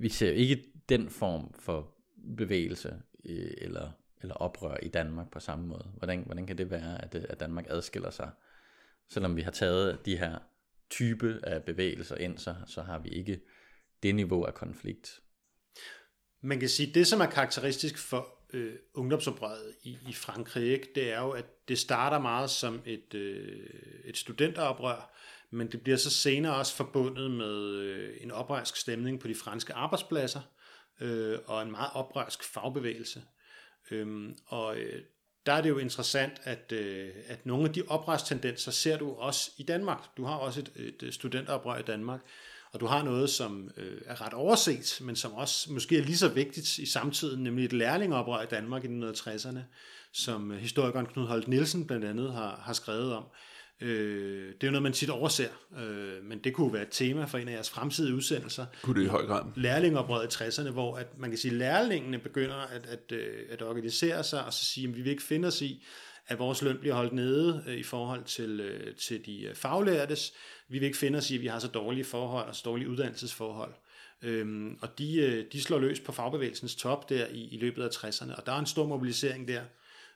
vi 0.00 0.08
ser 0.08 0.30
ikke 0.30 0.64
den 0.88 1.10
form 1.10 1.54
for 1.58 1.94
bevægelse 2.36 3.02
øh, 3.24 3.50
eller, 3.58 3.90
eller 4.22 4.34
oprør 4.34 4.76
i 4.82 4.88
Danmark 4.88 5.30
på 5.30 5.40
samme 5.40 5.66
måde. 5.66 5.92
Hvordan, 5.96 6.22
hvordan 6.22 6.46
kan 6.46 6.58
det 6.58 6.70
være, 6.70 7.04
at, 7.04 7.14
at 7.14 7.40
Danmark 7.40 7.66
adskiller 7.68 8.10
sig? 8.10 8.30
Selvom 9.08 9.36
vi 9.36 9.42
har 9.42 9.50
taget 9.50 10.06
de 10.06 10.18
her 10.18 10.38
type 10.90 11.40
af 11.42 11.62
bevægelser 11.62 12.16
ind, 12.16 12.38
så, 12.38 12.54
så 12.66 12.82
har 12.82 12.98
vi 12.98 13.08
ikke 13.08 13.40
det 14.02 14.14
niveau 14.14 14.44
af 14.44 14.54
konflikt. 14.54 15.20
Man 16.40 16.60
kan 16.60 16.68
sige, 16.68 16.88
at 16.88 16.94
det 16.94 17.06
som 17.06 17.20
er 17.20 17.26
karakteristisk 17.26 17.98
for 17.98 18.36
øh, 18.52 18.74
ungdomsoprøret 18.94 19.74
i, 19.82 19.98
i 20.08 20.12
Frankrig, 20.12 20.72
ikke, 20.72 20.88
det 20.94 21.12
er 21.12 21.20
jo, 21.20 21.30
at 21.30 21.68
det 21.68 21.78
starter 21.78 22.18
meget 22.18 22.50
som 22.50 22.82
et, 22.84 23.14
øh, 23.14 23.70
et 24.04 24.16
studenteroprør, 24.16 25.16
men 25.52 25.72
det 25.72 25.82
bliver 25.82 25.96
så 25.96 26.10
senere 26.10 26.56
også 26.56 26.74
forbundet 26.74 27.30
med 27.30 27.74
øh, 27.74 28.16
en 28.20 28.30
oprørsk 28.30 28.76
stemning 28.76 29.20
på 29.20 29.28
de 29.28 29.34
franske 29.34 29.74
arbejdspladser 29.74 30.40
øh, 31.00 31.38
og 31.46 31.62
en 31.62 31.70
meget 31.70 31.90
oprørsk 31.94 32.44
fagbevægelse. 32.44 33.22
Øhm, 33.90 34.36
og 34.46 34.78
øh, 34.78 35.02
der 35.46 35.52
er 35.52 35.60
det 35.60 35.68
jo 35.68 35.78
interessant, 35.78 36.32
at, 36.44 36.72
øh, 36.72 37.08
at 37.26 37.46
nogle 37.46 37.68
af 37.68 37.72
de 37.72 37.82
oprørstendenser 37.88 38.70
ser 38.70 38.98
du 38.98 39.12
også 39.12 39.50
i 39.58 39.62
Danmark. 39.62 40.16
Du 40.16 40.24
har 40.24 40.36
også 40.36 40.60
et, 40.60 40.72
et 40.76 41.02
øh, 41.02 41.12
studenteroprør 41.12 41.78
i 41.78 41.82
Danmark, 41.82 42.20
og 42.72 42.80
du 42.80 42.86
har 42.86 43.02
noget, 43.02 43.30
som 43.30 43.70
øh, 43.76 44.00
er 44.06 44.20
ret 44.20 44.34
overset, 44.34 44.98
men 45.00 45.16
som 45.16 45.32
også 45.32 45.72
måske 45.72 45.98
er 45.98 46.02
lige 46.02 46.16
så 46.16 46.28
vigtigt 46.28 46.78
i 46.78 46.86
samtiden, 46.86 47.42
nemlig 47.42 47.64
et 47.64 47.72
lærlingeoprør 47.72 48.42
i 48.42 48.46
Danmark 48.46 48.84
i 48.84 48.88
1960'erne, 48.88 49.58
som 50.12 50.52
øh, 50.52 50.58
historikeren 50.58 51.06
Knud 51.06 51.26
Holt 51.26 51.48
Nielsen 51.48 51.86
blandt 51.86 52.04
andet 52.04 52.32
har, 52.32 52.60
har 52.64 52.72
skrevet 52.72 53.14
om. 53.14 53.24
Øh, 53.80 54.46
det 54.48 54.62
er 54.62 54.66
jo 54.66 54.70
noget, 54.70 54.82
man 54.82 54.92
tit 54.92 55.10
overser, 55.10 55.48
øh, 55.78 56.24
men 56.24 56.38
det 56.38 56.54
kunne 56.54 56.72
være 56.72 56.82
et 56.82 56.88
tema 56.90 57.24
for 57.24 57.38
en 57.38 57.48
af 57.48 57.52
jeres 57.52 57.70
fremtidige 57.70 58.14
udsendelser. 58.14 58.66
Kunne 58.82 59.00
det 59.00 59.06
i 59.06 59.08
høj 59.08 59.26
grad. 59.26 59.42
Lærlingeoprøret 59.56 60.40
i 60.40 60.44
60'erne, 60.44 60.70
hvor 60.70 60.96
at 60.96 61.18
man 61.18 61.30
kan 61.30 61.38
sige, 61.38 61.52
at 61.52 61.58
lærlingene 61.58 62.18
begynder 62.18 62.56
at, 62.56 62.86
at, 62.86 63.12
øh, 63.12 63.34
at 63.50 63.62
organisere 63.62 64.24
sig 64.24 64.44
og 64.44 64.52
så 64.52 64.64
sige, 64.64 64.88
at 64.88 64.96
vi 64.96 65.02
vil 65.02 65.10
ikke 65.10 65.22
finde 65.22 65.48
os 65.48 65.62
i, 65.62 65.84
at 66.26 66.38
vores 66.38 66.62
løn 66.62 66.78
bliver 66.78 66.94
holdt 66.94 67.12
nede 67.12 67.64
øh, 67.66 67.74
i 67.74 67.82
forhold 67.82 68.24
til, 68.24 68.60
øh, 68.60 68.94
til 68.94 69.26
de 69.26 69.50
faglærtes. 69.54 70.32
Vi 70.68 70.78
vil 70.78 70.86
ikke 70.86 70.98
finde 70.98 71.16
os 71.18 71.30
i, 71.30 71.34
at 71.34 71.42
vi 71.42 71.46
har 71.46 71.58
så 71.58 71.68
dårlige 71.68 72.04
forhold 72.04 72.48
og 72.48 72.54
så 72.54 72.62
dårlige 72.64 72.88
uddannelsesforhold. 72.88 73.74
Øhm, 74.22 74.78
og 74.80 74.98
de, 74.98 75.46
de 75.52 75.62
slår 75.62 75.78
løs 75.78 76.00
på 76.00 76.12
fagbevægelsens 76.12 76.76
top 76.76 77.08
der 77.08 77.26
i, 77.26 77.48
i 77.48 77.58
løbet 77.58 77.82
af 77.82 77.88
60'erne, 77.88 78.36
og 78.36 78.46
der 78.46 78.52
er 78.52 78.58
en 78.58 78.66
stor 78.66 78.86
mobilisering 78.86 79.48
der 79.48 79.60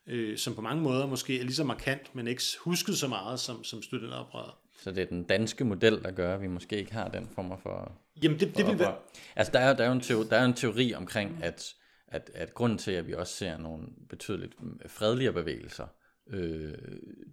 øh, 0.07 0.39
som 0.39 0.55
på 0.55 0.61
mange 0.61 0.83
måder 0.83 1.07
måske 1.07 1.41
er 1.41 1.43
lige 1.43 1.55
så 1.55 1.65
markant, 1.65 2.15
men 2.15 2.27
ikke 2.27 2.43
husket 2.61 2.97
så 2.97 3.09
meget 3.09 3.41
som, 3.41 3.65
som 3.65 3.83
studenteroprøret. 3.83 4.53
Så 4.79 4.91
det 4.91 5.03
er 5.03 5.07
den 5.07 5.23
danske 5.23 5.65
model, 5.65 6.03
der 6.03 6.11
gør, 6.11 6.35
at 6.35 6.43
vi 6.43 6.47
måske 6.47 6.79
ikke 6.79 6.93
har 6.93 7.09
den 7.09 7.29
form 7.35 7.61
for 7.63 7.93
Jamen 8.23 8.41
det, 8.41 8.57
det 8.57 8.67
vil 8.67 8.79
være... 8.79 8.97
Altså 9.37 9.53
der 9.53 9.59
er, 9.59 9.77
der, 9.77 9.85
er 9.85 9.89
jo 9.89 9.93
en 9.93 10.01
teori, 10.01 10.27
der 10.31 10.37
er 10.37 10.45
en 10.45 10.55
teori 10.55 10.95
omkring, 10.95 11.39
at, 11.43 11.75
at, 12.09 12.31
at 12.35 12.55
grunden 12.55 12.79
til, 12.79 12.93
at 12.93 13.07
vi 13.07 13.15
også 13.15 13.35
ser 13.35 13.59
nogle 13.59 13.87
betydeligt 14.09 14.55
fredeligere 14.87 15.33
bevægelser, 15.33 15.87
øh, 16.31 16.75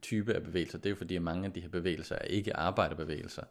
type 0.01 0.33
af 0.33 0.43
bevægelser, 0.43 0.77
det 0.77 0.85
er 0.85 0.89
jo 0.89 0.95
fordi, 0.95 1.15
at 1.15 1.21
mange 1.21 1.45
af 1.45 1.53
de 1.53 1.61
her 1.61 1.69
bevægelser 1.69 2.15
er 2.15 2.25
ikke 2.25 2.55
arbejderbevægelser. 2.55 3.43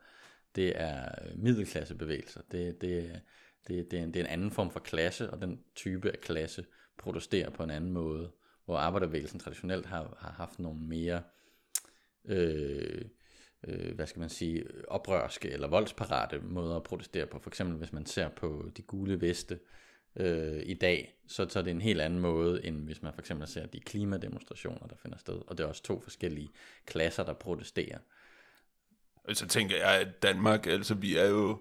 Det 0.56 0.72
er 0.74 1.08
middelklassebevægelser. 1.36 2.40
Det, 2.52 2.80
det, 2.80 3.20
det, 3.68 3.90
det, 3.90 3.98
er 3.98 4.02
en, 4.02 4.14
det 4.14 4.20
er 4.20 4.24
en 4.24 4.30
anden 4.30 4.50
form 4.50 4.70
for 4.70 4.80
klasse, 4.80 5.30
og 5.30 5.40
den 5.40 5.60
type 5.74 6.10
af 6.10 6.20
klasse 6.20 6.64
protesterer 6.98 7.50
på 7.50 7.62
en 7.62 7.70
anden 7.70 7.92
måde 7.92 8.30
hvor 8.66 8.76
arbejderbevægelsen 8.76 9.40
traditionelt 9.40 9.86
har, 9.86 10.16
har 10.18 10.32
haft 10.32 10.58
nogle 10.58 10.80
mere, 10.80 11.22
øh, 12.24 13.04
øh, 13.68 13.94
hvad 13.94 14.06
skal 14.06 14.20
man 14.20 14.28
sige, 14.28 14.64
oprørske 14.88 15.50
eller 15.50 15.68
voldsparate 15.68 16.38
måder 16.38 16.76
at 16.76 16.82
protestere 16.82 17.26
på. 17.26 17.38
For 17.38 17.50
eksempel 17.50 17.76
hvis 17.76 17.92
man 17.92 18.06
ser 18.06 18.28
på 18.28 18.70
de 18.76 18.82
gule 18.82 19.20
veste 19.20 19.58
øh, 20.16 20.62
i 20.64 20.74
dag, 20.74 21.18
så, 21.26 21.44
tager 21.44 21.62
er 21.62 21.64
det 21.64 21.70
en 21.70 21.80
helt 21.80 22.00
anden 22.00 22.20
måde, 22.20 22.64
end 22.64 22.84
hvis 22.84 23.02
man 23.02 23.12
for 23.12 23.20
eksempel 23.20 23.48
ser 23.48 23.66
de 23.66 23.80
klimademonstrationer, 23.80 24.86
der 24.86 24.96
finder 24.96 25.18
sted. 25.18 25.40
Og 25.46 25.58
det 25.58 25.64
er 25.64 25.68
også 25.68 25.82
to 25.82 26.00
forskellige 26.00 26.48
klasser, 26.86 27.24
der 27.24 27.32
protesterer. 27.32 27.98
Så 29.32 29.48
tænker 29.48 29.76
jeg, 29.76 30.00
at 30.00 30.22
Danmark, 30.22 30.66
altså 30.66 30.94
vi 30.94 31.16
er 31.16 31.26
jo... 31.26 31.58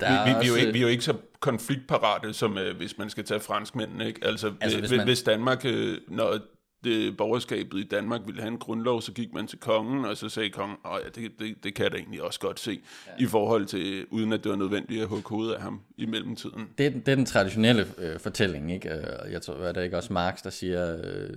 Der 0.00 0.24
vi, 0.24 0.30
er 0.30 0.38
vi, 0.38 0.40
vi, 0.40 0.46
er 0.46 0.48
jo 0.48 0.54
ikke, 0.60 0.72
vi 0.72 0.78
er 0.78 0.82
jo 0.82 0.88
ikke 0.88 1.04
så 1.04 1.14
konfliktparate, 1.40 2.32
som 2.32 2.58
øh, 2.58 2.76
hvis 2.76 2.98
man 2.98 3.10
skal 3.10 3.24
tage 3.24 3.40
franskmændene. 3.40 4.06
Ikke? 4.06 4.20
Altså, 4.26 4.52
Altså, 4.60 4.78
hvis 4.80 4.90
man- 4.90 5.04
hvis 5.06 5.22
Danmark, 5.22 5.62
øh, 5.64 5.98
når 6.08 6.38
det, 6.84 7.16
borgerskabet 7.16 7.78
i 7.78 7.82
Danmark 7.82 8.20
ville 8.26 8.40
have 8.40 8.52
en 8.52 8.58
grundlov, 8.58 9.02
så 9.02 9.12
gik 9.12 9.34
man 9.34 9.46
til 9.46 9.58
kongen, 9.58 10.04
og 10.04 10.16
så 10.16 10.28
sagde 10.28 10.50
kongen, 10.50 10.76
at 10.84 10.90
ja, 11.16 11.22
det, 11.22 11.32
det, 11.38 11.64
det 11.64 11.74
kan 11.74 11.82
jeg 11.82 11.92
da 11.92 11.96
egentlig 11.96 12.22
også 12.22 12.40
godt 12.40 12.60
se, 12.60 12.80
ja. 13.06 13.24
i 13.24 13.26
forhold 13.26 13.66
til, 13.66 14.06
uden 14.10 14.32
at 14.32 14.44
det 14.44 14.50
var 14.50 14.56
nødvendigt 14.56 15.02
at 15.02 15.08
hugge 15.08 15.28
hovedet 15.28 15.54
af 15.54 15.60
ham 15.62 15.80
i 15.96 16.06
mellemtiden. 16.06 16.68
det, 16.78 17.06
det 17.06 17.12
er 17.12 17.16
den 17.16 17.26
traditionelle 17.26 17.86
øh, 17.98 18.20
fortælling, 18.20 18.72
ikke? 18.72 18.88
Øh, 18.90 19.32
Jeg 19.32 19.42
tror, 19.42 19.54
er 19.54 19.72
det 19.72 19.84
ikke 19.84 19.96
også 19.96 20.12
Marx, 20.12 20.42
der 20.42 20.50
siger, 20.50 20.96
øh, 21.04 21.30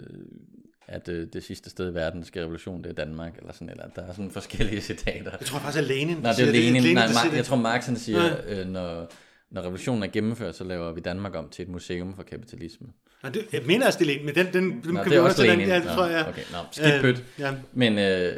at 0.87 1.09
øh, 1.09 1.27
det 1.33 1.43
sidste 1.43 1.69
sted 1.69 1.91
i 1.91 1.93
verden, 1.93 2.23
sker 2.23 2.41
revolution, 2.41 2.83
det 2.83 2.89
er 2.89 2.93
Danmark, 2.93 3.37
eller 3.37 3.53
sådan, 3.53 3.69
eller 3.69 3.87
der 3.87 4.01
er 4.01 4.11
sådan 4.13 4.31
forskellige 4.31 4.81
citater. 4.81 5.31
Jeg 5.39 5.47
tror 5.47 5.59
faktisk, 5.59 5.81
at 5.81 5.87
Lenin, 5.87 6.17
Nej, 6.17 6.31
det 6.31 6.47
er 6.47 6.51
Lenin. 6.51 6.73
Lenin 6.81 6.95
Nej, 6.95 7.05
Mar- 7.07 7.29
det. 7.29 7.37
jeg 7.37 7.45
tror 7.45 7.55
Marx 7.57 7.85
han 7.85 7.95
siger, 7.95 8.35
øh, 8.47 8.67
når, 8.67 9.11
når 9.51 9.61
revolutionen 9.61 10.03
er 10.03 10.07
gennemført, 10.07 10.55
så 10.55 10.63
laver 10.63 10.91
vi 10.93 11.01
Danmark 11.01 11.35
om 11.35 11.49
til 11.49 11.63
et 11.63 11.69
museum 11.69 12.15
for 12.15 12.23
kapitalisme. 12.23 12.87
Nej, 13.23 13.31
det, 13.31 13.45
jeg 13.53 13.61
mener 13.65 13.85
altså, 13.85 13.99
det 13.99 14.05
er 14.05 14.11
Lenin, 14.11 14.25
men 14.25 14.35
den, 14.35 14.45
den, 14.53 14.63
den 14.83 14.93
Nå, 14.93 15.03
kan 15.03 15.03
det 15.03 15.11
vi 15.11 15.15
er 15.15 15.21
også 15.21 15.25
også 15.29 15.41
til 15.41 15.49
den. 15.49 15.59
Lenin. 15.59 15.69
Ja, 15.73 15.75
det 15.79 15.85
Nå, 15.85 15.91
tror 15.91 16.05
jeg. 16.05 16.25
okay, 16.27 16.41
nå, 16.51 16.57
skidt 16.71 17.01
pyt. 17.01 17.23
ja. 17.39 17.53
Men, 17.73 17.99
øh, 17.99 18.35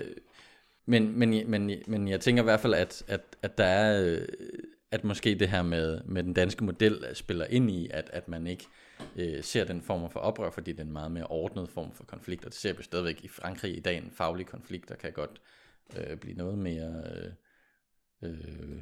men, 0.88 1.20
men, 1.20 1.52
men, 1.52 1.72
men 1.88 2.08
jeg 2.08 2.20
tænker 2.20 2.44
i 2.44 2.46
hvert 2.46 2.60
fald, 2.60 2.74
at, 2.74 3.04
at, 3.08 3.22
at 3.42 3.58
der 3.58 3.64
er, 3.66 4.04
øh, 4.06 4.22
at 4.92 5.04
måske 5.04 5.36
det 5.36 5.50
her 5.50 5.62
med, 5.62 6.00
med 6.06 6.24
den 6.24 6.34
danske 6.34 6.64
model 6.64 7.06
spiller 7.14 7.46
ind 7.50 7.72
i, 7.72 7.88
at, 7.94 8.10
at 8.14 8.28
man 8.30 8.48
ikke 8.48 8.66
øh, 9.16 9.44
ser 9.44 9.64
den 9.64 9.82
form 9.82 10.12
for 10.12 10.20
oprør, 10.20 10.50
fordi 10.50 10.72
det 10.72 10.80
er 10.80 10.84
en 10.84 10.92
meget 10.92 11.12
mere 11.12 11.28
ordnet 11.28 11.70
form 11.70 11.94
for 11.94 12.04
konflikt, 12.04 12.46
og 12.46 12.52
det 12.52 12.60
ser 12.60 12.74
vi 12.74 12.84
stadigvæk 12.84 13.24
i 13.24 13.28
Frankrig 13.28 13.78
i 13.78 13.80
dag, 13.80 13.98
en 13.98 14.12
faglig 14.12 14.46
konflikt, 14.46 14.90
der 14.90 14.96
kan 14.96 15.14
godt 15.14 15.42
øh, 15.98 16.18
blive 16.18 16.38
noget 16.38 16.58
mere 16.58 17.04
øh, 18.22 18.30
øh, 18.30 18.82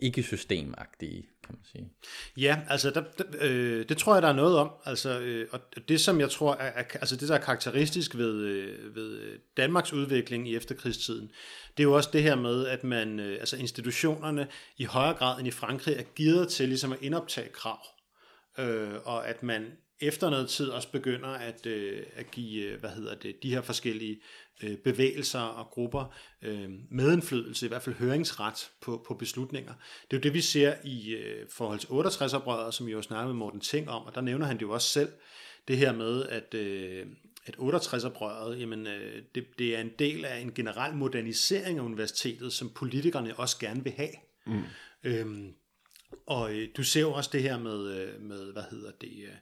ikke 0.00 0.22
systemagtige, 0.22 1.22
kan 1.22 1.54
man 1.54 1.64
sige. 1.72 1.90
Ja, 2.36 2.60
altså 2.68 2.90
der, 2.90 3.02
der, 3.18 3.24
øh, 3.40 3.88
det 3.88 3.98
tror 3.98 4.14
jeg, 4.14 4.22
der 4.22 4.28
er 4.28 4.32
noget 4.32 4.56
om. 4.56 4.70
Altså, 4.84 5.20
øh, 5.20 5.48
og 5.52 5.60
det, 5.88 6.00
som 6.00 6.20
jeg 6.20 6.30
tror, 6.30 6.54
er, 6.54 6.82
er, 6.82 6.84
altså 6.92 7.16
det, 7.16 7.28
der 7.28 7.34
er 7.34 7.40
karakteristisk 7.40 8.16
ved, 8.16 8.34
øh, 8.34 8.94
ved 8.94 9.18
øh, 9.18 9.38
Danmarks 9.56 9.92
udvikling 9.92 10.48
i 10.48 10.56
efterkrigstiden, 10.56 11.30
det 11.76 11.82
er 11.82 11.84
jo 11.84 11.92
også 11.92 12.10
det 12.12 12.22
her 12.22 12.34
med, 12.34 12.66
at 12.66 12.84
man, 12.84 13.20
øh, 13.20 13.40
altså 13.40 13.56
institutionerne 13.56 14.48
i 14.76 14.84
højere 14.84 15.14
grad 15.14 15.38
end 15.38 15.48
i 15.48 15.50
Frankrig 15.50 15.96
er 15.96 16.02
givet 16.02 16.48
til 16.48 16.68
ligesom 16.68 16.92
at 16.92 16.98
indoptage 17.02 17.48
krav. 17.48 17.78
Øh, 18.58 18.94
og 19.04 19.28
at 19.28 19.42
man 19.42 19.72
efter 20.00 20.30
noget 20.30 20.48
tid 20.48 20.68
også 20.68 20.90
begynder 20.92 21.28
at, 21.28 21.66
øh, 21.66 22.02
at 22.16 22.30
give, 22.30 22.64
øh, 22.64 22.80
hvad 22.80 22.90
hedder 22.90 23.14
det, 23.14 23.42
de 23.42 23.50
her 23.50 23.62
forskellige 23.62 24.20
øh, 24.62 24.76
bevægelser 24.76 25.40
og 25.40 25.66
grupper 25.66 26.14
øh, 26.42 26.70
medindflydelse, 26.90 27.66
i 27.66 27.68
hvert 27.68 27.82
fald 27.82 27.96
høringsret 27.96 28.70
på, 28.80 29.04
på 29.08 29.14
beslutninger. 29.14 29.72
Det 30.10 30.16
er 30.16 30.20
jo 30.20 30.22
det, 30.22 30.34
vi 30.34 30.40
ser 30.40 30.74
i 30.84 31.14
øh, 31.14 31.46
forhold 31.50 31.78
til 31.78 31.86
68-oprøret, 31.86 32.74
som 32.74 32.86
vi 32.86 32.92
jo 32.92 33.02
snakkede 33.02 33.34
med 33.34 33.38
Morten 33.38 33.60
Ting 33.60 33.90
om, 33.90 34.02
og 34.02 34.14
der 34.14 34.20
nævner 34.20 34.46
han 34.46 34.56
det 34.56 34.62
jo 34.62 34.70
også 34.70 34.88
selv, 34.88 35.08
det 35.68 35.78
her 35.78 35.92
med, 35.92 36.26
at, 36.26 36.54
øh, 36.54 37.06
at 37.46 37.56
68-oprøret, 37.56 38.60
jamen, 38.60 38.86
øh, 38.86 39.22
det, 39.34 39.46
det 39.58 39.76
er 39.76 39.80
en 39.80 39.90
del 39.98 40.24
af 40.24 40.38
en 40.38 40.52
generel 40.54 40.94
modernisering 40.94 41.78
af 41.78 41.82
universitetet, 41.82 42.52
som 42.52 42.70
politikerne 42.70 43.36
også 43.36 43.58
gerne 43.58 43.84
vil 43.84 43.92
have. 43.92 44.12
Mm. 44.46 44.62
Øhm, 45.04 45.54
og 46.26 46.54
øh, 46.54 46.68
du 46.76 46.82
ser 46.82 47.00
jo 47.00 47.12
også 47.12 47.30
det 47.32 47.42
her 47.42 47.58
med, 47.58 47.96
øh, 47.96 48.22
med 48.22 48.52
hvad 48.52 48.62
hedder 48.70 48.90
det, 49.00 49.12
øh, 49.22 49.34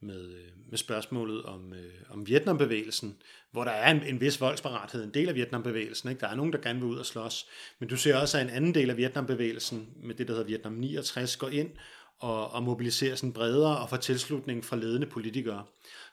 med, 0.00 0.34
øh, 0.34 0.50
med 0.70 0.78
spørgsmålet 0.78 1.42
om, 1.42 1.72
øh, 1.72 1.92
om 2.10 2.26
Vietnambevægelsen, 2.26 3.16
hvor 3.50 3.64
der 3.64 3.70
er 3.70 3.90
en, 3.90 4.02
en 4.02 4.20
vis 4.20 4.40
voldsparathed, 4.40 5.04
en 5.04 5.14
del 5.14 5.28
af 5.28 5.34
Vietnambevægelsen. 5.34 6.08
Ikke? 6.08 6.20
Der 6.20 6.28
er 6.28 6.34
nogen, 6.34 6.52
der 6.52 6.58
gerne 6.58 6.80
vil 6.80 6.88
ud 6.88 6.98
og 6.98 7.06
slås. 7.06 7.46
Men 7.78 7.88
du 7.88 7.96
ser 7.96 8.16
også, 8.16 8.38
at 8.38 8.44
en 8.44 8.50
anden 8.50 8.74
del 8.74 8.90
af 8.90 8.96
Vietnambevægelsen, 8.96 9.88
med 10.02 10.14
det, 10.14 10.28
der 10.28 10.34
hedder 10.34 10.46
Vietnam 10.46 10.72
69, 10.72 11.36
går 11.36 11.48
ind 11.48 11.70
og, 12.18 12.50
og 12.52 12.62
mobiliserer 12.62 13.16
sådan 13.16 13.32
bredere 13.32 13.78
og 13.78 13.90
får 13.90 13.96
tilslutning 13.96 14.64
fra 14.64 14.76
ledende 14.76 15.06
politikere. 15.06 15.64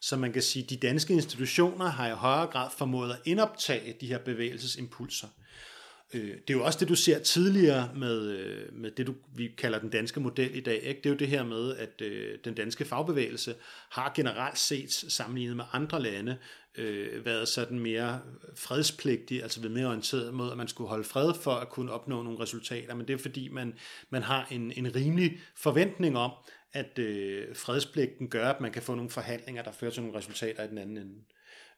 Så 0.01 0.17
man 0.17 0.33
kan 0.33 0.41
sige, 0.41 0.63
at 0.63 0.69
de 0.69 0.77
danske 0.77 1.13
institutioner 1.13 1.85
har 1.85 2.07
i 2.07 2.11
højere 2.11 2.47
grad 2.47 2.69
formået 2.77 3.11
at 3.11 3.19
indoptage 3.25 3.95
de 4.01 4.07
her 4.07 4.17
bevægelsesimpulser. 4.17 5.27
Øh, 6.13 6.21
det 6.23 6.49
er 6.49 6.53
jo 6.53 6.63
også 6.63 6.79
det, 6.79 6.89
du 6.89 6.95
ser 6.95 7.19
tidligere 7.19 7.89
med, 7.95 8.27
øh, 8.27 8.73
med 8.73 8.91
det, 8.91 9.07
du, 9.07 9.15
vi 9.35 9.47
kalder 9.57 9.79
den 9.79 9.89
danske 9.89 10.19
model 10.19 10.55
i 10.55 10.59
dag. 10.59 10.83
Ikke? 10.83 11.01
Det 11.01 11.05
er 11.05 11.09
jo 11.13 11.15
det 11.15 11.27
her 11.27 11.43
med, 11.43 11.75
at 11.75 12.01
øh, 12.01 12.37
den 12.45 12.53
danske 12.53 12.85
fagbevægelse 12.85 13.55
har 13.89 14.11
generelt 14.15 14.57
set, 14.57 14.91
sammenlignet 14.91 15.55
med 15.55 15.65
andre 15.71 16.01
lande, 16.01 16.37
øh, 16.77 17.25
været 17.25 17.47
sådan 17.47 17.79
mere 17.79 18.21
fredspligtig, 18.55 19.43
altså 19.43 19.61
været 19.61 19.73
mere 19.73 19.87
orienteret 19.87 20.33
mod, 20.33 20.51
at 20.51 20.57
man 20.57 20.67
skulle 20.67 20.89
holde 20.89 21.03
fred 21.03 21.33
for 21.33 21.51
at 21.51 21.69
kunne 21.69 21.91
opnå 21.91 22.23
nogle 22.23 22.39
resultater. 22.39 22.95
Men 22.95 23.07
det 23.07 23.13
er 23.13 23.17
fordi, 23.17 23.49
man, 23.49 23.73
man 24.09 24.23
har 24.23 24.47
en, 24.51 24.73
en 24.75 24.95
rimelig 24.95 25.39
forventning 25.55 26.17
om, 26.17 26.31
at 26.73 26.99
øh, 26.99 27.55
fredspligten 27.55 28.27
gør, 28.27 28.49
at 28.49 28.61
man 28.61 28.71
kan 28.71 28.81
få 28.81 28.95
nogle 28.95 29.09
forhandlinger, 29.09 29.63
der 29.63 29.71
fører 29.71 29.91
til 29.91 30.03
nogle 30.03 30.17
resultater 30.17 30.63
i 30.63 30.67
den 30.67 30.77
anden 30.77 30.97
ende. 30.97 31.15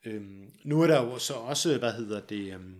Øhm, 0.05 0.49
nu 0.63 0.81
er 0.81 0.87
der 0.87 1.01
jo 1.01 1.17
så 1.17 1.33
også, 1.33 1.77
hvad 1.77 1.93
hedder 1.93 2.19
det... 2.19 2.53
Øhm, 2.53 2.75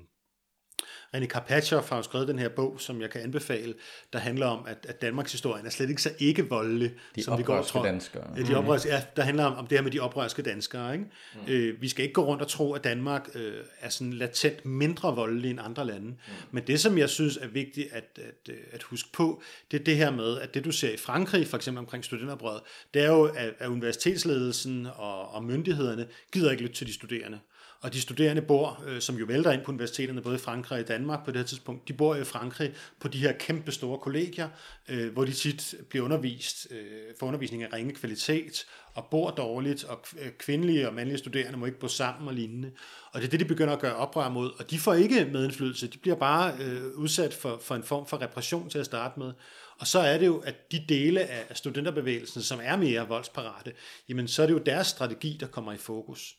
René 1.16 1.26
Karpatjov 1.26 1.90
har 1.90 1.96
jo 1.98 2.02
skrevet 2.02 2.28
den 2.28 2.40
her 2.40 2.50
bog, 2.50 2.82
som 2.82 3.02
jeg 3.02 3.10
kan 3.10 3.22
anbefale, 3.22 3.74
der 4.14 4.20
handler 4.20 4.46
om, 4.46 4.66
at, 4.68 4.86
at 4.90 5.02
Danmarks 5.02 5.32
historie 5.32 5.66
er 5.66 5.70
slet 5.70 5.90
ikke 5.90 6.02
så 6.02 6.12
ikke 6.20 6.50
voldelig, 6.50 6.92
De 7.16 7.24
som 7.24 7.38
vi 7.38 7.44
går 7.44 7.62
tror. 7.62 7.86
danskere. 7.86 8.24
Ja, 8.38 8.42
de 8.42 8.56
oprørske, 8.56 8.90
ja, 8.90 9.04
der 9.16 9.24
handler 9.24 9.44
om, 9.44 9.56
om 9.56 9.68
det 9.68 9.78
her 9.78 9.84
med 9.84 9.92
de 9.92 10.00
oprørske 10.00 10.42
danskere. 10.42 10.94
Ikke? 10.94 11.06
Mm. 11.36 11.54
Øh, 11.54 11.82
vi 11.82 11.90
skal 11.90 12.04
ikke 12.04 12.14
gå 12.14 12.26
rundt 12.26 12.42
og 12.42 12.48
tro, 12.48 12.74
at 12.74 12.84
Danmark 12.84 13.30
øh, 13.36 13.54
er 13.80 13.90
sådan 13.90 14.14
latent 14.14 14.66
mindre 14.66 15.16
voldelig 15.16 15.52
end 15.52 15.60
andre 15.64 15.86
lande. 15.86 16.08
Mm. 16.08 16.16
Men 16.52 16.64
det, 16.68 16.80
som 16.80 16.98
jeg 16.98 17.10
synes 17.10 17.38
er 17.38 17.48
vigtigt 17.48 17.94
at, 17.94 18.04
at, 18.16 18.50
øh, 18.50 18.58
at 18.72 18.84
huske 18.84 19.10
på, 19.14 19.42
det 19.72 19.80
er 19.80 19.84
det 19.84 19.98
her 19.98 20.12
med, 20.12 20.40
at 20.40 20.54
det 20.54 20.66
du 20.66 20.72
ser 20.72 20.94
i 20.94 20.98
Frankrig, 20.98 21.48
for 21.48 21.58
eksempel 21.58 21.80
omkring 21.80 22.06
studenterbrødet, 22.06 22.62
det 22.94 23.02
er 23.02 23.08
jo, 23.08 23.24
at, 23.24 23.54
at 23.60 23.68
universitetsledelsen 23.68 24.88
og, 24.96 25.34
og 25.34 25.44
myndighederne 25.44 26.08
gider 26.32 26.52
ikke 26.52 26.64
lytte 26.64 26.76
til 26.76 26.88
de 26.88 26.94
studerende. 26.94 27.40
Og 27.84 27.94
de 27.94 28.02
studerende 28.02 28.42
bor, 28.42 28.84
øh, 28.88 29.02
som 29.02 29.16
jo 29.16 29.26
vælter 29.26 29.52
ind 29.52 29.62
på 29.62 29.72
universiteterne, 29.72 30.22
både 30.22 30.36
i 30.36 30.40
Frankrig 30.40 30.76
og 30.76 30.82
i 30.82 30.86
Danmark 30.86 31.26
på 31.26 31.32
det 31.32 31.38
her 31.38 31.46
tidspunkt, 31.46 31.88
de 31.88 31.94
bor 31.94 32.16
i 32.16 32.24
Frankrig 32.24 32.74
på 33.00 33.08
de 33.08 33.18
her 33.18 33.32
kæmpe 33.32 33.72
store 33.72 33.98
kollegier, 33.98 34.50
øh, 34.90 35.14
hvor 35.14 35.26
de 35.26 35.32
tit 35.32 35.76
bliver 35.90 36.06
undervist, 36.06 36.68
øh, 36.72 36.78
får 37.20 37.28
undervisning 37.28 37.64
af 37.64 37.74
ringe 37.74 37.94
kvalitet, 37.94 38.66
og 38.94 39.08
bor 39.12 39.32
dårligt, 39.32 39.84
og 39.84 40.06
øh, 40.20 40.32
kvindelige 40.32 40.88
og 40.88 40.94
mandlige 40.94 41.18
studerende 41.18 41.58
må 41.58 41.66
ikke 41.66 41.80
bo 41.80 41.88
sammen 41.88 42.28
og 42.28 42.34
lignende. 42.34 42.72
Og 43.12 43.22
det 43.22 43.28
er 43.28 43.32
det, 43.32 43.40
de 43.40 43.46
begynder 43.46 43.74
at 43.74 43.80
gøre 43.80 43.96
oprør 43.96 44.30
mod, 44.30 44.52
og 44.60 44.72
de 44.72 44.80
får 44.80 44.94
ikke 44.94 45.26
medindflydelse, 45.26 45.88
de 45.88 45.98
bliver 45.98 46.16
bare 46.16 46.54
øh, 46.60 46.84
udsat 46.96 47.34
for, 47.34 47.60
for 47.62 47.76
en 47.76 47.84
form 47.84 48.08
for 48.08 48.22
repression 48.22 48.70
til 48.70 48.80
at 48.80 48.86
starte 48.86 49.20
med. 49.20 49.34
Og 49.80 49.88
så 49.88 50.00
er 50.00 50.18
det 50.18 50.26
jo, 50.26 50.38
at 50.38 50.72
de 50.72 50.86
dele 50.90 51.22
af 51.22 51.58
studenterbevægelsen, 51.58 52.42
som 52.42 52.60
er 52.64 52.76
mere 52.76 53.08
voldsparate, 53.08 53.74
jamen 54.10 54.28
så 54.28 54.44
er 54.44 54.48
det 54.48 54.54
jo 54.54 54.60
deres 54.60 54.88
strategi, 54.88 55.38
der 55.40 55.48
kommer 55.48 55.74
i 55.74 55.78
fokus. 55.78 56.36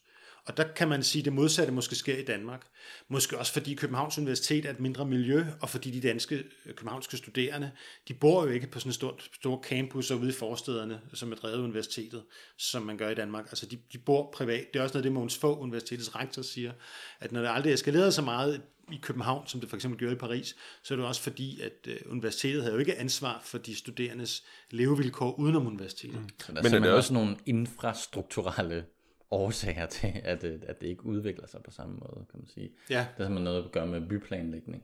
Og 0.47 0.57
der 0.57 0.65
kan 0.77 0.89
man 0.89 1.03
sige, 1.03 1.21
at 1.21 1.25
det 1.25 1.33
modsatte 1.33 1.73
måske 1.73 1.95
sker 1.95 2.17
i 2.17 2.25
Danmark. 2.25 2.67
Måske 3.09 3.39
også 3.39 3.53
fordi 3.53 3.75
Københavns 3.75 4.19
Universitet 4.19 4.65
er 4.67 4.71
et 4.71 4.81
mindre 4.81 5.05
miljø, 5.07 5.45
og 5.61 5.71
fordi 5.71 5.91
de 5.91 6.09
danske 6.09 6.35
øh, 6.67 6.75
københavnske 6.75 7.17
studerende, 7.17 7.71
de 8.09 8.15
bor 8.15 8.45
jo 8.45 8.51
ikke 8.51 8.67
på 8.67 8.79
sådan 8.81 8.89
en 8.91 8.95
stor, 8.95 9.21
stor 9.35 9.63
campus 9.63 10.11
ude 10.11 10.29
i 10.29 10.33
forstederne, 10.33 11.01
som 11.15 11.33
er 11.33 11.37
drevet 11.37 11.59
universitetet, 11.59 12.23
som 12.59 12.83
man 12.83 12.97
gør 12.99 13.09
i 13.09 13.15
Danmark. 13.15 13.45
Altså 13.47 13.67
de, 13.67 13.79
de 13.93 13.99
bor 13.99 14.31
privat. 14.35 14.65
Det 14.73 14.79
er 14.79 14.83
også 14.83 14.95
noget, 14.95 15.05
det 15.05 15.13
Måns 15.13 15.39
Fogh, 15.39 15.61
universitetets 15.61 16.17
rektor, 16.17 16.43
siger, 16.43 16.73
at 17.21 17.33
når 17.33 17.41
det 17.41 17.49
aldrig 17.49 17.71
er 17.71 17.75
eskaleret 17.75 18.15
så 18.15 18.23
meget 18.23 18.63
i 18.93 18.97
København, 19.03 19.47
som 19.47 19.61
det 19.61 19.69
for 19.69 19.77
eksempel 19.77 19.99
gjorde 19.99 20.15
i 20.15 20.19
Paris, 20.19 20.57
så 20.83 20.95
er 20.95 20.97
det 20.99 21.07
også 21.07 21.21
fordi, 21.21 21.61
at 21.61 21.73
øh, 21.89 21.97
universitetet 22.07 22.63
havde 22.63 22.75
jo 22.75 22.79
ikke 22.81 22.99
ansvar 22.99 23.41
for 23.45 23.59
de 23.59 23.77
studerendes 23.77 24.45
levevilkår 24.71 25.35
udenom 25.39 25.67
universitetet. 25.67 26.21
Mm. 26.21 26.57
Er 26.57 26.63
Men 26.63 26.75
er 26.75 26.79
det 26.79 26.81
også 26.81 26.91
også- 26.97 27.13
nogle 27.13 27.37
infrastrukturelle 27.47 28.85
årsager 29.31 29.87
til, 29.87 30.13
at 30.25 30.43
det, 30.43 30.65
at 30.67 30.81
det 30.81 30.87
ikke 30.87 31.07
udvikler 31.07 31.47
sig 31.47 31.61
på 31.63 31.71
samme 31.71 31.95
måde, 31.95 32.27
kan 32.31 32.41
man 32.41 32.49
sige. 32.49 32.71
Ja. 32.91 32.95
Det 32.95 33.01
er 33.01 33.07
simpelthen 33.27 33.45
noget 33.45 33.65
at 33.65 33.73
gøre 33.73 33.87
med 33.87 34.09
byplanlægning. 34.09 34.83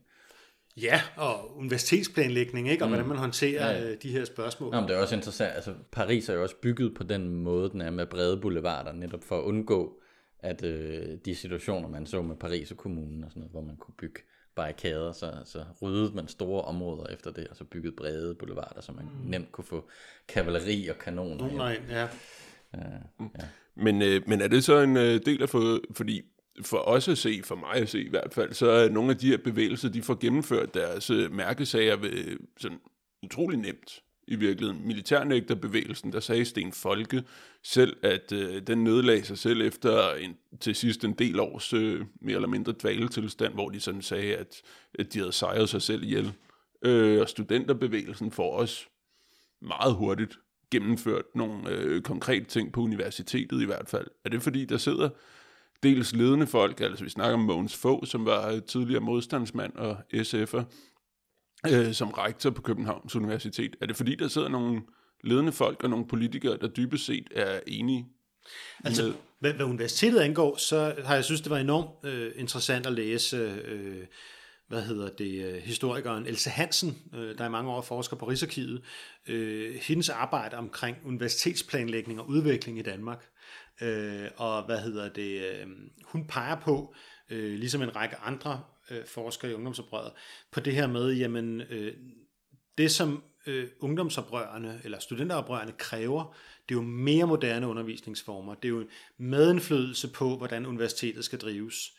Ja, 0.77 1.01
og 1.17 1.57
universitetsplanlægning, 1.57 2.71
ikke? 2.71 2.85
og 2.85 2.89
mm. 2.89 2.95
hvordan 2.95 3.09
man 3.09 3.19
håndterer 3.19 3.71
Ja, 3.71 3.79
ja. 3.79 3.91
øh, 3.91 3.97
de 4.03 4.11
her 4.11 4.25
spørgsmål. 4.25 4.71
Nå, 4.71 4.81
men 4.81 4.89
det 4.89 4.97
er 4.97 5.01
også 5.01 5.15
interessant, 5.15 5.55
altså 5.55 5.75
Paris 5.93 6.29
er 6.29 6.35
jo 6.35 6.43
også 6.43 6.57
bygget 6.63 6.95
på 6.95 7.03
den 7.03 7.29
måde, 7.29 7.71
den 7.71 7.81
er 7.81 7.91
med 7.91 8.07
brede 8.07 8.41
boulevarder, 8.41 8.93
netop 8.93 9.25
for 9.25 9.39
at 9.39 9.43
undgå, 9.43 10.01
at 10.39 10.65
øh, 10.65 11.19
de 11.25 11.35
situationer, 11.35 11.89
man 11.89 12.07
så 12.07 12.23
med 12.23 12.37
Paris 12.37 12.71
og 12.71 12.77
kommunen 12.77 13.25
og 13.25 13.31
sådan 13.31 13.41
noget, 13.41 13.53
hvor 13.53 13.61
man 13.61 13.77
kunne 13.77 13.95
bygge 13.99 14.21
barrikader, 14.55 15.13
så, 15.13 15.33
så 15.45 15.65
ryddede 15.83 16.15
man 16.15 16.29
store 16.29 16.63
områder 16.63 17.07
efter 17.07 17.31
det, 17.31 17.49
og 17.49 17.57
så 17.57 17.65
byggede 17.65 17.97
brede 17.97 18.35
boulevarder, 18.35 18.81
så 18.81 18.93
man 18.93 19.05
mm. 19.05 19.31
nemt 19.31 19.53
kunne 19.53 19.65
få 19.65 19.89
kavaleri 20.29 20.89
og 20.89 20.99
kanoner. 20.99 21.49
ind. 21.49 21.57
Nej, 21.57 21.81
ja. 21.89 22.09
Ja, 22.75 22.79
ja. 23.21 23.45
Men, 23.81 24.03
øh, 24.03 24.23
men 24.27 24.41
er 24.41 24.49
det 24.49 24.65
så 24.65 24.79
en 24.79 24.97
øh, 24.97 25.21
del 25.27 25.43
af, 25.43 25.49
for, 25.49 25.81
fordi 25.93 26.23
for 26.63 26.79
os 26.79 27.09
at 27.09 27.19
se, 27.19 27.41
for 27.45 27.57
mig 27.57 27.75
at 27.75 27.89
se 27.89 28.03
i 28.03 28.09
hvert 28.09 28.35
fald, 28.35 28.53
så 28.53 28.71
er 28.71 28.89
nogle 28.89 29.11
af 29.11 29.17
de 29.17 29.29
her 29.29 29.39
bevægelser, 29.39 29.89
de 29.89 30.03
får 30.03 30.19
gennemført 30.21 30.75
deres 30.75 31.11
øh, 31.11 31.33
mærkesager 31.33 31.97
ved, 31.97 32.13
øh, 32.13 32.37
sådan 32.59 32.79
utrolig 33.23 33.59
nemt 33.59 34.03
i 34.29 34.37
virkeligheden. 34.37 34.87
Militærnægterbevægelsen, 34.87 36.13
der 36.13 36.21
sagde 36.21 36.45
Sten 36.45 36.73
Folke 36.73 37.23
selv, 37.63 37.97
at 38.03 38.33
øh, 38.33 38.63
den 38.67 38.85
nedlagde 38.85 39.25
sig 39.25 39.39
selv 39.39 39.63
efter 39.63 40.15
en, 40.15 40.37
til 40.61 40.75
sidst 40.75 41.05
en 41.05 41.13
del 41.13 41.41
års 41.41 41.73
øh, 41.73 42.05
mere 42.21 42.35
eller 42.35 42.49
mindre 42.49 42.75
dvaletilstand, 42.83 43.55
hvor 43.55 43.69
de 43.69 43.81
sådan 43.81 44.03
sagde, 44.03 44.37
at, 44.37 44.63
at 44.99 45.13
de 45.13 45.19
havde 45.19 45.33
sejret 45.33 45.69
sig 45.69 45.83
selv 45.83 46.03
ihjel. 46.03 46.33
Øh, 46.85 47.21
og 47.21 47.29
studenterbevægelsen 47.29 48.31
får 48.31 48.57
også 48.57 48.87
meget 49.61 49.95
hurtigt 49.95 50.39
gennemført 50.71 51.25
nogle 51.35 51.71
øh, 51.71 52.03
konkrete 52.03 52.45
ting 52.45 52.73
på 52.73 52.81
universitetet 52.81 53.63
i 53.63 53.65
hvert 53.65 53.89
fald. 53.89 54.07
Er 54.25 54.29
det 54.29 54.43
fordi, 54.43 54.65
der 54.65 54.77
sidder 54.77 55.09
dels 55.83 56.13
ledende 56.13 56.47
folk, 56.47 56.81
altså 56.81 57.05
vi 57.05 57.11
snakker 57.11 57.35
om 57.35 57.41
Mogens 57.41 57.77
Fogh, 57.77 58.07
som 58.07 58.27
var 58.27 58.61
tidligere 58.61 59.01
modstandsmand 59.01 59.73
og 59.75 59.97
SF'er, 60.15 60.63
øh, 61.73 61.93
som 61.93 62.11
rektor 62.11 62.51
på 62.51 62.63
Københavns 62.63 63.17
Universitet. 63.17 63.77
Er 63.81 63.87
det 63.87 63.97
fordi, 63.97 64.15
der 64.15 64.29
sidder 64.29 64.49
nogle 64.49 64.83
ledende 65.25 65.53
folk 65.53 65.85
og 65.85 65.91
nogle 65.91 66.07
politikere, 66.07 66.57
der 66.57 66.69
dybest 66.69 67.07
set 67.07 67.29
er 67.31 67.61
enige 67.67 68.07
Altså, 68.85 69.03
med... 69.03 69.13
hvad, 69.39 69.53
hvad 69.53 69.67
universitetet 69.67 70.21
angår, 70.21 70.57
så 70.57 70.95
har 71.05 71.15
jeg 71.15 71.25
synes, 71.25 71.41
det 71.41 71.51
var 71.51 71.59
enormt 71.59 72.05
øh, 72.05 72.33
interessant 72.37 72.87
at 72.87 72.93
læse, 72.93 73.37
øh, 73.65 74.05
hvad 74.71 74.83
hedder 74.83 75.09
det, 75.09 75.45
øh, 75.45 75.55
historikeren 75.55 76.27
Else 76.27 76.51
Hansen, 76.51 76.99
øh, 77.15 77.39
der 77.39 77.47
i 77.47 77.49
mange 77.49 77.71
år 77.71 77.81
forsker 77.81 78.17
på 78.17 78.29
Rigsarkivet, 78.29 78.83
øh, 79.29 79.75
hendes 79.75 80.09
arbejde 80.09 80.57
omkring 80.57 80.97
universitetsplanlægning 81.05 82.21
og 82.21 82.29
udvikling 82.29 82.79
i 82.79 82.83
Danmark. 82.83 83.27
Og 84.37 84.67
hvad 84.67 84.79
hedder 84.79 85.09
det, 85.09 85.65
hun 86.05 86.27
peger 86.27 86.61
på, 86.61 86.95
ligesom 87.29 87.83
en 87.83 87.97
række 87.97 88.17
andre 88.17 88.61
forskere 89.07 89.51
i 89.51 89.55
ungdomsoprøret, 89.55 90.13
på 90.51 90.61
det 90.61 90.75
her 90.75 90.87
med, 90.87 91.13
jamen, 91.13 91.63
det 92.79 92.91
som 92.91 93.23
øh, 93.47 93.69
ungdomsoprørerne 93.81 94.81
eller 94.85 94.99
studenteroprørerne 94.99 95.73
kræver, 95.73 96.37
det 96.69 96.75
er 96.75 96.79
jo 96.79 96.83
mere 96.83 97.27
moderne 97.27 97.67
undervisningsformer. 97.67 98.55
Det 98.55 98.65
er 98.65 98.73
jo 98.73 98.87
medindflydelse 99.19 100.09
på, 100.09 100.37
hvordan 100.37 100.67
universitetet 100.67 101.25
skal 101.25 101.39
drives. 101.39 101.93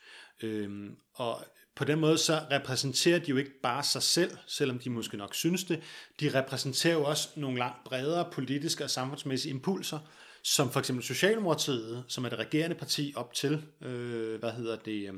Øhm, 0.43 0.95
og 1.13 1.45
på 1.76 1.86
den 1.86 1.99
måde 1.99 2.17
så 2.17 2.41
repræsenterer 2.51 3.19
de 3.19 3.30
jo 3.30 3.38
ikke 3.38 3.61
bare 3.63 3.84
sig 3.84 4.03
selv, 4.03 4.38
selvom 4.47 4.80
de 4.80 4.89
måske 4.89 5.17
nok 5.17 5.36
synes 5.36 5.63
det. 5.63 5.84
De 6.19 6.39
repræsenterer 6.39 6.93
jo 6.93 7.03
også 7.03 7.30
nogle 7.36 7.59
langt 7.59 7.84
bredere 7.86 8.32
politiske 8.32 8.84
og 8.84 8.89
samfundsmæssige 8.89 9.53
impulser, 9.53 9.99
som 10.43 10.72
for 10.72 10.80
eksempel 10.80 11.05
Socialdemokratiet, 11.05 12.03
som 12.07 12.26
er 12.26 12.30
det 12.30 12.39
regerende 12.39 12.76
parti 12.76 13.13
op 13.15 13.34
til, 13.34 13.63
øh, 13.82 14.39
hvad 14.39 14.51
hedder 14.51 14.76
det, 14.76 15.09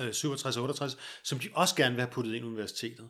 øh, 0.00 0.06
øh 0.06 0.12
67-68, 0.14 0.96
som 1.24 1.38
de 1.38 1.48
også 1.54 1.76
gerne 1.76 1.94
vil 1.94 2.00
have 2.00 2.12
puttet 2.12 2.34
ind 2.34 2.44
i 2.44 2.48
universitetet. 2.48 3.08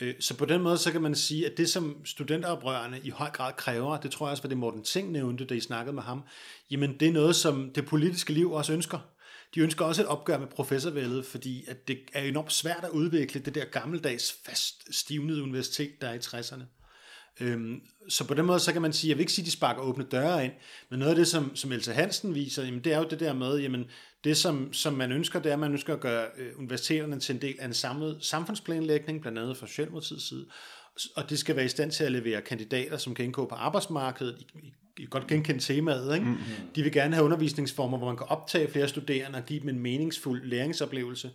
Øh, 0.00 0.14
så 0.20 0.36
på 0.36 0.44
den 0.44 0.62
måde, 0.62 0.78
så 0.78 0.92
kan 0.92 1.02
man 1.02 1.14
sige, 1.14 1.46
at 1.46 1.56
det 1.56 1.70
som 1.70 2.04
studenteroprørerne 2.04 3.00
i 3.04 3.10
høj 3.10 3.30
grad 3.30 3.52
kræver, 3.52 4.00
det 4.00 4.10
tror 4.10 4.26
jeg 4.26 4.30
også 4.30 4.42
var 4.42 4.48
det 4.48 4.58
Morten 4.58 4.84
Ting 4.84 5.12
nævnte, 5.12 5.44
da 5.44 5.54
I 5.54 5.60
snakkede 5.60 5.94
med 5.94 6.02
ham, 6.02 6.22
jamen 6.70 7.00
det 7.00 7.08
er 7.08 7.12
noget, 7.12 7.36
som 7.36 7.70
det 7.74 7.86
politiske 7.86 8.32
liv 8.32 8.52
også 8.52 8.72
ønsker. 8.72 8.98
De 9.54 9.60
ønsker 9.60 9.84
også 9.84 10.02
et 10.02 10.08
opgør 10.08 10.38
med 10.38 10.46
professorvældet, 10.46 11.26
fordi 11.26 11.64
at 11.68 11.88
det 11.88 11.98
er 12.12 12.22
enormt 12.22 12.52
svært 12.52 12.84
at 12.84 12.90
udvikle 12.90 13.40
det 13.40 13.54
der 13.54 13.64
gammeldags 13.64 14.36
fast 14.46 14.94
stivnede 14.94 15.42
universitet, 15.42 16.00
der 16.00 16.08
er 16.08 16.14
i 16.14 16.18
60'erne. 16.18 16.64
Øhm, 17.40 17.80
så 18.08 18.26
på 18.26 18.34
den 18.34 18.44
måde, 18.44 18.60
så 18.60 18.72
kan 18.72 18.82
man 18.82 18.92
sige, 18.92 19.08
jeg 19.08 19.16
vil 19.16 19.22
ikke 19.22 19.32
sige, 19.32 19.42
at 19.42 19.46
de 19.46 19.50
sparker 19.50 19.82
åbne 19.82 20.04
døre 20.04 20.44
ind, 20.44 20.52
men 20.90 20.98
noget 20.98 21.10
af 21.10 21.16
det, 21.16 21.28
som, 21.28 21.56
som 21.56 21.72
Else 21.72 21.92
Hansen 21.92 22.34
viser, 22.34 22.64
jamen, 22.64 22.84
det 22.84 22.92
er 22.92 22.98
jo 22.98 23.06
det 23.10 23.20
der 23.20 23.32
med, 23.32 23.58
jamen, 23.58 23.84
det 24.24 24.36
som, 24.36 24.72
som 24.72 24.94
man 24.94 25.12
ønsker, 25.12 25.38
det 25.38 25.48
er, 25.48 25.52
at 25.52 25.58
man 25.58 25.72
ønsker 25.72 25.94
at 25.94 26.00
gøre 26.00 26.26
øh, 26.36 26.58
universiteterne 26.58 27.20
til 27.20 27.34
en 27.34 27.42
del 27.42 27.56
af 27.58 27.66
en 27.66 27.74
samlet 27.74 28.18
samfundsplanlægning, 28.20 29.20
blandt 29.20 29.38
andet 29.38 29.56
fra 29.56 29.66
Socialdemokratiets 29.66 30.28
side, 30.28 30.46
og 31.16 31.30
det 31.30 31.38
skal 31.38 31.56
være 31.56 31.64
i 31.64 31.68
stand 31.68 31.90
til 31.90 32.04
at 32.04 32.12
levere 32.12 32.42
kandidater, 32.42 32.96
som 32.96 33.14
kan 33.14 33.24
indgå 33.24 33.46
på 33.46 33.54
arbejdsmarkedet. 33.54 34.36
I, 34.40 34.66
I 34.66 34.74
godt 35.10 35.26
genkende 35.26 35.60
temaet. 35.60 36.14
Ikke? 36.14 36.26
Mm-hmm. 36.26 36.68
De 36.74 36.82
vil 36.82 36.92
gerne 36.92 37.14
have 37.14 37.24
undervisningsformer, 37.24 37.98
hvor 37.98 38.06
man 38.06 38.16
kan 38.16 38.26
optage 38.28 38.70
flere 38.70 38.88
studerende 38.88 39.38
og 39.38 39.44
give 39.44 39.60
dem 39.60 39.68
en 39.68 39.78
meningsfuld 39.78 40.44
læringsoplevelse. 40.44 41.30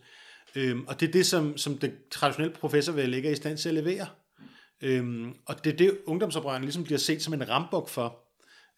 Øhm, 0.55 0.84
og 0.88 0.99
det 0.99 1.07
er 1.07 1.12
det, 1.12 1.26
som, 1.26 1.57
som 1.57 1.78
det 1.78 1.93
traditionelle 2.12 2.55
professorvalg 2.55 3.16
ikke 3.16 3.28
er 3.28 3.34
i 3.34 3.36
stand 3.36 3.57
til 3.57 3.70
at 3.70 3.76
levere. 3.76 4.07
Øhm, 4.82 5.34
og 5.45 5.64
det 5.64 5.74
er 5.74 5.78
det, 5.78 5.97
ungdomsoprørerne 6.05 6.66
ligesom 6.66 6.84
bliver 6.84 6.97
set 6.97 7.22
som 7.22 7.34
en 7.34 7.49
rambuk 7.49 7.89
for. 7.89 8.20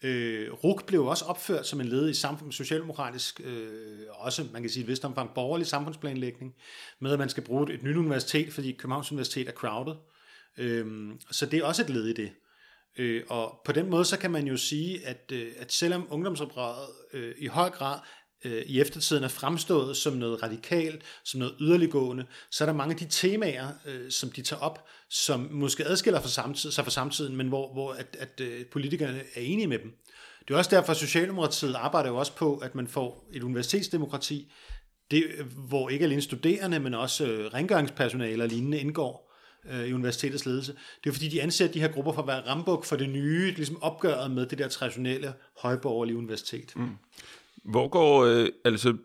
Øh, 0.03 0.51
RUK 0.51 0.85
blev 0.85 1.05
også 1.05 1.25
opført 1.25 1.67
som 1.67 1.81
en 1.81 1.87
led 1.87 2.09
i 2.09 2.13
samfund, 2.13 2.51
socialdemokratisk, 2.51 3.41
øh, 3.43 3.99
også 4.09 4.45
man 4.53 4.61
kan 4.61 4.71
sige 4.71 4.83
et 4.83 4.87
vist 4.87 5.05
omfang 5.05 5.33
borgerlig 5.35 5.67
samfundsplanlægning, 5.67 6.53
med 6.99 7.11
at 7.11 7.19
man 7.19 7.29
skal 7.29 7.43
bruge 7.43 7.73
et 7.73 7.83
nyt 7.83 7.95
universitet, 7.95 8.53
fordi 8.53 8.71
Københavns 8.71 9.11
Universitet 9.11 9.47
er 9.47 9.51
crowded. 9.51 9.93
Øh, 10.57 11.11
så 11.31 11.45
det 11.45 11.59
er 11.59 11.65
også 11.65 11.81
et 11.81 11.89
led 11.89 12.07
i 12.07 12.13
det. 12.13 12.31
Øh, 12.97 13.23
og 13.29 13.61
på 13.65 13.71
den 13.71 13.89
måde 13.89 14.05
så 14.05 14.19
kan 14.19 14.31
man 14.31 14.47
jo 14.47 14.57
sige, 14.57 15.07
at, 15.07 15.31
øh, 15.33 15.51
at 15.57 15.71
selvom 15.71 16.07
ungdomsoprøret 16.09 16.87
øh, 17.13 17.35
i 17.37 17.47
høj 17.47 17.69
grad 17.69 17.99
øh, 18.45 18.63
i 18.65 18.81
eftertiden 18.81 19.23
er 19.23 19.27
fremstået 19.27 19.97
som 19.97 20.13
noget 20.13 20.43
radikalt, 20.43 21.01
som 21.25 21.39
noget 21.39 21.55
yderliggående, 21.59 22.25
så 22.51 22.63
er 22.63 22.65
der 22.65 22.73
mange 22.73 22.93
af 22.93 22.99
de 22.99 23.07
temaer, 23.09 23.67
øh, 23.85 24.11
som 24.11 24.31
de 24.31 24.41
tager 24.41 24.61
op, 24.61 24.87
som 25.09 25.47
måske 25.51 25.85
adskiller 25.85 26.21
for 26.21 26.29
samtid, 26.29 26.71
sig 26.71 26.83
fra 26.83 26.91
samtiden, 26.91 27.35
men 27.35 27.47
hvor, 27.47 27.73
hvor 27.73 27.91
at, 27.91 28.17
at 28.19 28.41
øh, 28.41 28.65
politikerne 28.65 29.21
er 29.35 29.41
enige 29.41 29.67
med 29.67 29.79
dem. 29.79 29.91
Det 30.47 30.53
er 30.53 30.57
også 30.57 30.75
derfor, 30.75 30.91
at 30.91 30.97
Socialdemokratiet 30.97 31.75
arbejder 31.75 32.09
jo 32.09 32.17
også 32.17 32.35
på, 32.35 32.57
at 32.57 32.75
man 32.75 32.87
får 32.87 33.29
et 33.33 33.43
universitetsdemokrati, 33.43 34.51
det, 35.11 35.23
hvor 35.69 35.89
ikke 35.89 36.05
alene 36.05 36.21
studerende, 36.21 36.79
men 36.79 36.93
også 36.93 37.25
øh, 37.25 37.53
rengøringspersonale 37.53 38.43
og 38.43 38.49
lignende 38.49 38.79
indgår 38.79 39.30
øh, 39.71 39.87
i 39.87 39.93
universitetets 39.93 40.45
ledelse. 40.45 40.73
Det 41.03 41.09
er 41.09 41.13
fordi, 41.13 41.27
de 41.27 41.41
anser 41.41 41.67
de 41.67 41.79
her 41.79 41.91
grupper 41.91 42.13
for 42.13 42.21
at 42.21 42.27
være 42.27 42.47
rambuk 42.47 42.85
for 42.85 42.95
det 42.95 43.09
nye, 43.09 43.51
ligesom 43.51 43.83
opgøret 43.83 44.31
med 44.31 44.45
det 44.45 44.57
der 44.57 44.67
traditionelle 44.67 45.33
højborgerlige 45.57 46.17
universitet. 46.17 46.73
Mm. 46.75 46.97
Hvor 47.63 47.87
går, 47.87 48.25
øh, 48.25 48.47
altså, 48.65 48.97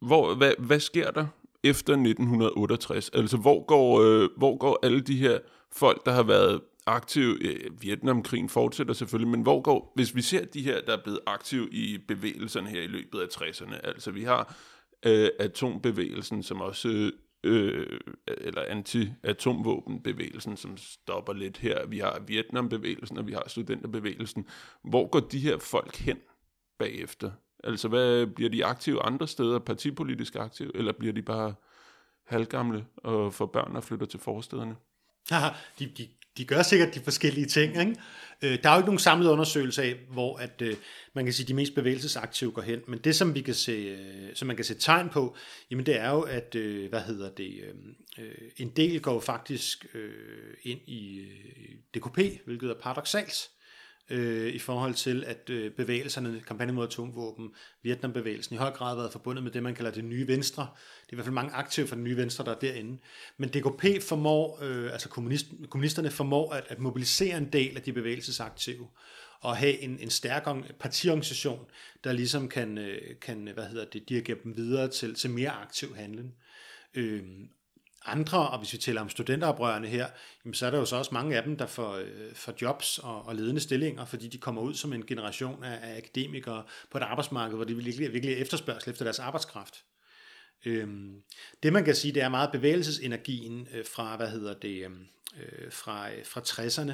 hvor, 0.00 0.34
hvad, 0.34 0.52
hvad 0.58 0.80
sker 0.80 1.10
der 1.10 1.26
efter 1.64 1.92
1968? 1.92 3.10
Altså, 3.14 3.36
hvor 3.36 3.64
går, 3.64 4.00
øh, 4.00 4.28
hvor 4.36 4.56
går 4.56 4.78
alle 4.82 5.00
de 5.00 5.16
her 5.16 5.38
folk, 5.72 6.06
der 6.06 6.12
har 6.12 6.22
været 6.22 6.60
aktive, 6.86 7.42
øh, 7.42 7.82
Vietnamkrigen 7.82 8.48
fortsætter 8.48 8.94
selvfølgelig, 8.94 9.30
men 9.30 9.42
hvor 9.42 9.60
går, 9.60 9.92
hvis 9.94 10.14
vi 10.14 10.22
ser 10.22 10.44
de 10.44 10.62
her, 10.62 10.80
der 10.80 10.96
er 10.96 11.02
blevet 11.02 11.20
aktive 11.26 11.68
i 11.70 11.98
bevægelserne 12.08 12.68
her 12.68 12.82
i 12.82 12.86
løbet 12.86 13.20
af 13.20 13.26
60'erne, 13.26 13.86
altså 13.86 14.10
vi 14.10 14.22
har 14.22 14.56
øh, 15.06 15.28
atombevægelsen, 15.38 16.42
som 16.42 16.60
også 16.60 16.88
øh, 16.88 17.12
øh, 17.44 18.00
eller 18.26 18.64
anti-atomvåbenbevægelsen, 18.68 20.56
som 20.56 20.76
stopper 20.76 21.32
lidt 21.32 21.58
her. 21.58 21.86
Vi 21.86 21.98
har 21.98 22.20
Vietnambevægelsen, 22.26 23.18
og 23.18 23.26
vi 23.26 23.32
har 23.32 23.44
studenterbevægelsen. 23.46 24.46
Hvor 24.84 25.08
går 25.08 25.20
de 25.20 25.38
her 25.38 25.58
folk 25.58 25.96
hen 25.96 26.18
bagefter? 26.78 27.30
Altså, 27.64 27.88
hvad, 27.88 28.26
bliver 28.26 28.50
de 28.50 28.64
aktive 28.64 29.02
andre 29.02 29.28
steder, 29.28 29.58
partipolitisk 29.58 30.36
aktive, 30.36 30.76
eller 30.76 30.92
bliver 30.92 31.12
de 31.12 31.22
bare 31.22 31.54
halvgamle 32.26 32.86
og 32.96 33.34
får 33.34 33.46
børn 33.46 33.76
og 33.76 33.84
flytter 33.84 34.06
til 34.06 34.20
forstederne? 34.20 34.76
Haha, 35.30 35.48
de, 35.78 35.86
de, 35.86 36.08
de 36.38 36.44
gør 36.44 36.62
sikkert 36.62 36.94
de 36.94 37.00
forskellige 37.00 37.46
ting. 37.46 37.80
Ikke? 37.80 37.96
Øh, 38.42 38.58
der 38.62 38.68
er 38.68 38.74
jo 38.74 38.78
ikke 38.78 38.86
nogen 38.86 38.98
samlet 38.98 39.30
undersøgelse 39.30 39.82
af, 39.82 39.94
hvor 40.10 40.36
at, 40.36 40.62
øh, 40.62 40.76
man 41.14 41.24
kan 41.24 41.34
sige, 41.34 41.46
de 41.46 41.54
mest 41.54 41.74
bevægelsesaktive 41.74 42.52
går 42.52 42.62
hen. 42.62 42.80
Men 42.88 42.98
det, 42.98 43.16
som, 43.16 43.34
vi 43.34 43.40
kan 43.40 43.54
se, 43.54 43.72
øh, 43.72 44.34
som 44.34 44.46
man 44.46 44.56
kan 44.56 44.64
se 44.64 44.74
tegn 44.74 45.08
på, 45.08 45.36
jamen 45.70 45.86
det 45.86 46.00
er 46.00 46.10
jo, 46.10 46.20
at 46.20 46.54
øh, 46.54 46.88
hvad 46.88 47.00
hedder 47.00 47.30
det, 47.30 47.64
øh, 48.18 48.24
øh 48.24 48.34
en 48.56 48.68
del 48.68 49.00
går 49.00 49.20
faktisk 49.20 49.86
øh, 49.94 50.54
ind 50.62 50.80
i 50.86 51.18
øh, 51.18 52.00
DKP, 52.00 52.44
hvilket 52.44 52.70
er 52.70 52.74
paradoxalt 52.82 53.50
øh, 54.10 54.54
i 54.54 54.58
forhold 54.58 54.94
til, 54.94 55.24
at 55.26 55.50
øh, 55.50 55.72
bevægelserne, 55.72 56.40
kampagnen 56.46 56.74
mod 56.74 56.86
atomvåben, 56.86 57.50
Vietnambevægelsen, 57.82 58.54
i 58.54 58.58
høj 58.58 58.70
grad 58.70 58.88
har 58.88 58.96
været 58.96 59.12
forbundet 59.12 59.44
med 59.44 59.52
det, 59.52 59.62
man 59.62 59.74
kalder 59.74 59.90
det 59.90 60.04
nye 60.04 60.28
venstre. 60.28 60.62
Det 61.06 61.08
er 61.08 61.14
i 61.14 61.16
hvert 61.16 61.24
fald 61.24 61.34
mange 61.34 61.52
aktive 61.52 61.86
fra 61.86 61.96
den 61.96 62.04
nye 62.04 62.16
venstre, 62.16 62.44
der 62.44 62.50
er 62.50 62.58
derinde. 62.58 62.98
Men 63.36 63.48
DKP 63.48 64.02
formår, 64.02 64.58
øh, 64.62 64.92
altså 64.92 65.08
kommunist, 65.08 65.46
kommunisterne 65.70 66.10
formår 66.10 66.52
at, 66.52 66.64
at 66.68 66.78
mobilisere 66.78 67.38
en 67.38 67.52
del 67.52 67.76
af 67.76 67.82
de 67.82 67.92
bevægelsesaktive 67.92 68.88
og 69.40 69.56
have 69.56 69.78
en, 69.78 69.98
en 70.00 70.10
stærk 70.10 70.46
partiorganisation, 70.80 71.66
der 72.04 72.12
ligesom 72.12 72.48
kan, 72.48 72.78
øh, 72.78 73.18
kan 73.20 73.48
hvad 73.54 73.64
hedder 73.64 73.84
det, 73.84 74.08
dirigere 74.08 74.38
dem 74.44 74.56
videre 74.56 74.88
til, 74.88 75.14
til 75.14 75.30
mere 75.30 75.50
aktiv 75.50 75.96
handling. 75.96 76.34
Øhm, 76.94 77.48
andre, 78.10 78.48
og 78.48 78.58
hvis 78.58 78.72
vi 78.72 78.78
taler 78.78 79.00
om 79.00 79.08
studenteroprørerne 79.08 79.88
her, 79.88 80.06
jamen 80.44 80.54
så 80.54 80.66
er 80.66 80.70
der 80.70 80.78
jo 80.78 80.84
så 80.84 80.96
også 80.96 81.10
mange 81.14 81.36
af 81.36 81.42
dem, 81.42 81.56
der 81.56 81.66
får, 81.66 81.94
øh, 81.94 82.34
får 82.34 82.54
jobs 82.62 82.98
og, 82.98 83.26
og 83.26 83.36
ledende 83.36 83.60
stillinger, 83.60 84.04
fordi 84.04 84.28
de 84.28 84.38
kommer 84.38 84.62
ud 84.62 84.74
som 84.74 84.92
en 84.92 85.06
generation 85.06 85.64
af, 85.64 85.78
af 85.82 85.96
akademikere 85.96 86.62
på 86.90 86.98
et 86.98 87.02
arbejdsmarked, 87.02 87.56
hvor 87.56 87.64
de 87.64 87.74
virkelig, 87.74 88.12
virkelig 88.12 88.34
er 88.34 88.38
efterspørgsel 88.38 88.90
efter 88.90 89.04
deres 89.04 89.18
arbejdskraft. 89.18 89.84
Øhm, 90.66 91.22
det 91.62 91.72
man 91.72 91.84
kan 91.84 91.94
sige, 91.94 92.14
det 92.14 92.22
er 92.22 92.28
meget 92.28 92.52
bevægelsesenergien 92.52 93.68
øh, 93.74 93.84
fra, 93.94 94.16
hvad 94.16 94.30
hedder 94.30 94.54
det, 94.54 94.84
øh, 94.84 94.90
øh, 95.36 95.72
fra, 95.72 96.12
øh, 96.12 96.24
fra 96.24 96.40
60'erne. 96.40 96.92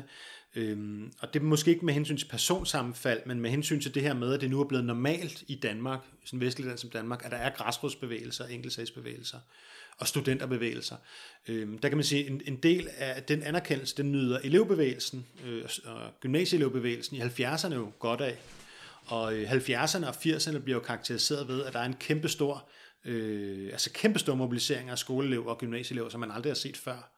Øhm, 0.56 1.12
og 1.20 1.34
det 1.34 1.40
er 1.40 1.44
måske 1.44 1.70
ikke 1.70 1.84
med 1.84 1.94
hensyn 1.94 2.16
til 2.16 2.28
personsammenfald, 2.28 3.20
men 3.26 3.40
med 3.40 3.50
hensyn 3.50 3.80
til 3.80 3.94
det 3.94 4.02
her 4.02 4.14
med, 4.14 4.34
at 4.34 4.40
det 4.40 4.50
nu 4.50 4.60
er 4.60 4.64
blevet 4.64 4.84
normalt 4.84 5.44
i 5.48 5.54
Danmark, 5.54 6.00
sådan 6.24 6.40
vestligt 6.40 6.68
land 6.68 6.78
som 6.78 6.90
Danmark, 6.90 7.24
at 7.24 7.30
der 7.30 7.36
er 7.36 7.50
græsrodsbevægelser, 7.50 8.46
enkeltsagsbevægelser 8.46 9.38
og 9.98 10.08
studenterbevægelser. 10.08 10.96
Øhm, 11.48 11.78
der 11.78 11.88
kan 11.88 11.96
man 11.96 12.04
sige, 12.04 12.26
en, 12.26 12.42
en 12.46 12.56
del 12.56 12.88
af 12.98 13.22
den 13.22 13.42
anerkendelse, 13.42 13.96
den 13.96 14.12
nyder 14.12 14.38
elevbevægelsen 14.44 15.26
øh, 15.46 15.64
og 15.84 16.00
gymnasieelevbevægelsen 16.20 17.16
i 17.16 17.20
70'erne 17.20 17.74
jo 17.74 17.92
godt 17.98 18.20
af. 18.20 18.38
Og 19.06 19.32
70'erne 19.32 20.06
og 20.06 20.14
80'erne 20.14 20.58
bliver 20.58 20.76
jo 20.76 20.80
karakteriseret 20.80 21.48
ved, 21.48 21.64
at 21.64 21.72
der 21.72 21.78
er 21.78 21.84
en 21.84 21.94
kæmpe 21.94 22.28
stor, 22.28 22.68
øh, 23.04 23.68
altså 23.72 23.90
kæmpe 23.92 24.18
stor 24.18 24.34
mobilisering 24.34 24.90
af 24.90 24.98
skoleelever 24.98 25.50
og 25.50 25.58
gymnasieelever, 25.58 26.08
som 26.08 26.20
man 26.20 26.30
aldrig 26.30 26.50
har 26.50 26.54
set 26.54 26.76
før. 26.76 27.10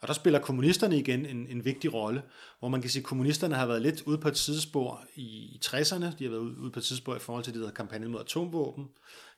Og 0.00 0.08
der 0.08 0.14
spiller 0.14 0.38
kommunisterne 0.38 0.98
igen 0.98 1.26
en, 1.26 1.46
en 1.46 1.64
vigtig 1.64 1.94
rolle, 1.94 2.22
hvor 2.58 2.68
man 2.68 2.80
kan 2.80 2.90
sige, 2.90 3.00
at 3.00 3.06
kommunisterne 3.06 3.54
har 3.54 3.66
været 3.66 3.82
lidt 3.82 4.02
ude 4.06 4.18
på 4.18 4.28
et 4.28 4.38
sidespor 4.38 5.04
i, 5.14 5.22
i 5.22 5.60
60'erne. 5.64 6.04
De 6.18 6.24
har 6.24 6.30
været 6.30 6.40
ude 6.40 6.70
på 6.70 6.78
et 6.78 6.84
sidespor 6.84 7.16
i 7.16 7.18
forhold 7.18 7.44
til 7.44 7.52
det, 7.52 7.60
der 7.60 7.66
hedder 7.66 7.76
kampagnen 7.76 8.10
mod 8.10 8.20
atomvåben. 8.20 8.88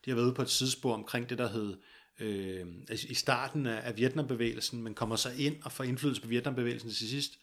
De 0.05 0.11
har 0.11 0.15
været 0.15 0.27
ude 0.27 0.35
på 0.35 0.43
et 0.43 0.51
sidespor 0.51 0.95
omkring 0.95 1.31
det, 1.31 1.39
der 1.39 1.49
hed 1.49 1.77
øh, 2.21 2.67
altså, 2.89 3.07
i 3.11 3.15
starten 3.15 3.67
af, 3.67 3.89
af 3.89 3.97
Vietnambevægelsen, 3.97 4.83
men 4.83 4.95
kommer 4.95 5.17
så 5.17 5.29
ind 5.39 5.57
og 5.65 5.73
får 5.73 5.85
indflydelse 5.85 6.23
på 6.23 6.29
Vietnambevægelsen 6.29 6.91
til 6.91 7.09
sidst. 7.09 7.39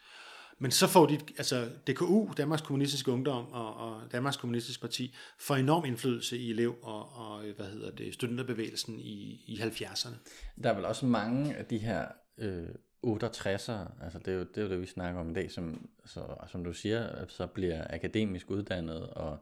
Men 0.60 0.72
så 0.72 0.88
får 0.88 1.06
de, 1.06 1.20
altså 1.38 1.70
DKU, 1.88 2.28
Danmarks 2.38 2.62
Kommunistiske 2.62 3.12
Ungdom 3.12 3.52
og, 3.52 3.76
og 3.76 4.02
Danmarks 4.12 4.38
Kommunistiske 4.38 4.82
Parti, 4.82 5.16
får 5.40 5.56
enorm 5.56 5.86
indflydelse 5.86 6.38
i 6.38 6.54
elev- 6.54 6.84
og, 6.84 7.14
og 7.16 7.44
hvad 7.56 7.66
hedder 7.66 7.92
det, 7.92 8.14
studenterbevægelsen 8.14 9.00
i, 9.00 9.44
i 9.48 9.60
70'erne. 9.62 10.16
Der 10.64 10.70
er 10.70 10.76
vel 10.76 10.86
også 10.86 11.06
mange 11.06 11.56
af 11.56 11.66
de 11.66 11.78
her 11.78 12.08
øh, 12.38 12.68
68'ere, 13.06 14.04
altså 14.04 14.20
det 14.20 14.28
er, 14.28 14.34
jo, 14.34 14.40
det 14.40 14.58
er 14.58 14.62
jo 14.62 14.70
det, 14.70 14.82
vi 14.82 14.86
snakker 14.86 15.20
om 15.20 15.30
i 15.30 15.34
dag, 15.34 15.52
som, 15.52 15.90
så, 16.06 16.36
som 16.52 16.64
du 16.64 16.74
siger, 16.74 17.26
så 17.28 17.48
bliver 17.48 17.88
akademisk 17.90 18.50
uddannet 18.50 19.10
og, 19.10 19.38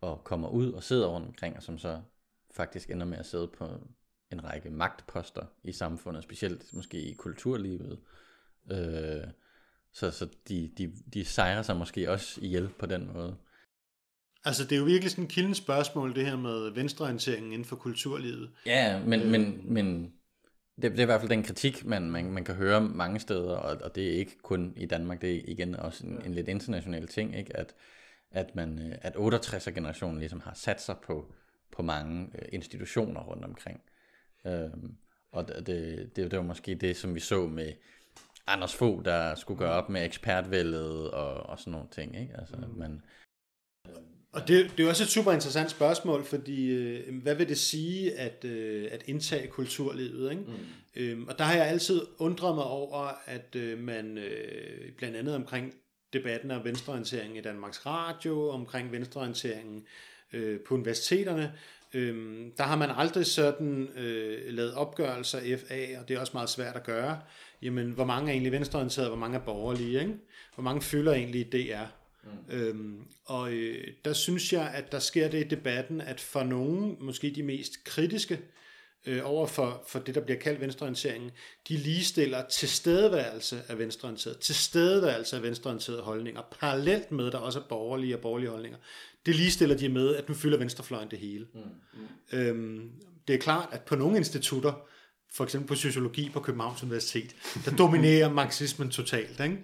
og 0.00 0.24
kommer 0.24 0.48
ud 0.48 0.72
og 0.72 0.82
sidder 0.82 1.06
rundt 1.06 1.26
omkring, 1.26 1.56
og 1.56 1.62
som 1.62 1.78
så 1.78 2.00
faktisk 2.50 2.90
ender 2.90 3.06
med 3.06 3.18
at 3.18 3.26
sidde 3.26 3.48
på 3.58 3.68
en 4.32 4.44
række 4.44 4.70
magtposter 4.70 5.46
i 5.64 5.72
samfundet, 5.72 6.22
specielt 6.22 6.74
måske 6.74 7.00
i 7.00 7.14
kulturlivet. 7.14 7.98
Øh, 8.70 9.24
så 9.92 10.10
så 10.10 10.28
de, 10.48 10.70
de, 10.78 10.92
de 11.14 11.24
sejrer 11.24 11.62
sig 11.62 11.76
måske 11.76 12.10
også 12.10 12.40
ihjel 12.42 12.68
på 12.78 12.86
den 12.86 13.12
måde. 13.12 13.36
Altså, 14.44 14.64
det 14.64 14.72
er 14.72 14.76
jo 14.78 14.84
virkelig 14.84 15.10
sådan 15.10 15.24
en 15.24 15.28
kildens 15.28 15.58
spørgsmål, 15.58 16.14
det 16.14 16.26
her 16.26 16.36
med 16.36 16.70
venstreorienteringen 16.70 17.52
inden 17.52 17.64
for 17.64 17.76
kulturlivet. 17.76 18.50
Ja, 18.66 19.04
men, 19.04 19.20
øh. 19.20 19.30
men, 19.30 19.72
men 19.72 20.12
det, 20.82 20.90
det 20.90 20.98
er 20.98 21.02
i 21.02 21.04
hvert 21.04 21.20
fald 21.20 21.30
den 21.30 21.42
kritik, 21.42 21.84
man, 21.84 22.10
man, 22.10 22.30
man 22.30 22.44
kan 22.44 22.54
høre 22.54 22.80
mange 22.80 23.20
steder, 23.20 23.56
og, 23.56 23.82
og 23.82 23.94
det 23.94 24.06
er 24.06 24.18
ikke 24.18 24.38
kun 24.42 24.72
i 24.76 24.86
Danmark, 24.86 25.20
det 25.20 25.36
er 25.36 25.40
igen 25.44 25.76
også 25.76 26.06
en, 26.06 26.22
en 26.24 26.34
lidt 26.34 26.48
international 26.48 27.08
ting, 27.08 27.38
ikke? 27.38 27.56
At, 27.56 27.74
at, 28.30 28.54
man, 28.54 28.78
øh, 28.78 28.98
at 29.02 29.16
68'er-generationen 29.16 30.18
ligesom 30.18 30.40
har 30.40 30.54
sat 30.54 30.82
sig 30.82 30.96
på, 31.06 31.32
på 31.72 31.82
mange 31.82 32.30
øh, 32.34 32.48
institutioner 32.52 33.20
rundt 33.20 33.44
omkring. 33.44 33.80
Øhm, 34.46 34.96
og 35.32 35.48
det, 35.48 35.66
det, 35.66 36.16
det, 36.16 36.36
var 36.36 36.42
måske 36.42 36.74
det, 36.74 36.96
som 36.96 37.14
vi 37.14 37.20
så 37.20 37.46
med 37.46 37.72
Anders 38.46 38.74
Fogh, 38.74 39.04
der 39.04 39.34
skulle 39.34 39.58
gøre 39.58 39.72
op 39.72 39.88
med 39.88 40.04
ekspertvældet 40.04 41.10
og, 41.10 41.34
og 41.34 41.58
sådan 41.58 41.70
nogle 41.70 41.88
ting. 41.90 42.20
Ikke? 42.20 42.34
Altså, 42.38 42.56
mm. 42.56 42.78
man, 42.78 43.02
og 44.34 44.48
det, 44.48 44.72
det 44.76 44.84
er 44.84 44.88
også 44.88 45.02
et 45.02 45.08
super 45.08 45.32
interessant 45.32 45.70
spørgsmål, 45.70 46.24
fordi 46.24 46.70
øh, 46.70 47.22
hvad 47.22 47.34
vil 47.34 47.48
det 47.48 47.58
sige 47.58 48.18
at, 48.18 48.44
øh, 48.44 48.88
at 48.92 49.02
indtage 49.06 49.46
kulturlivet? 49.48 50.30
Ikke? 50.30 50.42
Mm. 50.42 50.54
Øhm, 50.96 51.28
og 51.28 51.38
der 51.38 51.44
har 51.44 51.54
jeg 51.54 51.66
altid 51.66 52.02
undret 52.18 52.54
mig 52.54 52.64
over, 52.64 53.12
at 53.26 53.56
øh, 53.56 53.78
man 53.78 54.18
øh, 54.18 54.92
blandt 54.96 55.16
andet 55.16 55.34
omkring 55.34 55.74
debatten 56.12 56.50
om 56.50 56.64
venstreorienteringen 56.64 57.36
i 57.36 57.40
Danmarks 57.40 57.86
Radio, 57.86 58.48
omkring 58.48 58.92
venstreorienteringen 58.92 59.86
øh, 60.32 60.60
på 60.60 60.74
universiteterne, 60.74 61.52
øh, 61.94 62.46
der 62.56 62.64
har 62.64 62.76
man 62.76 62.90
aldrig 62.90 63.26
sådan 63.26 63.88
øh, 63.96 64.54
lavet 64.54 64.74
opgørelser 64.74 65.38
FA, 65.38 66.00
og 66.00 66.08
det 66.08 66.16
er 66.16 66.20
også 66.20 66.32
meget 66.34 66.48
svært 66.48 66.76
at 66.76 66.84
gøre. 66.84 67.20
Jamen, 67.62 67.90
hvor 67.90 68.04
mange 68.04 68.28
er 68.28 68.32
egentlig 68.32 68.52
venstreorienterede, 68.52 69.08
hvor 69.08 69.18
mange 69.18 69.38
er 69.38 69.42
borgerlige? 69.42 70.00
Ikke? 70.00 70.14
Hvor 70.54 70.64
mange 70.64 70.82
fylder 70.82 71.12
egentlig 71.12 71.52
DR? 71.52 71.84
Mm. 72.24 72.54
Øhm, 72.56 73.00
og 73.24 73.52
øh, 73.52 73.86
der 74.04 74.12
synes 74.12 74.52
jeg, 74.52 74.70
at 74.74 74.92
der 74.92 74.98
sker 74.98 75.28
det 75.28 75.44
i 75.44 75.48
debatten, 75.48 76.00
at 76.00 76.20
for 76.20 76.42
nogen, 76.42 76.96
måske 77.00 77.30
de 77.30 77.42
mest 77.42 77.84
kritiske 77.84 78.34
øh, 78.34 78.40
over 79.22 79.46
for, 79.46 79.82
for 79.86 79.98
det, 79.98 80.14
der 80.14 80.20
bliver 80.20 80.38
kaldt 80.38 80.60
venstreorienteringen, 80.60 81.30
de 81.68 81.76
ligestiller 81.76 82.48
tilstedeværelse 82.48 83.62
af 83.68 83.78
venstreorienteret, 83.78 84.38
tilstedeværelse 84.38 85.36
af 85.36 85.42
venstreorienterede 85.42 86.02
holdninger, 86.02 86.42
parallelt 86.60 87.12
med, 87.12 87.30
der 87.30 87.38
også 87.38 87.58
er 87.58 87.64
borgerlige 87.68 88.16
og 88.16 88.20
borgerlige 88.20 88.50
holdninger. 88.50 88.78
Det 89.26 89.36
ligestiller 89.36 89.76
de 89.76 89.88
med, 89.88 90.16
at 90.16 90.28
nu 90.28 90.34
fylder 90.34 90.58
venstrefløjen 90.58 91.10
det 91.10 91.18
hele. 91.18 91.46
Mm. 91.54 91.60
Mm. 92.32 92.38
Øhm, 92.38 92.90
det 93.28 93.34
er 93.34 93.38
klart, 93.38 93.68
at 93.72 93.80
på 93.80 93.96
nogle 93.96 94.16
institutter, 94.16 94.72
for 95.32 95.44
eksempel 95.44 95.68
på 95.68 95.74
sociologi 95.74 96.30
på 96.30 96.40
Københavns 96.40 96.82
Universitet, 96.82 97.36
der 97.64 97.76
dominerer 97.76 98.32
marxismen 98.42 98.90
totalt. 98.90 99.40
Ikke? 99.40 99.58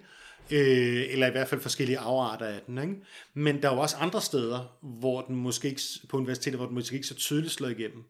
øh, 0.51 1.03
eller 1.09 1.27
i 1.27 1.31
hvert 1.31 1.47
fald 1.47 1.61
forskellige 1.61 1.97
afarter 1.97 2.45
af 2.45 2.61
den. 2.67 2.77
Ikke? 2.77 2.95
Men 3.33 3.61
der 3.61 3.69
er 3.69 3.73
jo 3.73 3.79
også 3.79 3.97
andre 3.97 4.21
steder, 4.21 4.77
hvor 4.81 5.21
den 5.21 5.35
måske 5.35 5.67
ikke, 5.67 5.81
på 6.09 6.17
universiteter, 6.17 6.57
hvor 6.57 6.65
den 6.65 6.75
måske 6.75 6.95
ikke 6.95 7.07
så 7.07 7.15
tydeligt 7.15 7.53
slår 7.53 7.67
igennem. 7.67 8.03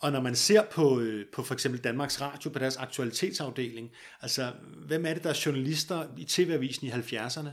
Og 0.00 0.12
når 0.12 0.20
man 0.20 0.36
ser 0.36 0.62
på, 0.72 1.00
øh, 1.00 1.26
på 1.32 1.42
for 1.42 1.54
eksempel 1.54 1.80
Danmarks 1.80 2.20
Radio, 2.20 2.50
på 2.50 2.58
deres 2.58 2.76
aktualitetsafdeling, 2.76 3.90
altså 4.22 4.52
hvem 4.86 5.06
er 5.06 5.14
det, 5.14 5.24
der 5.24 5.30
er 5.30 5.42
journalister 5.46 6.06
i 6.18 6.24
TV-avisen 6.24 6.86
i 6.86 6.90
70'erne? 6.90 7.48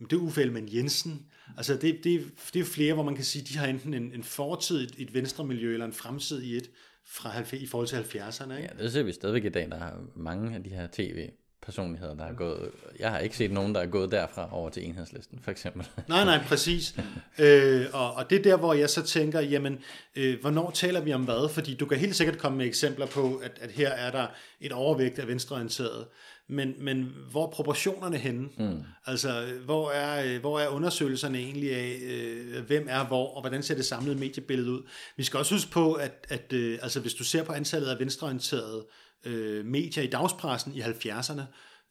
Jamen, 0.00 0.10
det 0.10 0.12
er 0.12 0.20
Uffe 0.20 0.40
Ellemann 0.40 0.68
Jensen. 0.74 1.26
Altså 1.56 1.76
det, 1.76 2.00
det, 2.04 2.32
det 2.54 2.60
er 2.60 2.64
flere, 2.64 2.94
hvor 2.94 3.02
man 3.02 3.14
kan 3.14 3.24
sige, 3.24 3.44
de 3.44 3.58
har 3.58 3.66
enten 3.66 3.94
en, 3.94 4.12
en 4.12 4.24
fortid 4.24 4.80
i 4.80 4.84
et, 4.84 4.94
et 4.98 5.14
venstre 5.14 5.46
miljø, 5.46 5.72
eller 5.72 5.86
en 5.86 5.92
fremtid 5.92 6.42
i 6.42 6.56
et 6.56 6.70
fra, 7.06 7.56
i 7.56 7.66
forhold 7.66 7.88
til 7.88 7.96
70'erne. 7.96 8.52
Ikke? 8.56 8.68
Ja, 8.78 8.82
det 8.82 8.92
ser 8.92 9.02
vi 9.02 9.12
stadigvæk 9.12 9.44
i 9.44 9.48
dag. 9.48 9.70
Der 9.70 9.76
er 9.76 9.92
mange 10.16 10.54
af 10.54 10.62
de 10.62 10.70
her 10.70 10.88
tv 10.92 11.28
personligheder, 11.64 12.14
der 12.14 12.24
er 12.24 12.32
gået... 12.32 12.70
Jeg 12.98 13.10
har 13.10 13.18
ikke 13.18 13.36
set 13.36 13.50
nogen, 13.50 13.74
der 13.74 13.80
er 13.80 13.86
gået 13.86 14.10
derfra 14.10 14.48
over 14.52 14.70
til 14.70 14.88
enhedslisten, 14.88 15.38
for 15.42 15.50
eksempel. 15.50 15.88
Nej, 16.08 16.24
nej, 16.24 16.44
præcis. 16.48 16.96
øh, 17.38 17.86
og, 17.92 18.14
og 18.14 18.30
det 18.30 18.38
er 18.38 18.42
der, 18.42 18.56
hvor 18.56 18.74
jeg 18.74 18.90
så 18.90 19.02
tænker, 19.02 19.40
jamen, 19.40 19.78
øh, 20.16 20.40
hvornår 20.40 20.70
taler 20.70 21.00
vi 21.00 21.12
om 21.12 21.24
hvad? 21.24 21.48
Fordi 21.48 21.74
du 21.74 21.86
kan 21.86 21.98
helt 21.98 22.16
sikkert 22.16 22.38
komme 22.38 22.58
med 22.58 22.66
eksempler 22.66 23.06
på, 23.06 23.40
at, 23.44 23.58
at 23.60 23.70
her 23.70 23.88
er 23.88 24.10
der 24.10 24.26
et 24.60 24.72
overvægt 24.72 25.18
af 25.18 25.28
venstreorienteret. 25.28 26.06
Men, 26.48 26.74
men 26.78 27.14
hvor 27.30 27.46
er 27.46 27.50
proportionerne 27.50 28.16
henne? 28.16 28.48
Mm. 28.58 28.82
Altså, 29.06 29.44
hvor 29.64 29.90
er, 29.90 30.34
øh, 30.34 30.40
hvor 30.40 30.60
er 30.60 30.68
undersøgelserne 30.68 31.38
egentlig 31.38 31.74
af, 31.74 31.98
øh, 32.02 32.66
hvem 32.66 32.86
er 32.90 33.04
hvor, 33.06 33.34
og 33.34 33.40
hvordan 33.40 33.62
ser 33.62 33.74
det 33.74 33.84
samlede 33.84 34.18
mediebillede 34.18 34.70
ud? 34.70 34.82
Vi 35.16 35.22
skal 35.22 35.38
også 35.38 35.54
huske 35.54 35.70
på, 35.70 35.92
at, 35.92 36.26
at 36.28 36.52
øh, 36.52 36.78
altså, 36.82 37.00
hvis 37.00 37.14
du 37.14 37.24
ser 37.24 37.44
på 37.44 37.52
antallet 37.52 37.88
af 37.88 37.98
venstreorienterede 37.98 38.78
øh, 38.78 39.03
øh, 39.24 39.64
medier 39.64 40.04
i 40.04 40.06
dagspressen 40.06 40.74
i 40.74 40.80
70'erne, 40.80 41.42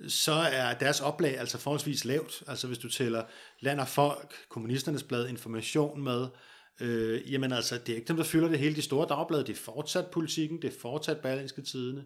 så 0.08 0.32
er 0.32 0.74
deres 0.74 1.02
oplag 1.02 1.40
altså 1.40 1.58
forholdsvis 1.58 2.06
lavt. 2.06 2.44
Altså 2.48 2.68
hvis 2.68 2.78
du 2.78 2.90
tæller 2.90 3.24
Land 3.60 3.80
og 3.80 3.88
Folk, 3.88 4.34
Kommunisternes 4.50 5.04
Blad, 5.04 5.28
Information 5.28 6.04
med, 6.04 6.28
øh, 6.82 7.34
jamen 7.34 7.52
altså, 7.52 7.78
det 7.78 7.90
er 7.90 7.96
ikke 7.96 8.08
dem, 8.08 8.18
der 8.18 8.24
fylder 8.24 8.48
det 8.48 8.60
hele. 8.60 8.76
De 8.76 8.82
store 8.82 9.08
dagblade, 9.10 9.44
det 9.44 9.54
er 9.54 9.62
fortsat 9.62 10.08
politikken, 10.08 10.62
det 10.62 10.68
er 10.68 10.80
fortsat 10.82 11.18
Berlingske 11.18 11.62
Tidene. 11.62 12.04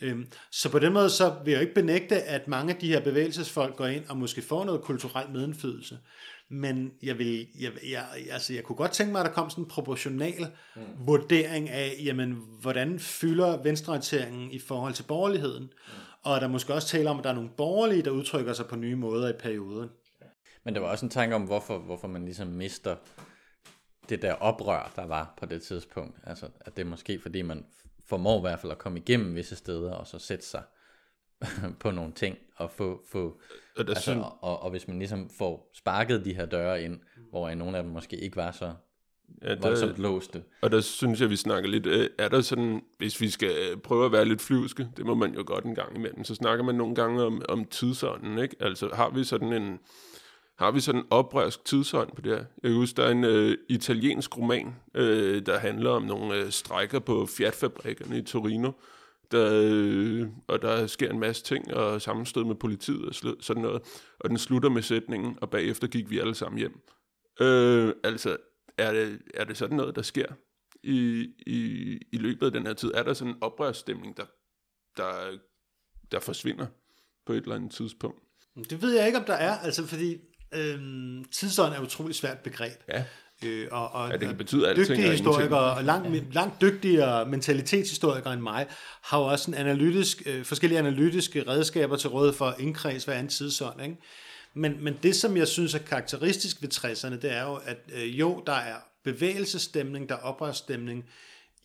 Øhm, 0.00 0.26
så 0.50 0.70
på 0.70 0.78
den 0.78 0.92
måde, 0.92 1.10
så 1.10 1.34
vil 1.44 1.52
jeg 1.52 1.60
ikke 1.60 1.74
benægte, 1.74 2.22
at 2.22 2.48
mange 2.48 2.74
af 2.74 2.80
de 2.80 2.88
her 2.88 3.00
bevægelsesfolk 3.00 3.76
går 3.76 3.86
ind 3.86 4.04
og 4.08 4.16
måske 4.16 4.42
får 4.42 4.64
noget 4.64 4.82
kulturel 4.82 5.30
medindflydelse. 5.30 5.98
Men 6.50 6.92
jeg, 7.02 7.18
vil, 7.18 7.48
jeg, 7.60 7.72
jeg, 7.90 8.06
altså 8.30 8.54
jeg 8.54 8.64
kunne 8.64 8.76
godt 8.76 8.90
tænke 8.90 9.12
mig, 9.12 9.20
at 9.20 9.26
der 9.26 9.32
kom 9.32 9.50
sådan 9.50 9.64
en 9.64 9.68
proportional 9.68 10.46
mm. 10.76 10.82
vurdering 11.06 11.70
af, 11.70 11.96
jamen, 12.04 12.38
hvordan 12.60 12.98
fylder 12.98 13.62
venstreorienteringen 13.62 14.50
i 14.50 14.58
forhold 14.58 14.94
til 14.94 15.02
borgerligheden. 15.02 15.62
Mm. 15.62 15.92
Og 16.22 16.40
der 16.40 16.48
måske 16.48 16.74
også 16.74 16.88
taler 16.88 17.10
om, 17.10 17.18
at 17.18 17.24
der 17.24 17.30
er 17.30 17.34
nogle 17.34 17.50
borgerlige, 17.56 18.02
der 18.02 18.10
udtrykker 18.10 18.52
sig 18.52 18.66
på 18.66 18.76
nye 18.76 18.96
måder 18.96 19.28
i 19.28 19.32
perioden. 19.32 19.90
Men 20.64 20.74
der 20.74 20.80
var 20.80 20.88
også 20.88 21.06
en 21.06 21.10
tanke 21.10 21.34
om, 21.34 21.42
hvorfor, 21.42 21.78
hvorfor 21.78 22.08
man 22.08 22.24
ligesom 22.24 22.46
mister 22.48 22.96
det 24.08 24.22
der 24.22 24.32
oprør, 24.32 24.92
der 24.96 25.06
var 25.06 25.34
på 25.38 25.46
det 25.46 25.62
tidspunkt. 25.62 26.18
Altså, 26.26 26.48
at 26.60 26.76
det 26.76 26.82
er 26.82 26.86
måske 26.86 27.20
fordi, 27.20 27.42
man 27.42 27.66
formår 28.06 28.38
i 28.38 28.40
hvert 28.40 28.60
fald 28.60 28.72
at 28.72 28.78
komme 28.78 28.98
igennem 28.98 29.34
visse 29.34 29.56
steder, 29.56 29.92
og 29.92 30.06
så 30.06 30.18
sætte 30.18 30.44
sig 30.46 30.62
på 31.80 31.90
nogle 31.90 32.12
ting, 32.12 32.38
og 32.56 32.70
få, 32.70 33.02
få 33.12 33.40
og, 33.76 33.84
altså, 33.88 34.02
synes... 34.02 34.24
og, 34.40 34.62
og 34.62 34.70
hvis 34.70 34.88
man 34.88 34.98
ligesom 34.98 35.30
får 35.38 35.70
sparket 35.74 36.24
de 36.24 36.34
her 36.34 36.46
døre 36.46 36.82
ind, 36.82 37.00
hvor 37.30 37.54
nogle 37.54 37.76
af 37.76 37.82
dem 37.82 37.92
måske 37.92 38.16
ikke 38.16 38.36
var 38.36 38.52
så 38.52 38.74
ja, 39.42 39.54
der, 39.54 39.60
voldsomt 39.60 39.98
låste. 39.98 40.42
Og 40.60 40.70
der 40.70 40.80
synes 40.80 41.20
jeg, 41.20 41.30
vi 41.30 41.36
snakker 41.36 41.70
lidt, 41.70 41.86
øh, 41.86 42.08
er 42.18 42.28
der 42.28 42.40
sådan, 42.40 42.82
hvis 42.98 43.20
vi 43.20 43.30
skal 43.30 43.50
øh, 43.50 43.76
prøve 43.76 44.04
at 44.04 44.12
være 44.12 44.24
lidt 44.24 44.42
flyvske, 44.42 44.88
det 44.96 45.06
må 45.06 45.14
man 45.14 45.34
jo 45.34 45.44
godt 45.46 45.64
en 45.64 45.74
gang 45.74 45.96
imellem, 45.96 46.24
så 46.24 46.34
snakker 46.34 46.64
man 46.64 46.74
nogle 46.74 46.94
gange 46.94 47.22
om, 47.22 47.42
om 47.48 47.64
tidsånden, 47.64 48.38
ikke? 48.38 48.56
Altså 48.60 48.88
har 48.92 49.10
vi 49.10 49.24
sådan 49.24 49.52
en, 49.52 49.78
har 50.58 50.70
vi 50.70 50.80
sådan 50.80 51.00
en 51.00 51.06
oprørsk 51.10 51.64
tidsånd 51.64 52.12
på 52.16 52.20
det 52.20 52.32
her. 52.32 52.44
Jeg 52.62 52.70
kan 52.70 52.74
huske, 52.74 52.96
der 52.96 53.04
er 53.04 53.10
en 53.10 53.24
øh, 53.24 53.58
italiensk 53.68 54.38
roman, 54.38 54.74
øh, 54.94 55.46
der 55.46 55.58
handler 55.58 55.90
om 55.90 56.02
nogle 56.02 56.34
øh, 56.34 56.50
strækker 56.50 56.98
på 56.98 57.26
Fiat-fabrikkerne 57.26 58.18
i 58.18 58.22
Torino, 58.22 58.70
øh, 59.34 60.28
og 60.48 60.62
der 60.62 60.86
sker 60.86 61.10
en 61.10 61.20
masse 61.20 61.42
ting, 61.42 61.74
og 61.74 62.02
sammenstød 62.02 62.44
med 62.44 62.54
politiet 62.54 63.04
og 63.04 63.12
sl- 63.14 63.42
sådan 63.42 63.62
noget, 63.62 63.82
og 64.20 64.30
den 64.30 64.38
slutter 64.38 64.68
med 64.68 64.82
sætningen, 64.82 65.38
og 65.40 65.50
bagefter 65.50 65.86
gik 65.86 66.10
vi 66.10 66.18
alle 66.18 66.34
sammen 66.34 66.58
hjem. 66.58 66.80
Øh, 67.40 67.92
altså, 68.04 68.36
er 68.78 68.92
det, 68.92 69.22
er 69.34 69.44
det 69.44 69.56
sådan 69.56 69.76
noget, 69.76 69.96
der 69.96 70.02
sker 70.02 70.26
i, 70.82 71.28
i, 71.46 71.60
i 72.12 72.16
løbet 72.16 72.46
af 72.46 72.52
den 72.52 72.66
her 72.66 72.74
tid? 72.74 72.92
Er 72.94 73.02
der 73.02 73.14
sådan 73.14 73.34
en 73.34 73.42
oprørsstemning, 73.42 74.16
der, 74.16 74.24
der, 74.96 75.38
der 76.10 76.20
forsvinder 76.20 76.66
på 77.26 77.32
et 77.32 77.42
eller 77.42 77.54
andet 77.54 77.72
tidspunkt? 77.72 78.18
Det 78.70 78.82
ved 78.82 78.96
jeg 78.96 79.06
ikke, 79.06 79.18
om 79.18 79.24
der 79.24 79.34
er, 79.34 79.58
altså 79.58 79.86
fordi 79.86 80.16
øhm, 80.54 81.24
tidsånd 81.24 81.74
er 81.74 81.78
et 81.78 81.84
utroligt 81.84 82.18
svært 82.18 82.38
begreb. 82.38 82.82
Ja. 82.88 83.04
Øh, 83.44 83.68
og, 83.70 83.92
og, 83.92 84.08
Ja, 84.08 84.16
det 84.16 84.28
kan 84.28 84.36
betyde 84.36 84.68
alting 84.68 84.88
dygtige 84.88 85.06
og 85.06 85.12
historikere, 85.12 85.74
og 85.74 85.84
langt, 85.84 86.34
langt 86.34 86.60
dygtigere 86.60 87.26
mentalitetshistorikere 87.26 88.32
end 88.32 88.42
mig, 88.42 88.66
har 89.02 89.18
jo 89.18 89.24
også 89.24 89.50
en 89.50 89.54
analytisk, 89.54 90.22
øh, 90.26 90.44
forskellige 90.44 90.78
analytiske 90.78 91.48
redskaber 91.48 91.96
til 91.96 92.10
råd 92.10 92.32
for 92.32 92.46
at 92.46 92.54
indkreds 92.60 93.04
hver 93.04 93.14
anden 93.14 93.28
tidsånd. 93.28 93.82
Ikke? 93.82 93.96
Men, 94.54 94.84
men 94.84 94.98
det, 95.02 95.16
som 95.16 95.36
jeg 95.36 95.48
synes 95.48 95.74
er 95.74 95.78
karakteristisk 95.78 96.62
ved 96.62 96.74
60'erne, 96.74 97.20
det 97.22 97.32
er 97.32 97.42
jo, 97.42 97.54
at 97.54 97.78
øh, 97.94 98.20
jo, 98.20 98.42
der 98.46 98.52
er 98.52 98.76
bevægelsesstemning, 99.04 100.08
der 100.08 100.14
er 100.14 100.20
oprørsstemning 100.20 101.04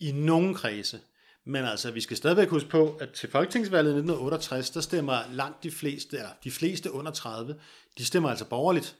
i 0.00 0.12
nogle 0.12 0.54
kredse. 0.54 0.98
Men 1.46 1.64
altså, 1.64 1.90
vi 1.90 2.00
skal 2.00 2.16
stadigvæk 2.16 2.48
huske 2.48 2.68
på, 2.68 2.96
at 3.00 3.10
til 3.10 3.30
Folketingsvalget 3.30 3.90
i 3.90 3.96
1968, 3.96 4.70
der 4.70 4.80
stemmer 4.80 5.18
langt 5.32 5.62
de 5.62 5.70
fleste, 5.70 6.16
eller 6.16 6.30
de 6.44 6.50
fleste 6.50 6.92
under 6.92 7.12
30, 7.12 7.54
de 7.98 8.04
stemmer 8.04 8.28
altså 8.30 8.44
borgerligt. 8.44 8.96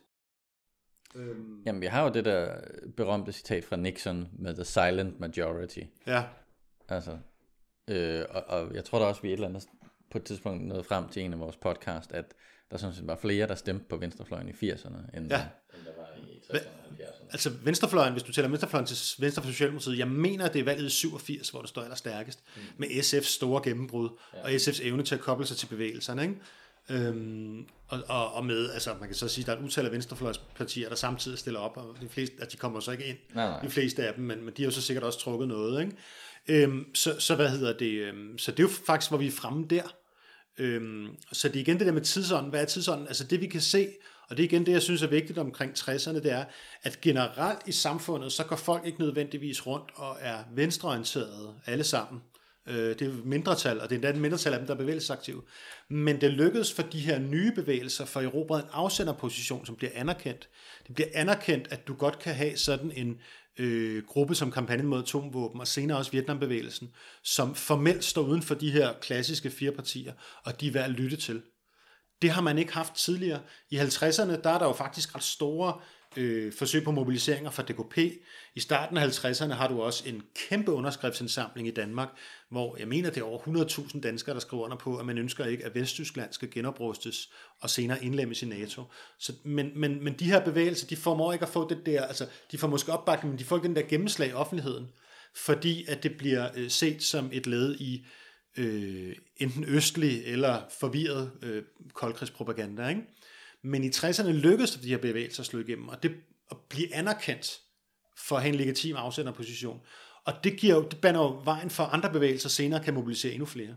Jamen, 1.67 1.81
vi 1.81 1.87
har 1.87 2.03
jo 2.05 2.11
det 2.11 2.25
der 2.25 2.57
berømte 2.97 3.33
citat 3.33 3.65
fra 3.65 3.77
Nixon 3.77 4.29
med 4.39 4.55
The 4.55 4.65
Silent 4.65 5.21
Majority. 5.21 5.81
Ja, 6.07 6.23
Altså, 6.89 7.19
øh, 7.89 8.25
og, 8.31 8.45
og 8.49 8.75
jeg 8.75 8.85
tror 8.85 8.99
da 8.99 9.05
også, 9.05 9.23
vi 9.23 9.29
et 9.29 9.33
eller 9.33 9.49
andet 9.49 9.65
på 10.11 10.19
et 10.19 10.25
tidspunkt 10.25 10.67
nåede 10.67 10.85
frem 10.85 11.09
til 11.09 11.23
en 11.23 11.33
af 11.33 11.41
vores 11.41 11.57
podcast, 11.57 12.13
at 12.13 12.25
der 12.71 12.77
sådan 12.77 12.95
set 12.97 13.07
var 13.07 13.17
flere, 13.17 13.47
der 13.47 13.55
stemte 13.55 13.85
på 13.89 13.97
venstrefløjen 13.97 14.49
i 14.49 14.53
80'erne, 14.53 15.17
end, 15.17 15.31
Ja. 15.31 15.47
end 15.75 15.85
der 15.85 15.93
var 15.97 16.07
i 16.17 16.41
60'erne 16.47 16.57
og 16.57 16.95
70'erne. 16.99 17.29
altså 17.33 17.51
venstrefløjen, 17.65 18.13
hvis 18.13 18.23
du 18.23 18.33
tæller 18.33 18.49
venstrefløjen 18.49 18.87
til 18.87 19.23
venstre 19.23 19.43
for 19.43 19.51
Socialdemokratiet, 19.51 19.99
jeg 19.99 20.09
mener, 20.09 20.49
det 20.49 20.61
er 20.61 20.65
valget 20.65 20.87
i 20.87 20.91
87, 20.91 21.51
hvor 21.51 21.61
det 21.61 21.69
står 21.69 21.83
allerstærkest, 21.83 22.43
mm. 22.57 22.63
med 22.77 22.89
SF's 22.89 23.35
store 23.35 23.63
gennembrud, 23.65 24.09
ja. 24.35 24.43
og 24.43 24.51
SF's 24.51 24.87
evne 24.87 25.03
til 25.03 25.15
at 25.15 25.21
koble 25.21 25.47
sig 25.47 25.57
til 25.57 25.67
bevægelserne, 25.67 26.23
ikke? 26.23 26.35
Øhm, 26.89 27.67
og, 27.89 28.03
og, 28.09 28.33
og 28.33 28.47
med, 28.47 28.71
altså 28.71 28.95
man 29.01 29.09
kan 29.09 29.17
så 29.17 29.29
sige, 29.29 29.47
der 29.47 29.53
er 29.53 29.57
et 29.57 29.65
utal 29.65 29.87
af 29.87 29.93
venstrefløjspartier, 29.93 30.89
der 30.89 30.97
samtidig 30.97 31.39
stiller 31.39 31.61
op, 31.61 31.77
og 31.77 31.97
de 32.01 32.09
fleste, 32.09 32.37
altså 32.41 32.57
de 32.57 32.61
kommer 32.61 32.81
så 32.81 32.91
ikke 32.91 33.05
ind, 33.05 33.19
Nej, 33.35 33.47
nej. 33.47 33.61
de 33.61 33.71
fleste 33.71 34.07
af 34.07 34.15
dem, 34.15 34.25
men, 34.25 34.45
men 34.45 34.55
de 34.57 34.63
har 34.63 34.67
jo 34.67 34.71
så 34.71 34.83
sikkert 34.83 35.05
også 35.05 35.19
trukket 35.19 35.49
noget, 35.49 35.81
ikke? 35.81 35.97
Øhm, 36.49 36.95
så, 36.95 37.21
så 37.21 37.35
hvad 37.35 37.51
hedder 37.51 37.73
det, 37.79 37.93
øhm, 37.93 38.39
så 38.39 38.51
det 38.51 38.59
er 38.59 38.63
jo 38.63 38.69
faktisk, 38.87 39.11
hvor 39.11 39.19
vi 39.19 39.27
er 39.27 39.31
fremme 39.31 39.67
der. 39.71 39.95
Øhm, 40.59 41.09
så 41.33 41.49
det 41.49 41.57
er 41.57 41.61
igen 41.61 41.79
det 41.79 41.87
der 41.87 41.93
med 41.93 42.03
tidsånden. 42.03 42.51
Hvad 42.51 42.61
er 42.61 42.65
tidsånden? 42.65 43.07
Altså 43.07 43.25
det 43.25 43.41
vi 43.41 43.47
kan 43.47 43.61
se, 43.61 43.89
og 44.29 44.37
det 44.37 44.43
er 44.43 44.49
igen 44.49 44.67
det, 44.67 44.73
jeg 44.73 44.83
synes 44.83 45.03
er 45.03 45.07
vigtigt 45.07 45.39
omkring 45.39 45.73
60'erne, 45.79 46.15
det 46.15 46.33
er, 46.33 46.45
at 46.83 47.01
generelt 47.01 47.59
i 47.67 47.73
samfundet, 47.73 48.33
så 48.33 48.45
går 48.45 48.57
folk 48.57 48.87
ikke 48.87 49.01
nødvendigvis 49.01 49.67
rundt 49.67 49.91
og 49.95 50.17
er 50.21 50.39
venstreorienterede 50.55 51.55
alle 51.67 51.85
sammen. 51.85 52.23
Øh, 52.69 52.99
det 52.99 53.03
er 53.03 53.13
mindretal, 53.25 53.81
og 53.81 53.91
det 53.91 53.95
er 53.95 53.97
endda 53.97 54.11
et 54.11 54.17
mindretal 54.17 54.53
af 54.53 54.59
dem, 54.59 54.67
der 54.67 54.75
er 54.75 54.79
bevægelsesaktive. 54.79 55.43
Men 55.91 56.21
det 56.21 56.31
lykkedes 56.31 56.73
for 56.73 56.83
de 56.83 57.01
her 57.01 57.19
nye 57.19 57.53
bevægelser 57.53 58.05
for 58.05 58.23
Europa 58.23 58.55
en 58.55 58.69
afsenderposition, 58.73 59.67
som 59.67 59.77
bliver 59.77 59.91
anerkendt. 59.95 60.49
Det 60.87 60.95
bliver 60.95 61.09
anerkendt, 61.15 61.69
at 61.71 61.89
du 61.89 61.95
godt 61.95 62.19
kan 62.19 62.35
have 62.35 62.57
sådan 62.57 62.93
en 62.97 63.21
øh, 63.59 64.05
gruppe 64.07 64.35
som 64.35 64.53
kampagnen 64.53 64.87
mod 64.87 65.03
atomvåben, 65.03 65.61
og 65.61 65.67
senere 65.67 65.99
også 65.99 66.11
Vietnambevægelsen, 66.11 66.95
som 67.25 67.55
formelt 67.55 68.05
står 68.05 68.23
uden 68.23 68.43
for 68.43 68.55
de 68.55 68.71
her 68.71 68.93
klassiske 69.01 69.51
fire 69.51 69.73
partier, 69.73 70.13
og 70.45 70.61
de 70.61 70.69
er 70.69 70.73
værd 70.73 70.85
at 70.85 70.91
lytte 70.91 71.17
til. 71.17 71.43
Det 72.23 72.31
har 72.31 72.43
man 72.43 72.59
ikke 72.59 72.73
haft 72.73 72.95
tidligere. 72.95 73.41
I 73.71 73.79
50'erne, 73.79 74.43
der 74.43 74.51
er 74.51 74.59
der 74.59 74.67
jo 74.67 74.73
faktisk 74.73 75.15
ret 75.15 75.23
store 75.23 75.81
øh, 76.17 76.53
forsøg 76.53 76.85
på 76.85 76.91
mobiliseringer 76.91 77.51
fra 77.51 77.63
DKP. 77.63 77.99
I 78.55 78.61
starten 78.61 78.97
af 78.97 79.09
50'erne 79.09 79.53
har 79.53 79.69
du 79.69 79.83
også 79.83 80.09
en 80.09 80.23
kæmpe 80.49 80.73
underskriftsindsamling 80.73 81.69
i 81.69 81.71
Danmark, 81.71 82.09
hvor 82.49 82.77
jeg 82.79 82.89
mener, 82.89 83.11
det 83.11 83.21
er 83.21 83.25
over 83.25 83.39
100.000 83.39 84.01
danskere, 84.01 84.35
der 84.35 84.41
skriver 84.41 84.65
under 84.65 84.77
på, 84.77 84.97
at 84.97 85.07
man 85.07 85.19
ønsker 85.19 85.45
ikke, 85.45 85.65
at 85.65 85.75
Vesttyskland 85.75 86.33
skal 86.33 86.51
genoprustes 86.51 87.31
og 87.61 87.71
senere 87.71 88.05
indlemmes 88.05 88.43
i 88.43 88.47
NATO. 88.47 88.83
Så, 89.19 89.33
men, 89.45 89.71
men, 89.75 90.05
men 90.05 90.13
de 90.13 90.25
her 90.25 90.45
bevægelser, 90.45 90.87
de 90.87 90.97
formår 90.97 91.33
ikke 91.33 91.43
at 91.43 91.53
få 91.53 91.69
det 91.69 91.87
der, 91.87 92.03
altså 92.03 92.27
de 92.53 92.59
får 92.59 92.69
måske 92.69 92.93
opbakning, 92.93 93.33
men 93.33 93.39
de 93.39 93.45
får 93.45 93.57
ikke 93.57 93.69
den 93.69 93.77
der 93.77 93.83
gennemslag 93.83 94.29
i 94.29 94.33
offentligheden, 94.33 94.89
fordi 95.35 95.85
at 95.89 96.03
det 96.03 96.17
bliver 96.19 96.49
øh, 96.57 96.71
set 96.71 97.03
som 97.03 97.31
et 97.33 97.47
led 97.47 97.77
i 97.81 98.07
øh, 98.57 99.17
enten 99.37 99.65
østlig 99.65 100.23
eller 100.25 100.63
forvirret 100.81 101.31
øh, 101.43 101.63
koldkrigspropaganda. 101.95 102.89
Ikke? 102.89 103.01
Men 103.65 103.85
i 103.85 103.89
60'erne 103.89 104.31
lykkedes 104.31 104.71
det 104.71 104.83
de 104.83 104.89
her 104.89 104.99
bevægelser 104.99 105.43
at 105.43 105.47
slå 105.47 105.61
igennem, 105.61 105.89
og 105.89 106.03
det 106.03 106.17
at 106.51 106.57
blive 106.69 106.95
anerkendt 106.95 107.61
for 108.17 108.37
at 108.37 108.43
have 108.43 108.53
en 108.53 108.59
legitim 108.59 108.97
afsenderposition. 108.97 109.81
Og 110.25 110.33
det, 110.45 110.61
giver 110.61 110.75
jo, 110.75 110.89
det 110.89 111.01
bander 111.01 111.21
jo 111.21 111.41
vejen 111.45 111.71
for 111.71 111.83
at 111.83 111.93
andre 111.93 112.13
bevægelser 112.13 112.49
senere 112.49 112.85
kan 112.85 112.95
mobilisere 112.95 113.33
endnu 113.33 113.47
flere. 113.47 113.77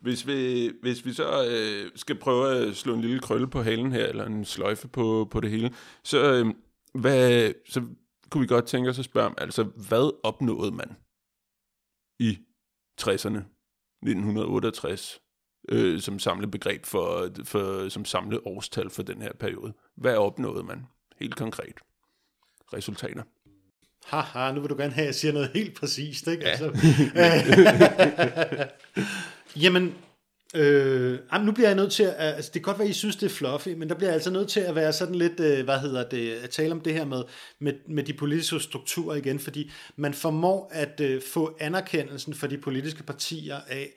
Hvis 0.00 0.26
vi, 0.26 0.70
hvis 0.82 1.04
vi 1.04 1.12
så 1.12 1.46
øh, 1.50 1.92
skal 1.94 2.18
prøve 2.18 2.56
at 2.56 2.76
slå 2.76 2.94
en 2.94 3.00
lille 3.00 3.20
krølle 3.20 3.50
på 3.50 3.62
halen 3.62 3.92
her, 3.92 4.06
eller 4.06 4.24
en 4.24 4.44
sløjfe 4.44 4.88
på, 4.88 5.28
på 5.30 5.40
det 5.40 5.50
hele, 5.50 5.74
så, 6.04 6.32
øh, 6.32 6.54
hvad, 7.00 7.52
så 7.68 7.86
kunne 8.30 8.40
vi 8.40 8.46
godt 8.46 8.66
tænke 8.66 8.90
os 8.90 8.98
at 8.98 9.04
spørge 9.04 9.26
om, 9.26 9.34
altså 9.38 9.62
hvad 9.62 10.20
opnåede 10.24 10.72
man 10.72 10.96
i 12.20 12.38
60'erne, 13.00 13.42
1968, 14.02 15.20
øh, 15.68 16.00
som 16.00 16.18
samlebegreb 16.18 16.86
for, 16.86 17.28
for, 17.44 17.88
som 17.88 18.04
samle 18.04 18.46
årstal 18.46 18.90
for 18.90 19.02
den 19.02 19.22
her 19.22 19.32
periode? 19.40 19.72
Hvad 19.96 20.16
opnåede 20.16 20.62
man 20.62 20.86
helt 21.20 21.36
konkret? 21.36 21.74
Resultater. 22.72 23.22
Haha, 24.04 24.52
nu 24.52 24.60
vil 24.60 24.70
du 24.70 24.76
gerne 24.76 24.92
have, 24.92 25.02
at 25.02 25.06
jeg 25.06 25.14
siger 25.14 25.32
noget 25.32 25.50
helt 25.54 25.74
præcist, 25.76 26.26
ikke? 26.26 26.44
Ja. 26.44 26.50
Altså, 26.50 26.70
jamen, 29.62 29.94
øh, 30.54 31.18
jamen, 31.32 31.46
nu 31.46 31.52
bliver 31.52 31.68
jeg 31.68 31.76
nødt 31.76 31.92
til 31.92 32.02
at, 32.02 32.14
altså 32.18 32.50
det 32.54 32.62
kan 32.62 32.72
godt 32.72 32.78
være, 32.78 32.88
I 32.88 32.92
synes, 32.92 33.16
det 33.16 33.26
er 33.26 33.34
fluffy, 33.34 33.68
men 33.68 33.88
der 33.88 33.94
bliver 33.94 34.08
jeg 34.08 34.14
altså 34.14 34.30
nødt 34.30 34.48
til 34.48 34.60
at 34.60 34.74
være 34.74 34.92
sådan 34.92 35.14
lidt, 35.14 35.40
øh, 35.40 35.64
hvad 35.64 35.78
hedder 35.78 36.08
det, 36.08 36.32
at 36.32 36.50
tale 36.50 36.72
om 36.72 36.80
det 36.80 36.94
her 36.94 37.04
med, 37.04 37.22
med, 37.58 37.72
med 37.88 38.04
de 38.04 38.12
politiske 38.12 38.60
strukturer 38.60 39.16
igen, 39.16 39.38
fordi 39.38 39.70
man 39.96 40.14
formår 40.14 40.70
at 40.72 41.00
øh, 41.00 41.22
få 41.22 41.56
anerkendelsen 41.60 42.34
for 42.34 42.46
de 42.46 42.58
politiske 42.58 43.02
partier 43.02 43.56
af, 43.68 43.88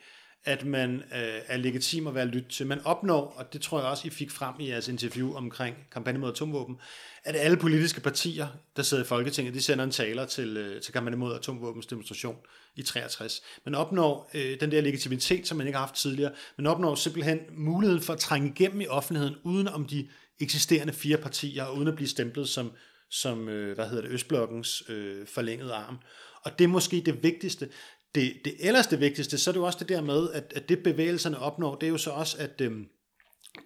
at 0.44 0.64
man 0.64 0.94
øh, 0.94 1.40
er 1.46 1.56
legitim 1.56 2.06
at 2.06 2.14
være 2.14 2.26
lyttet 2.26 2.50
til. 2.52 2.66
Man 2.66 2.80
opnår, 2.84 3.34
og 3.36 3.52
det 3.52 3.60
tror 3.60 3.78
jeg 3.78 3.88
også, 3.88 4.06
I 4.06 4.10
fik 4.10 4.30
frem 4.30 4.54
i 4.60 4.68
jeres 4.68 4.88
interview 4.88 5.34
omkring 5.34 5.76
kampagne 5.92 6.18
mod 6.18 6.30
atomvåben, 6.30 6.76
at 7.24 7.36
alle 7.36 7.56
politiske 7.56 8.00
partier, 8.00 8.46
der 8.76 8.82
sidder 8.82 9.04
i 9.04 9.06
Folketinget, 9.06 9.54
de 9.54 9.62
sender 9.62 9.84
en 9.84 9.90
taler 9.90 10.26
til, 10.26 10.56
øh, 10.56 10.82
til 10.82 10.92
kampagne 10.92 11.16
mod 11.16 11.34
atomvåbens 11.34 11.86
demonstration 11.86 12.36
i 12.76 12.82
63. 12.82 13.42
Man 13.64 13.74
opnår 13.74 14.30
øh, 14.34 14.60
den 14.60 14.70
der 14.70 14.80
legitimitet, 14.80 15.48
som 15.48 15.58
man 15.58 15.66
ikke 15.66 15.76
har 15.76 15.86
haft 15.86 15.96
tidligere. 15.96 16.32
Man 16.58 16.66
opnår 16.66 16.94
simpelthen 16.94 17.38
muligheden 17.50 18.02
for 18.02 18.12
at 18.12 18.18
trænge 18.18 18.48
igennem 18.48 18.80
i 18.80 18.86
offentligheden, 18.86 19.36
uden 19.44 19.68
om 19.68 19.86
de 19.86 20.08
eksisterende 20.40 20.92
fire 20.92 21.16
partier, 21.16 21.64
og 21.64 21.76
uden 21.76 21.88
at 21.88 21.94
blive 21.94 22.08
stemplet 22.08 22.48
som, 22.48 22.72
som 23.10 23.48
øh, 23.48 23.74
hvad 23.74 23.88
hedder 23.88 24.02
det, 24.02 24.10
Østblokkens 24.10 24.82
øh, 24.88 25.26
forlængede 25.26 25.74
arm. 25.74 25.98
Og 26.44 26.58
det 26.58 26.64
er 26.64 26.68
måske 26.68 27.02
det 27.06 27.22
vigtigste 27.22 27.68
det, 28.14 28.40
det 28.44 28.54
ellers 28.60 28.86
det 28.86 29.00
vigtigste, 29.00 29.38
så 29.38 29.50
er 29.50 29.52
det 29.52 29.60
jo 29.60 29.64
også 29.64 29.78
det 29.78 29.88
der 29.88 30.00
med, 30.00 30.30
at, 30.32 30.52
at 30.56 30.68
det 30.68 30.82
bevægelserne 30.82 31.38
opnår, 31.38 31.74
det 31.74 31.86
er 31.86 31.90
jo 31.90 31.98
så 31.98 32.10
også, 32.10 32.36
at, 32.38 32.60
øhm, 32.60 32.86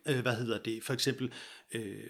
øh, 0.09 0.21
hvad 0.21 0.35
hedder 0.35 0.59
det, 0.59 0.85
for 0.85 0.93
eksempel 0.93 1.33
øh, 1.75 2.05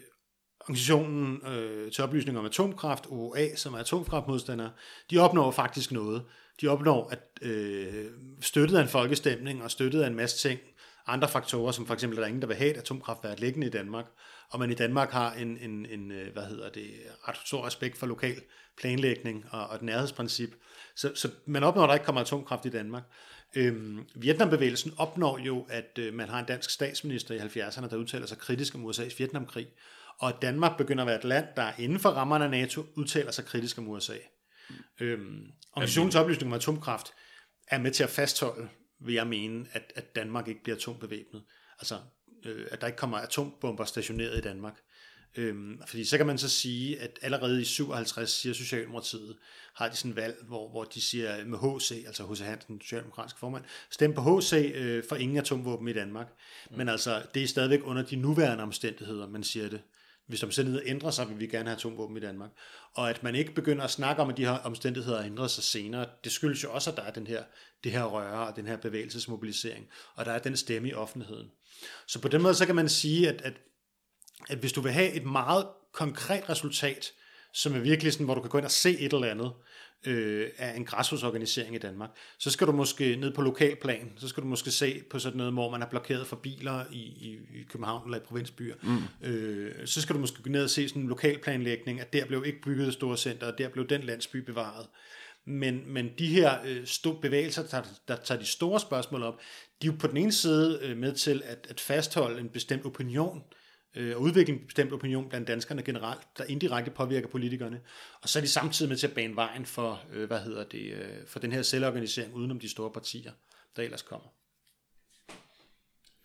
organisationen 0.61 1.47
øh, 1.47 1.93
til 1.93 2.05
oplysning 2.05 2.39
om 2.39 2.45
atomkraft, 2.45 3.07
OA, 3.11 3.57
som 3.57 3.75
er 3.75 3.79
atomkraftmodstandere, 3.79 4.71
de 5.11 5.19
opnår 5.19 5.51
faktisk 5.51 5.93
noget. 5.93 6.23
De 6.61 6.69
opnår 6.69 7.09
at 7.09 7.21
øh, 7.43 8.07
støttet 8.41 8.77
af 8.77 8.83
en 8.83 8.89
folkestemning 8.89 9.63
og 9.63 9.71
støttet 9.71 10.03
af 10.03 10.07
en 10.07 10.15
masse 10.15 10.49
ting, 10.49 10.61
andre 11.07 11.29
faktorer, 11.29 11.73
som 11.73 11.87
for 11.87 11.95
eksempel, 11.95 12.19
at 12.19 12.21
der 12.21 12.25
er 12.25 12.29
ingen, 12.29 12.43
der 12.43 12.49
vil 12.49 12.57
have 12.57 12.71
et 12.71 12.77
atomkraftværk 12.77 13.41
liggende 13.41 13.67
i 13.67 13.71
Danmark, 13.71 14.05
og 14.51 14.59
man 14.59 14.71
i 14.71 14.75
Danmark 14.75 15.11
har 15.11 15.33
en, 15.33 15.59
en, 15.59 15.87
en 15.87 16.13
øh, 16.13 16.33
hvad 16.33 16.43
hedder 16.43 16.71
det, 16.71 16.91
ret 17.29 17.37
stor 17.45 17.67
respekt 17.67 17.99
for 17.99 18.07
lokal 18.07 18.43
planlægning 18.79 19.45
og, 19.51 19.67
og 19.67 19.75
et 19.75 19.83
nærhedsprincip. 19.83 20.51
Så, 20.97 21.13
så 21.15 21.31
man 21.47 21.65
opnår, 21.65 21.83
at 21.83 21.89
der 21.89 21.95
ikke 21.95 22.05
kommer 22.05 22.21
atomkraft 22.21 22.67
i 22.67 22.69
Danmark. 22.69 23.03
Øhm, 23.57 24.09
Vietnambevægelsen 24.15 24.93
opnår 24.99 25.39
jo, 25.39 25.67
at 25.69 25.99
øh, 25.99 26.15
man 26.15 26.29
har 26.29 26.39
en 26.41 26.47
dansk 26.47 26.71
statsminister 26.71 27.35
i 27.35 27.39
70'erne, 27.39 27.91
der 27.91 27.97
udtaler 27.97 28.27
sig 28.27 28.39
kritisk 28.39 28.75
om 28.75 28.91
USA's 28.91 29.19
Vietnamkrig, 29.19 29.67
og 30.19 30.29
at 30.29 30.43
Danmark 30.43 30.77
begynder 30.79 31.05
at 31.05 31.07
være 31.07 31.19
et 31.19 31.25
land, 31.25 31.47
der 31.57 31.73
inden 31.79 31.99
for 31.99 32.09
rammerne 32.09 32.45
af 32.45 32.51
NATO 32.51 32.87
udtaler 32.97 33.31
sig 33.31 33.45
kritisk 33.45 33.79
om 33.79 33.89
USA. 33.89 34.17
Øhm, 35.01 35.47
organisationens 35.73 36.15
oplysning 36.15 36.53
om 36.53 36.57
atomkraft 36.57 37.13
er 37.69 37.79
med 37.79 37.91
til 37.91 38.05
at 38.05 38.11
fastholde, 38.11 38.69
vil 39.01 39.15
jeg 39.15 39.27
mene, 39.27 39.67
at, 39.73 39.93
at 39.95 40.17
Danmark 40.17 40.49
ikke 40.49 40.63
bliver 40.63 40.77
atombevæbnet. 40.77 41.45
Altså, 41.79 41.99
øh, 42.45 42.67
at 42.71 42.81
der 42.81 42.87
ikke 42.87 42.97
kommer 42.97 43.19
atombomber 43.19 43.85
stationeret 43.85 44.39
i 44.39 44.41
Danmark. 44.41 44.81
Øhm, 45.37 45.81
fordi 45.87 46.05
så 46.05 46.17
kan 46.17 46.27
man 46.27 46.39
så 46.39 46.49
sige, 46.49 47.01
at 47.01 47.19
allerede 47.23 47.61
i 47.61 47.65
57 47.65 48.31
siger 48.31 48.53
Socialdemokratiet, 48.53 49.37
har 49.75 49.89
de 49.89 49.97
sådan 49.97 50.11
en 50.11 50.17
valg, 50.17 50.37
hvor, 50.47 50.69
hvor 50.69 50.85
de 50.85 51.01
siger 51.01 51.45
med 51.45 51.59
HC, 51.59 52.05
altså 52.07 52.27
H.C. 52.27 52.41
Hansen, 52.41 52.81
socialdemokratisk 52.81 53.39
formand, 53.39 53.65
stem 53.91 54.15
på 54.15 54.41
HC 54.41 54.53
øh, 54.75 55.05
for 55.09 55.17
ingen 55.17 55.37
atomvåben 55.39 55.89
i 55.89 55.93
Danmark. 55.93 56.27
Mm. 56.71 56.77
Men 56.77 56.89
altså, 56.89 57.23
det 57.35 57.43
er 57.43 57.47
stadigvæk 57.47 57.81
under 57.85 58.03
de 58.03 58.17
nuværende 58.17 58.63
omstændigheder, 58.63 59.29
man 59.29 59.45
siger 59.45 59.69
det. 59.69 59.81
Hvis 60.27 60.43
omstændigheder 60.43 60.85
ændrer 60.87 61.11
sig, 61.11 61.29
vil 61.29 61.41
vi 61.41 61.47
gerne 61.47 61.69
have 61.69 61.77
atomvåben 61.77 62.17
i 62.17 62.21
Danmark. 62.21 62.51
Og 62.95 63.11
at 63.11 63.23
man 63.23 63.35
ikke 63.35 63.55
begynder 63.55 63.85
at 63.85 63.91
snakke 63.91 64.23
om, 64.23 64.31
at 64.31 64.37
de 64.37 64.45
her 64.45 64.59
omstændigheder 64.59 65.25
ændrer 65.25 65.47
sig 65.47 65.65
senere, 65.65 66.07
det 66.25 66.33
skyldes 66.33 66.65
jo 66.65 66.73
også, 66.73 66.91
at 66.91 66.97
der 66.97 67.03
er 67.03 67.11
den 67.11 67.27
her, 67.27 67.43
det 67.85 67.93
her 67.93 68.05
røre 68.05 68.47
og 68.49 68.57
den 68.57 68.67
her 68.67 68.77
bevægelsesmobilisering, 68.77 69.87
og 70.15 70.25
der 70.25 70.33
er 70.33 70.39
den 70.39 70.57
stemme 70.57 70.89
i 70.89 70.95
offentligheden. 70.95 71.51
Så 72.07 72.21
på 72.21 72.29
den 72.29 72.43
måde, 72.43 72.55
så 72.55 72.67
kan 72.67 72.75
man 72.75 72.89
sige, 72.89 73.29
at, 73.29 73.43
at, 73.43 73.55
at 74.49 74.59
hvis 74.59 74.73
du 74.73 74.81
vil 74.81 74.93
have 74.93 75.13
et 75.13 75.25
meget 75.25 75.67
konkret 75.93 76.49
resultat, 76.49 77.13
som 77.53 77.75
er 77.75 77.79
virkelig 77.79 78.13
sådan, 78.13 78.25
hvor 78.25 78.35
du 78.35 78.41
kan 78.41 78.51
gå 78.51 78.59
ind 78.59 78.65
og 78.65 78.71
se 78.71 78.99
et 78.99 79.13
eller 79.13 79.31
andet, 79.31 79.53
øh, 80.07 80.51
af 80.59 80.77
en 80.77 80.85
græsrodsorganisering 80.85 81.75
i 81.75 81.79
Danmark, 81.79 82.11
så 82.39 82.51
skal 82.51 82.67
du 82.67 82.73
måske 82.73 83.17
ned 83.17 83.33
på 83.33 83.43
lokalplan, 83.43 84.13
så 84.17 84.29
skal 84.29 84.43
du 84.43 84.49
måske 84.49 84.71
se 84.71 85.03
på 85.11 85.19
sådan 85.19 85.37
noget, 85.37 85.53
hvor 85.53 85.71
man 85.71 85.81
har 85.81 85.89
blokeret 85.89 86.27
for 86.27 86.37
biler 86.37 86.85
i, 86.93 86.99
i, 86.99 87.39
i 87.61 87.63
København 87.69 88.05
eller 88.05 88.19
i 88.19 88.21
provinsbyer. 88.21 88.75
Mm. 88.83 89.29
Øh, 89.29 89.87
så 89.87 90.01
skal 90.01 90.15
du 90.15 90.21
måske 90.21 90.43
gå 90.43 90.51
ned 90.51 90.65
og 90.65 90.71
se 90.71 90.89
sådan 90.89 91.03
en 91.03 91.09
lokalplanlægning, 91.09 92.01
at 92.01 92.13
der 92.13 92.27
blev 92.27 92.45
ikke 92.47 92.63
bygget 92.63 92.89
et 92.89 92.95
stort 92.95 93.19
center, 93.19 93.47
og 93.47 93.59
der 93.59 93.69
blev 93.69 93.89
den 93.89 94.03
landsby 94.03 94.37
bevaret. 94.37 94.87
Men, 95.45 95.83
men 95.87 96.11
de 96.19 96.27
her 96.27 96.59
øh, 96.67 96.87
store 96.87 97.21
bevægelser, 97.23 97.67
der, 97.67 97.83
der 98.09 98.17
tager 98.17 98.41
de 98.41 98.47
store 98.47 98.81
spørgsmål 98.81 99.23
op, 99.23 99.41
de 99.83 99.87
er 99.87 99.93
jo 99.93 99.97
på 99.99 100.07
den 100.07 100.17
ene 100.17 100.33
side 100.33 100.79
øh, 100.83 100.97
med 100.97 101.13
til 101.13 101.43
at, 101.45 101.67
at 101.71 101.81
fastholde 101.81 102.41
en 102.41 102.49
bestemt 102.49 102.85
opinion, 102.85 103.39
øh, 103.39 103.66
og 103.97 104.21
udvikle 104.21 104.55
en 104.55 104.61
bestemt 104.67 104.93
opinion 104.93 105.29
blandt 105.29 105.49
danskerne 105.49 105.83
generelt, 105.83 106.21
der 106.39 106.45
indirekte 106.45 106.91
påvirker 106.91 107.29
politikerne. 107.29 107.81
Og 108.23 108.29
så 108.29 108.39
er 108.39 108.41
de 108.41 108.49
samtidig 108.49 108.89
med 108.89 108.97
til 108.97 109.07
at 109.07 109.13
bane 109.13 109.37
vejen 109.37 109.67
for, 109.67 110.03
øh, 110.13 110.27
hvad 110.27 110.41
hedder 110.41 110.65
det, 110.65 110.93
øh, 110.93 111.09
for 111.27 111.39
den 111.39 111.53
her 111.53 111.63
selvorganisering 111.63 112.35
udenom 112.35 112.61
de 112.61 112.69
store 112.69 112.91
partier, 112.91 113.33
der 113.77 113.83
ellers 113.83 114.03
kommer. 114.03 114.27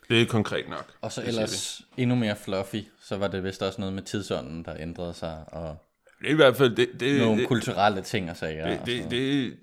Det 0.10 0.22
er 0.22 0.26
konkret 0.26 0.70
nok. 0.70 0.94
Og 1.02 1.12
så 1.12 1.24
ellers 1.24 1.82
endnu 1.98 2.16
mere 2.16 2.36
fluffy, 2.36 2.84
så 3.02 3.18
var 3.18 3.28
det 3.28 3.44
vist 3.44 3.62
også 3.62 3.82
noget 3.82 3.94
med 3.94 4.04
tidsånden, 4.04 4.66
der 4.66 4.76
ændrede 4.80 5.14
sig, 5.14 5.44
og 5.48 5.78
det 6.20 6.28
er 6.28 6.32
i 6.32 6.36
hvert 6.36 6.56
fald 6.56 6.76
det, 6.76 6.90
det, 7.00 7.22
nogle 7.22 7.42
det, 7.42 7.48
kulturelle 7.48 8.02
ting 8.02 8.30
og 8.30 8.38
sager. 8.38 8.70
Det, 8.70 8.86
det, 8.86 9.12
det, 9.12 9.58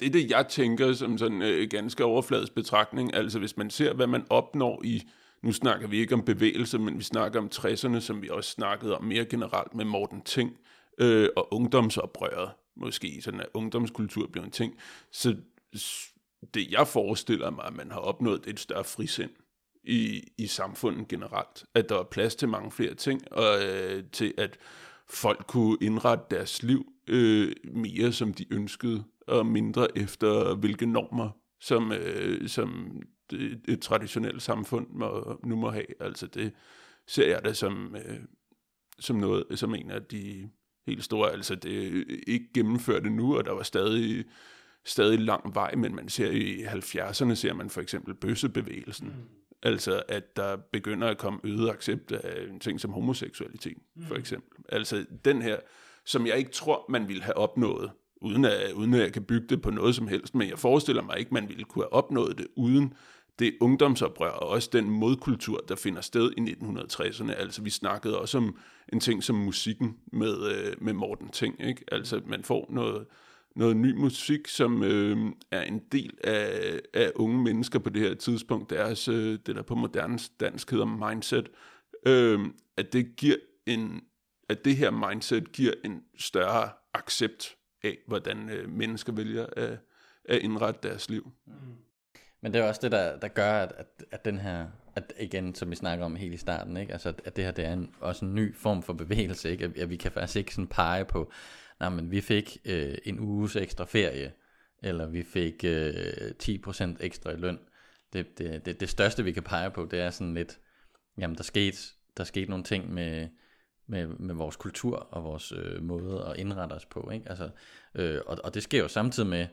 det 0.00 0.06
er 0.06 0.10
det, 0.10 0.30
jeg 0.30 0.48
tænker 0.48 0.92
som 0.92 1.18
sådan 1.18 1.42
øh, 1.42 1.68
ganske 1.70 2.04
overfladisk 2.04 2.54
betragtning. 2.54 3.14
Altså 3.14 3.38
hvis 3.38 3.56
man 3.56 3.70
ser, 3.70 3.92
hvad 3.92 4.06
man 4.06 4.26
opnår 4.30 4.82
i 4.84 5.02
nu 5.42 5.52
snakker 5.52 5.88
vi 5.88 5.98
ikke 5.98 6.14
om 6.14 6.24
bevægelse, 6.24 6.78
men 6.78 6.98
vi 6.98 7.02
snakker 7.02 7.40
om 7.40 7.50
60'erne, 7.54 8.00
som 8.00 8.22
vi 8.22 8.28
også 8.28 8.50
snakkede 8.50 8.96
om 8.96 9.04
mere 9.04 9.24
generelt 9.24 9.74
med 9.74 9.84
Morten 9.84 10.22
Ting, 10.22 10.58
øh, 10.98 11.28
og 11.36 11.54
ungdomsoprøret, 11.54 12.50
måske 12.76 13.22
sådan 13.22 13.40
at 13.40 13.46
ungdomskultur 13.54 14.26
bliver 14.26 14.44
en 14.44 14.50
ting. 14.50 14.74
Så 15.12 15.36
det 16.54 16.70
jeg 16.70 16.88
forestiller 16.88 17.50
mig, 17.50 17.64
at 17.64 17.74
man 17.74 17.90
har 17.90 17.98
opnået, 17.98 18.40
det 18.40 18.46
er 18.46 18.52
et 18.52 18.60
større 18.60 18.84
frisind 18.84 19.30
i, 19.84 20.22
i 20.38 20.46
samfundet 20.46 21.08
generelt. 21.08 21.64
At 21.74 21.88
der 21.88 21.98
er 21.98 22.04
plads 22.04 22.34
til 22.34 22.48
mange 22.48 22.70
flere 22.70 22.94
ting, 22.94 23.32
og 23.32 23.64
øh, 23.64 24.04
til 24.12 24.34
at 24.38 24.58
folk 25.08 25.46
kunne 25.46 25.78
indrette 25.80 26.24
deres 26.30 26.62
liv 26.62 26.92
øh, 27.08 27.52
mere 27.74 28.12
som 28.12 28.34
de 28.34 28.54
ønskede, 28.54 29.04
og 29.26 29.46
mindre 29.46 29.98
efter 29.98 30.54
hvilke 30.54 30.86
normer, 30.86 31.30
som, 31.60 31.92
øh, 31.92 32.48
som 32.48 33.00
et, 33.32 33.60
et 33.68 33.80
traditionelt 33.80 34.42
samfund 34.42 34.86
må, 34.90 35.38
nu 35.44 35.56
må 35.56 35.70
have. 35.70 36.02
Altså 36.02 36.26
det 36.26 36.52
ser 37.06 37.28
jeg 37.28 37.44
det 37.44 37.56
som, 37.56 37.96
øh, 37.96 38.18
som 38.98 39.16
noget, 39.16 39.44
som 39.54 39.74
en 39.74 39.90
af 39.90 40.02
de 40.02 40.50
helt 40.86 41.04
store, 41.04 41.32
altså 41.32 41.54
det 41.54 41.86
er 41.86 42.02
ikke 42.26 42.46
gennemført 42.54 43.06
endnu, 43.06 43.38
og 43.38 43.44
der 43.44 43.52
var 43.52 43.62
stadig, 43.62 44.24
stadig 44.84 45.20
lang 45.20 45.54
vej, 45.54 45.74
men 45.74 45.94
man 45.94 46.08
ser 46.08 46.30
i 46.30 46.64
70'erne, 46.64 47.34
ser 47.34 47.52
man 47.52 47.70
for 47.70 47.80
eksempel 47.80 48.14
bøssebevægelsen. 48.14 49.06
Mm. 49.06 49.28
Altså, 49.62 50.02
at 50.08 50.36
der 50.36 50.56
begynder 50.56 51.08
at 51.08 51.18
komme 51.18 51.40
øget 51.44 51.70
accept 51.70 52.12
af 52.12 52.46
en 52.50 52.60
ting 52.60 52.80
som 52.80 52.92
homoseksualitet, 52.92 53.78
mm. 53.96 54.06
for 54.06 54.14
eksempel. 54.14 54.64
Altså, 54.68 55.06
den 55.24 55.42
her, 55.42 55.56
som 56.04 56.26
jeg 56.26 56.38
ikke 56.38 56.50
tror, 56.50 56.84
man 56.88 57.08
ville 57.08 57.22
have 57.22 57.36
opnået, 57.36 57.90
uden 58.20 58.44
at, 58.44 58.72
uden 58.72 58.94
at 58.94 59.00
jeg 59.00 59.12
kan 59.12 59.24
bygge 59.24 59.46
det 59.46 59.62
på 59.62 59.70
noget 59.70 59.94
som 59.94 60.06
helst, 60.08 60.34
men 60.34 60.48
jeg 60.48 60.58
forestiller 60.58 61.02
mig 61.02 61.18
ikke, 61.18 61.34
man 61.34 61.48
ville 61.48 61.64
kunne 61.64 61.84
have 61.84 61.92
opnået 61.92 62.38
det, 62.38 62.46
uden 62.56 62.94
det 63.38 63.56
ungdomsoprør 63.60 64.30
og 64.30 64.48
også 64.48 64.70
den 64.72 64.90
modkultur, 64.90 65.64
der 65.68 65.76
finder 65.76 66.00
sted 66.00 66.32
i 66.36 66.40
1960'erne. 66.40 67.32
Altså 67.32 67.62
vi 67.62 67.70
snakkede 67.70 68.20
også 68.20 68.38
om 68.38 68.58
en 68.92 69.00
ting 69.00 69.24
som 69.24 69.36
musikken 69.36 69.96
med, 70.12 70.52
øh, 70.52 70.74
med 70.80 70.92
Morten 70.92 71.28
Ting. 71.28 71.60
Ikke? 71.60 71.84
Altså 71.92 72.20
man 72.26 72.44
får 72.44 72.66
noget, 72.70 73.06
noget 73.56 73.76
ny 73.76 73.94
musik, 73.94 74.48
som 74.48 74.82
øh, 74.82 75.16
er 75.50 75.62
en 75.62 75.78
del 75.92 76.18
af, 76.24 76.80
af 76.94 77.12
unge 77.14 77.42
mennesker 77.42 77.78
på 77.78 77.90
det 77.90 78.02
her 78.02 78.14
tidspunkt. 78.14 78.70
Deres, 78.70 79.08
øh, 79.08 79.38
det 79.46 79.56
der 79.56 79.62
på 79.62 79.74
moderne 79.74 80.18
dansk 80.40 80.70
hedder 80.70 81.08
mindset. 81.10 81.48
Øh, 82.06 82.40
at 82.76 82.92
det 82.92 83.16
giver 83.16 83.36
en 83.66 84.00
at 84.48 84.64
det 84.64 84.76
her 84.76 84.90
mindset 84.90 85.52
giver 85.52 85.72
en 85.84 86.02
større 86.18 86.70
accept 86.94 87.56
af, 87.82 87.98
hvordan 88.06 88.50
øh, 88.50 88.70
mennesker 88.70 89.12
vælger 89.12 89.46
at, 89.56 89.78
at 90.24 90.38
indrette 90.38 90.88
deres 90.88 91.10
liv. 91.10 91.32
Mm. 91.46 91.52
Men 92.42 92.52
det 92.52 92.60
er 92.60 92.64
også 92.64 92.80
det, 92.82 92.92
der, 92.92 93.18
der 93.18 93.28
gør, 93.28 93.52
at, 93.52 93.72
at, 93.76 94.04
at 94.10 94.24
den 94.24 94.38
her, 94.38 94.66
at 94.94 95.12
igen, 95.20 95.54
som 95.54 95.70
vi 95.70 95.76
snakker 95.76 96.04
om 96.04 96.16
helt 96.16 96.34
i 96.34 96.36
starten, 96.36 96.76
ikke? 96.76 96.92
Altså, 96.92 97.14
at 97.24 97.36
det 97.36 97.44
her 97.44 97.50
det 97.50 97.64
er 97.64 97.72
en, 97.72 97.94
også 98.00 98.24
en 98.24 98.34
ny 98.34 98.56
form 98.56 98.82
for 98.82 98.92
bevægelse, 98.92 99.50
ikke? 99.50 99.64
At, 99.64 99.78
at 99.78 99.90
vi 99.90 99.96
kan 99.96 100.12
faktisk 100.12 100.36
ikke 100.36 100.54
sådan 100.54 100.66
pege 100.66 101.04
på, 101.04 101.32
nej, 101.80 101.88
men 101.88 102.10
vi 102.10 102.20
fik 102.20 102.58
øh, 102.64 102.98
en 103.04 103.20
uges 103.20 103.56
ekstra 103.56 103.84
ferie, 103.84 104.32
eller 104.82 105.06
vi 105.06 105.22
fik 105.22 105.64
øh, 105.64 105.94
10% 106.42 106.96
ekstra 107.00 107.30
i 107.30 107.36
løn. 107.36 107.58
Det, 108.12 108.38
det, 108.38 108.66
det, 108.66 108.80
det 108.80 108.88
største, 108.88 109.24
vi 109.24 109.32
kan 109.32 109.42
pege 109.42 109.70
på, 109.70 109.88
det 109.90 110.00
er 110.00 110.10
sådan 110.10 110.34
lidt, 110.34 110.58
jamen 111.18 111.36
der 111.36 111.42
skete, 111.42 111.78
der 112.16 112.24
skete 112.24 112.50
nogle 112.50 112.64
ting 112.64 112.94
med, 112.94 113.28
med, 113.86 114.06
med 114.06 114.34
vores 114.34 114.56
kultur 114.56 114.96
og 114.96 115.24
vores 115.24 115.52
øh, 115.52 115.82
måde 115.82 116.26
at 116.30 116.36
indrette 116.36 116.72
os 116.72 116.86
på. 116.86 117.10
Ikke? 117.10 117.28
Altså, 117.28 117.50
øh, 117.94 118.20
og, 118.26 118.38
og 118.44 118.54
det 118.54 118.62
sker 118.62 118.78
jo 118.78 118.88
samtidig 118.88 119.28
med, 119.28 119.46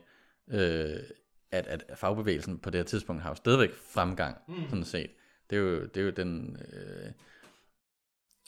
øh, 0.48 1.02
at, 1.52 1.66
at 1.66 1.84
fagbevægelsen 1.96 2.58
på 2.58 2.70
det 2.70 2.78
her 2.78 2.84
tidspunkt 2.84 3.22
har 3.22 3.30
jo 3.30 3.34
stadigvæk 3.34 3.70
fremgang, 3.92 4.36
mm. 4.48 4.54
sådan 4.68 4.84
set. 4.84 5.10
Det 5.50 5.56
er 5.56 5.60
jo, 5.60 5.84
det 5.84 5.96
er 5.96 6.04
jo 6.04 6.10
den... 6.10 6.56
Øh... 6.72 7.12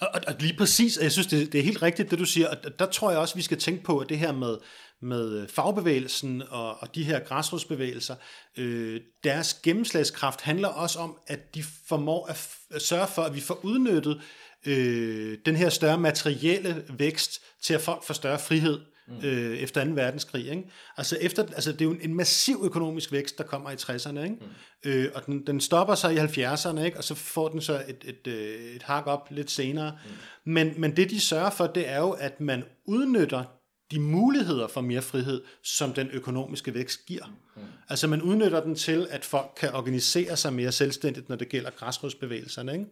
Og, 0.01 0.09
og, 0.15 0.21
og 0.27 0.35
lige 0.41 0.57
præcis, 0.59 0.99
jeg 1.03 1.13
synes, 1.13 1.27
det, 1.27 1.53
det 1.53 1.59
er 1.59 1.65
helt 1.65 1.83
rigtigt, 1.83 2.11
det 2.11 2.19
du 2.19 2.25
siger, 2.25 2.49
og 2.49 2.79
der 2.79 2.87
tror 2.87 3.11
jeg 3.11 3.21
også, 3.21 3.35
vi 3.35 3.43
skal 3.43 3.59
tænke 3.59 3.85
på, 3.85 3.99
at 3.99 4.09
det 4.09 4.19
her 4.19 4.33
med, 4.33 4.59
med 5.03 5.49
fagbevægelsen 5.49 6.43
og, 6.51 6.83
og 6.83 6.95
de 6.95 7.05
her 7.05 7.21
græsrodsbevægelser, 7.21 8.17
øh, 8.59 9.01
deres 9.25 9.55
gennemslagskraft 9.55 10.41
handler 10.41 10.69
også 10.69 10.99
om, 10.99 11.19
at 11.27 11.55
de 11.55 11.63
formår 11.89 12.27
at, 12.27 12.49
at 12.71 12.83
sørge 12.83 13.07
for, 13.07 13.23
at 13.23 13.35
vi 13.35 13.41
får 13.41 13.65
udnyttet 13.65 14.23
øh, 14.67 15.39
den 15.47 15.57
her 15.57 15.69
større 15.69 15.99
materielle 15.99 16.85
vækst 16.99 17.41
til, 17.63 17.75
at 17.75 17.81
folk 17.81 18.05
får 18.05 18.15
større 18.15 18.39
frihed 18.39 18.81
mm. 19.09 19.17
øh, 19.25 19.59
efter 19.59 19.85
2. 19.85 19.91
verdenskrig. 19.91 20.51
Ikke? 20.51 20.71
Altså, 20.97 21.19
efter, 21.21 21.43
altså, 21.43 21.73
det 21.73 21.81
er 21.81 21.85
jo 21.85 21.97
en 22.01 22.15
massiv 22.15 22.61
økonomisk 22.65 23.13
vækst, 23.13 23.39
der 23.39 23.45
kommer 23.45 23.71
i 23.71 23.75
60'erne, 23.75 24.21
ikke? 24.21 24.37
Mm. 24.85 24.91
Øh, 24.91 25.11
og 25.15 25.27
den, 25.27 25.47
den 25.47 25.61
stopper 25.61 25.95
sig 25.95 26.15
i 26.15 26.19
70'erne, 26.19 26.81
ikke? 26.81 26.97
og 26.97 27.05
så 27.05 27.15
får 27.15 27.49
den 27.49 27.61
så 27.61 27.85
et, 27.89 27.97
et, 28.05 28.19
et, 28.27 28.33
øh, 28.33 28.75
et 28.77 28.83
hak 28.83 29.07
op 29.07 29.29
lidt 29.31 29.51
senere. 29.51 29.99
Mm. 30.05 30.53
Men, 30.53 30.75
men 30.77 30.97
det, 30.97 31.11
de 31.11 31.21
sørger 31.21 31.51
for, 31.51 31.67
det 31.67 31.89
er 31.89 31.99
jo, 31.99 32.11
at 32.11 32.41
man 32.41 32.65
udnytter 32.87 33.45
de 33.91 34.01
muligheder 34.01 34.69
for 34.69 34.81
mere 34.81 35.03
frihed, 35.03 35.43
som 35.65 35.93
den 35.93 36.09
økonomiske 36.13 36.75
vækst 36.75 37.07
giver. 37.07 37.25
Mm. 37.57 37.63
Altså 37.89 38.07
man 38.07 38.23
udnytter 38.23 38.61
den 38.61 38.75
til, 38.75 39.07
at 39.11 39.25
folk 39.25 39.51
kan 39.57 39.75
organisere 39.75 40.37
sig 40.37 40.53
mere 40.53 40.73
selvstændigt, 40.73 41.29
når 41.29 41.37
det 41.37 41.49
gælder 41.49 41.71
græsrodsbevægelserne. 41.71 42.73
Ikke? 42.73 42.87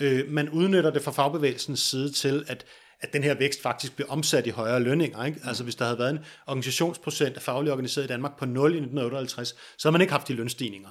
Øh, 0.00 0.32
man 0.32 0.48
udnytter 0.48 0.90
det 0.90 1.02
fra 1.02 1.12
fagbevægelsens 1.12 1.80
side 1.80 2.12
til, 2.12 2.44
at 2.46 2.64
at 3.04 3.12
den 3.12 3.22
her 3.22 3.34
vækst 3.34 3.62
faktisk 3.62 3.96
bliver 3.96 4.10
omsat 4.10 4.46
i 4.46 4.50
højere 4.50 4.80
lønninger. 4.80 5.24
Ikke? 5.24 5.40
Altså 5.44 5.64
hvis 5.64 5.74
der 5.74 5.84
havde 5.84 5.98
været 5.98 6.10
en 6.10 6.18
organisationsprocent 6.46 7.36
af 7.36 7.42
faglig 7.42 7.72
organiseret 7.72 8.04
i 8.04 8.08
Danmark 8.08 8.38
på 8.38 8.44
0 8.44 8.70
i 8.70 8.76
1958, 8.76 9.48
så 9.48 9.88
havde 9.88 9.92
man 9.92 10.00
ikke 10.00 10.12
haft 10.12 10.28
de 10.28 10.34
lønstigninger. 10.34 10.90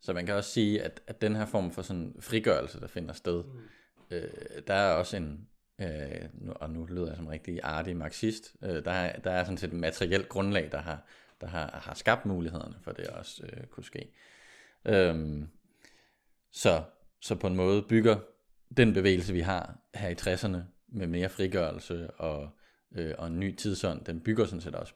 Så 0.00 0.12
man 0.12 0.26
kan 0.26 0.34
også 0.34 0.50
sige, 0.50 0.82
at, 0.82 1.00
at 1.06 1.20
den 1.20 1.36
her 1.36 1.46
form 1.46 1.72
for 1.72 1.82
sådan 1.82 2.14
frigørelse, 2.20 2.80
der 2.80 2.86
finder 2.86 3.14
sted, 3.14 3.44
mm. 3.44 4.16
øh, 4.16 4.30
der 4.66 4.74
er 4.74 4.92
også 4.92 5.16
en, 5.16 5.48
øh, 5.80 5.88
nu, 6.34 6.52
og 6.52 6.70
nu 6.70 6.84
lyder 6.84 7.06
jeg 7.06 7.16
som 7.16 7.26
rigtig 7.26 7.60
artig 7.62 7.96
marxist, 7.96 8.56
øh, 8.62 8.84
der, 8.84 8.90
er, 8.90 9.18
der 9.18 9.30
er 9.30 9.44
sådan 9.44 9.58
set 9.58 9.72
et 9.72 9.78
materielt 9.78 10.28
grundlag, 10.28 10.68
der 10.72 10.78
har, 10.78 11.06
der 11.40 11.46
har, 11.46 11.80
har 11.82 11.94
skabt 11.94 12.26
mulighederne 12.26 12.74
for 12.82 12.92
det 12.92 13.06
også 13.06 13.42
øh, 13.42 13.66
kunne 13.66 13.84
ske. 13.84 14.10
Øhm, 14.84 15.48
så, 16.52 16.82
så 17.20 17.34
på 17.34 17.46
en 17.46 17.56
måde 17.56 17.82
bygger 17.82 18.16
den 18.76 18.92
bevægelse, 18.92 19.32
vi 19.32 19.40
har 19.40 19.78
her 19.94 20.08
i 20.08 20.14
60'erne, 20.14 20.58
med 20.88 21.06
mere 21.06 21.28
frigørelse 21.28 22.10
og, 22.10 22.50
øh, 22.92 23.14
og 23.18 23.26
en 23.26 23.40
ny 23.40 23.56
tidsånd, 23.56 24.04
den 24.04 24.20
bygger 24.20 24.44
sådan 24.44 24.60
set 24.60 24.74
også 24.74 24.94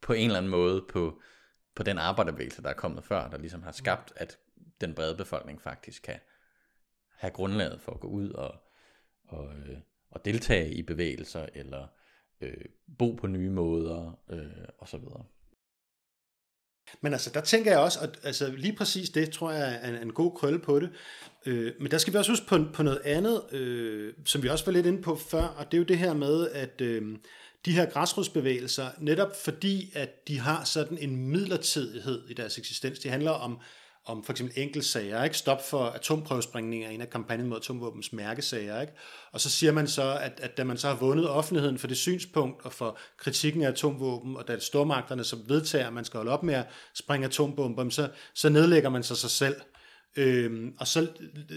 på 0.00 0.12
en 0.12 0.26
eller 0.26 0.38
anden 0.38 0.50
måde 0.50 0.84
på, 0.88 1.20
på 1.74 1.82
den 1.82 1.98
arbejderbevægelse, 1.98 2.62
der 2.62 2.68
er 2.68 2.74
kommet 2.74 3.04
før, 3.04 3.30
der 3.30 3.38
ligesom 3.38 3.62
har 3.62 3.72
skabt, 3.72 4.12
at 4.16 4.38
den 4.80 4.94
brede 4.94 5.16
befolkning 5.16 5.62
faktisk 5.62 6.02
kan 6.02 6.20
have 7.08 7.30
grundlaget 7.30 7.80
for 7.80 7.92
at 7.92 8.00
gå 8.00 8.08
ud 8.08 8.30
og, 8.30 8.54
og, 9.28 9.54
øh, 9.56 9.78
og 10.10 10.24
deltage 10.24 10.74
i 10.74 10.82
bevægelser, 10.82 11.46
eller 11.54 11.86
øh, 12.40 12.64
bo 12.98 13.12
på 13.12 13.26
nye 13.26 13.50
måder, 13.50 14.20
øh, 14.30 14.68
og 14.78 14.88
så 14.88 14.98
videre. 14.98 15.24
Men 17.00 17.12
altså, 17.12 17.30
der 17.34 17.40
tænker 17.40 17.70
jeg 17.70 17.80
også, 17.80 18.00
at 18.00 18.18
altså, 18.22 18.52
lige 18.56 18.76
præcis 18.76 19.10
det, 19.10 19.30
tror 19.30 19.52
jeg 19.52 19.78
er 19.82 19.88
en, 19.88 20.02
en 20.02 20.12
god 20.12 20.32
krølle 20.32 20.58
på 20.58 20.80
det. 20.80 20.90
Øh, 21.46 21.72
men 21.80 21.90
der 21.90 21.98
skal 21.98 22.12
vi 22.12 22.18
også 22.18 22.32
huske 22.32 22.46
på, 22.46 22.58
på 22.72 22.82
noget 22.82 23.00
andet, 23.04 23.42
øh, 23.52 24.12
som 24.24 24.42
vi 24.42 24.48
også 24.48 24.64
var 24.64 24.72
lidt 24.72 24.86
inde 24.86 25.02
på 25.02 25.16
før, 25.16 25.42
og 25.42 25.64
det 25.64 25.74
er 25.74 25.78
jo 25.78 25.84
det 25.84 25.98
her 25.98 26.14
med, 26.14 26.48
at 26.50 26.80
øh, 26.80 27.16
de 27.64 27.72
her 27.72 27.90
græsrodsbevægelser, 27.90 28.86
netop 28.98 29.36
fordi, 29.44 29.92
at 29.94 30.28
de 30.28 30.38
har 30.38 30.64
sådan 30.64 30.98
en 30.98 31.16
midlertidighed 31.16 32.28
i 32.28 32.34
deres 32.34 32.58
eksistens, 32.58 32.98
det 32.98 33.10
handler 33.10 33.30
om 33.30 33.58
om 34.06 34.24
for 34.24 34.32
eksempel 34.32 34.62
enkeltsager, 34.62 35.24
ikke? 35.24 35.36
Stop 35.36 35.68
for 35.68 35.84
atomprøvesprængninger, 35.84 36.88
en 36.88 37.00
af 37.00 37.10
kampagnen 37.10 37.46
mod 37.46 37.56
atomvåbens 37.56 38.12
mærkesager, 38.12 38.80
ikke? 38.80 38.92
Og 39.32 39.40
så 39.40 39.50
siger 39.50 39.72
man 39.72 39.88
så, 39.88 40.18
at, 40.22 40.40
at 40.42 40.56
da 40.56 40.64
man 40.64 40.76
så 40.76 40.88
har 40.88 40.94
vundet 40.94 41.28
offentligheden 41.28 41.78
for 41.78 41.86
det 41.86 41.96
synspunkt 41.96 42.64
og 42.64 42.72
for 42.72 42.98
kritikken 43.16 43.62
af 43.62 43.68
atomvåben, 43.68 44.36
og 44.36 44.48
da 44.48 44.58
stormagterne 44.58 45.24
så 45.24 45.36
vedtager, 45.48 45.86
at 45.86 45.92
man 45.92 46.04
skal 46.04 46.18
holde 46.18 46.32
op 46.32 46.42
med 46.42 46.54
at 46.54 46.66
springe 46.94 47.26
atombomber, 47.26 47.88
så, 47.90 48.08
så 48.34 48.48
nedlægger 48.48 48.90
man 48.90 49.02
sig 49.02 49.16
sig 49.16 49.30
selv. 49.30 49.56
Øhm, 50.16 50.74
og 50.78 50.86
så 50.86 51.08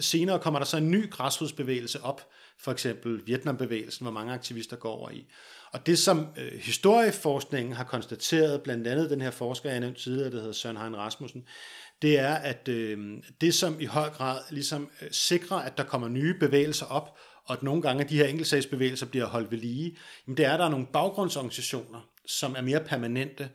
senere 0.02 0.40
kommer 0.40 0.60
der 0.60 0.66
så 0.66 0.78
en 0.78 0.92
ny 0.92 1.12
græsrodsbevægelse 1.12 2.04
op, 2.04 2.28
for 2.60 2.72
eksempel 2.72 3.22
Vietnambevægelsen, 3.26 4.04
hvor 4.04 4.12
mange 4.12 4.34
aktivister 4.34 4.76
går 4.76 4.92
over 4.92 5.10
i. 5.10 5.26
Og 5.72 5.86
det, 5.86 6.00
som 6.00 6.28
øh, 6.38 6.60
historieforskningen 6.60 7.74
har 7.74 7.84
konstateret, 7.84 8.62
blandt 8.62 8.88
andet 8.88 9.10
den 9.10 9.22
her 9.22 9.32
forsker, 9.32 9.70
jeg 9.70 9.80
nævnte 9.80 10.02
tidligere, 10.02 10.32
der 10.32 10.40
hedder 10.40 10.54
Søren 10.54 10.78
Hein 10.78 10.98
Rasmussen, 10.98 11.44
det 12.02 12.20
er, 12.20 12.34
at 12.34 12.68
øh, 12.68 13.18
det, 13.42 13.54
som 13.54 13.80
i 13.80 13.86
høj 13.86 14.10
grad 14.10 14.42
ligesom 14.50 14.90
øh, 15.02 15.08
sikrer, 15.12 15.58
at 15.58 15.78
der 15.78 15.84
kommer 15.84 16.08
nye 16.08 16.34
bevægelser 16.34 16.86
op, 16.86 17.18
og 17.46 17.54
at 17.54 17.64
nogle 17.64 17.82
gange 17.82 18.04
de 18.04 18.18
her 18.18 18.26
enkeltsagsbevægelser 18.26 19.06
bliver 19.06 19.26
holdt 19.26 19.52
ved 19.52 19.58
lige, 19.58 19.98
jamen 20.28 20.38
det 20.38 20.46
er, 20.46 20.54
at 20.54 20.60
der 20.60 20.66
er 20.66 20.70
nogle 20.70 20.88
baggrundsorganisationer, 20.94 22.10
som 22.26 22.56
er 22.58 22.62
mere 22.62 22.80
permanente, 22.80 23.50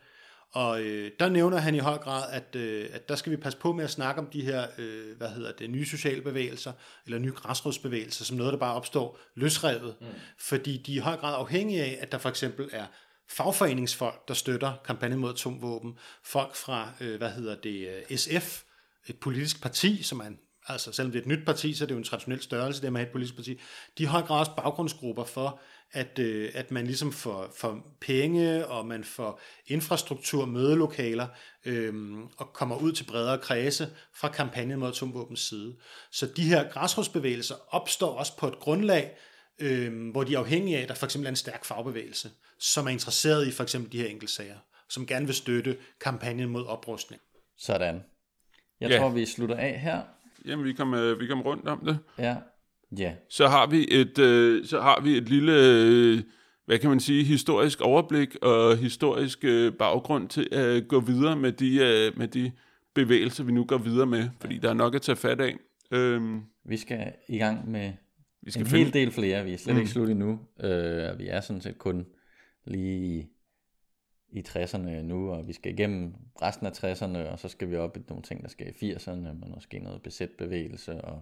og 0.55 0.81
øh, 0.81 1.11
der 1.19 1.29
nævner 1.29 1.57
han 1.57 1.75
i 1.75 1.79
høj 1.79 1.97
grad, 1.97 2.23
at, 2.31 2.55
øh, 2.55 2.89
at 2.93 3.09
der 3.09 3.15
skal 3.15 3.31
vi 3.31 3.37
passe 3.37 3.59
på 3.59 3.73
med 3.73 3.83
at 3.83 3.89
snakke 3.89 4.21
om 4.21 4.27
de 4.27 4.41
her, 4.41 4.67
øh, 4.77 5.17
hvad 5.17 5.29
hedder 5.29 5.51
det, 5.51 5.69
nye 5.69 5.85
sociale 5.85 6.21
bevægelser, 6.21 6.71
eller 7.05 7.19
nye 7.19 7.31
græsrodsbevægelser, 7.31 8.25
som 8.25 8.37
noget, 8.37 8.53
der 8.53 8.59
bare 8.59 8.75
opstår 8.75 9.19
løsrevet, 9.35 9.95
mm. 10.01 10.07
fordi 10.37 10.77
de 10.77 10.91
er 10.93 10.95
i 10.95 10.99
høj 10.99 11.15
grad 11.15 11.35
afhængige 11.35 11.83
af, 11.83 11.97
at 12.01 12.11
der 12.11 12.17
for 12.17 12.29
eksempel 12.29 12.69
er 12.71 12.85
fagforeningsfolk, 13.29 14.27
der 14.27 14.33
støtter 14.33 14.73
kampagnen 14.85 15.19
mod 15.19 15.29
atomvåben, 15.29 15.97
folk 16.23 16.55
fra, 16.55 16.89
øh, 17.01 17.17
hvad 17.17 17.31
hedder 17.31 17.55
det, 17.55 18.03
øh, 18.09 18.17
SF, 18.17 18.61
et 19.07 19.19
politisk 19.19 19.61
parti, 19.61 20.03
som 20.03 20.19
er 20.19 20.23
en, 20.23 20.37
altså 20.67 20.91
selvom 20.91 21.11
det 21.11 21.19
er 21.19 21.23
et 21.23 21.27
nyt 21.27 21.45
parti, 21.45 21.73
så 21.73 21.83
er 21.83 21.87
det 21.87 21.93
jo 21.93 21.97
en 21.97 22.03
traditionel 22.03 22.41
størrelse, 22.41 22.81
det 22.81 22.93
med 22.93 23.01
et 23.01 23.11
politisk 23.11 23.35
parti, 23.35 23.59
de 23.97 24.07
har 24.07 24.21
grad 24.21 24.39
også 24.39 24.51
baggrundsgrupper 24.57 25.23
for, 25.23 25.59
at, 25.91 26.19
øh, 26.19 26.51
at 26.53 26.71
man 26.71 26.85
ligesom 26.85 27.11
får, 27.11 27.51
får 27.57 27.97
penge, 28.01 28.67
og 28.67 28.85
man 28.85 29.03
får 29.03 29.41
infrastruktur, 29.67 30.45
mødelokaler, 30.45 31.27
øh, 31.65 32.17
og 32.37 32.53
kommer 32.53 32.75
ud 32.75 32.91
til 32.91 33.03
bredere 33.03 33.37
kredse 33.37 33.89
fra 34.13 34.29
kampagnen 34.29 34.79
mod 34.79 34.89
atomvåbens 34.89 35.39
side. 35.39 35.75
Så 36.11 36.25
de 36.25 36.43
her 36.43 36.69
græsrodsbevægelser 36.71 37.55
opstår 37.69 38.19
også 38.19 38.37
på 38.37 38.47
et 38.47 38.59
grundlag, 38.59 39.11
øh, 39.59 40.11
hvor 40.11 40.23
de 40.23 40.35
er 40.35 40.39
afhængige 40.39 40.77
af, 40.77 40.81
at 40.81 40.89
der 40.89 40.95
for 40.95 41.05
eksempel 41.05 41.25
er 41.25 41.29
en 41.29 41.35
stærk 41.35 41.65
fagbevægelse, 41.65 42.29
som 42.59 42.85
er 42.85 42.89
interesseret 42.89 43.47
i 43.47 43.51
for 43.51 43.63
eksempel 43.63 43.91
de 43.91 43.97
her 43.97 44.07
enkeltsager, 44.07 44.57
som 44.89 45.05
gerne 45.05 45.25
vil 45.25 45.35
støtte 45.35 45.77
kampagnen 46.01 46.49
mod 46.49 46.65
oprustning. 46.65 47.21
Sådan. 47.57 48.01
Jeg 48.79 48.89
Ja. 48.89 48.97
tror, 48.97 49.09
vi 49.09 49.25
slutter 49.25 49.55
af 49.55 49.79
her. 49.79 50.01
Jamen, 50.45 50.65
vi 50.65 50.73
kom, 50.73 50.93
øh, 50.93 51.19
vi 51.19 51.27
kom 51.27 51.41
rundt 51.41 51.67
om 51.67 51.85
det. 51.85 51.99
Ja. 52.17 52.35
Ja. 52.97 53.13
Så 53.29 53.47
har 53.47 53.67
vi 53.67 53.87
et, 53.91 54.19
øh, 54.19 54.65
så 54.65 54.81
har 54.81 55.01
vi 55.01 55.17
et 55.17 55.29
lille, 55.29 55.53
øh, 55.55 56.21
hvad 56.65 56.79
kan 56.79 56.89
man 56.89 56.99
sige, 56.99 57.23
historisk 57.23 57.81
overblik 57.81 58.35
og 58.35 58.77
historisk 58.77 59.43
øh, 59.43 59.73
baggrund 59.73 60.29
til 60.29 60.47
at 60.51 60.87
gå 60.87 60.99
videre 60.99 61.35
med 61.35 61.51
de, 61.51 61.75
øh, 61.77 62.17
med 62.17 62.27
de 62.27 62.51
bevægelser, 62.93 63.43
vi 63.43 63.51
nu 63.51 63.63
går 63.65 63.77
videre 63.77 64.05
med, 64.05 64.29
fordi 64.41 64.57
der 64.57 64.69
er 64.69 64.73
nok 64.73 64.95
at 64.95 65.01
tage 65.01 65.15
fat 65.15 65.41
af. 65.41 65.55
Øhm, 65.91 66.41
Vi 66.65 66.77
skal 66.77 67.11
i 67.29 67.37
gang 67.37 67.71
med 67.71 67.93
vi 68.45 68.51
skal 68.51 68.61
en 68.63 68.67
finde, 68.69 68.83
hel 68.83 68.93
del 68.93 69.11
flere. 69.11 69.43
Vi 69.43 69.53
er 69.53 69.57
slet 69.57 69.75
Mm. 69.75 69.79
ikke 69.79 69.91
slut 69.91 70.09
endnu. 70.09 70.39
Øh, 70.59 71.09
og 71.11 71.19
vi 71.19 71.27
er 71.27 71.41
sådan 71.41 71.61
set 71.61 71.77
kun 71.77 72.05
lige 72.65 73.17
i, 73.17 73.27
i 74.39 74.43
60'erne 74.47 74.89
nu, 75.01 75.31
og 75.31 75.47
vi 75.47 75.53
skal 75.53 75.73
igennem 75.73 76.13
resten 76.41 76.65
af 76.67 76.71
60'erne, 76.83 77.17
og 77.31 77.39
så 77.39 77.47
skal 77.47 77.69
vi 77.69 77.75
op 77.75 77.97
i 77.97 77.99
nogle 78.09 78.23
ting, 78.23 78.41
der 78.43 78.49
skal 78.49 78.73
i 78.81 78.93
80'erne, 78.93 79.11
men 79.11 79.51
måske 79.55 79.79
noget 79.79 80.01
besætbevægelse, 80.01 81.01
og, 81.01 81.13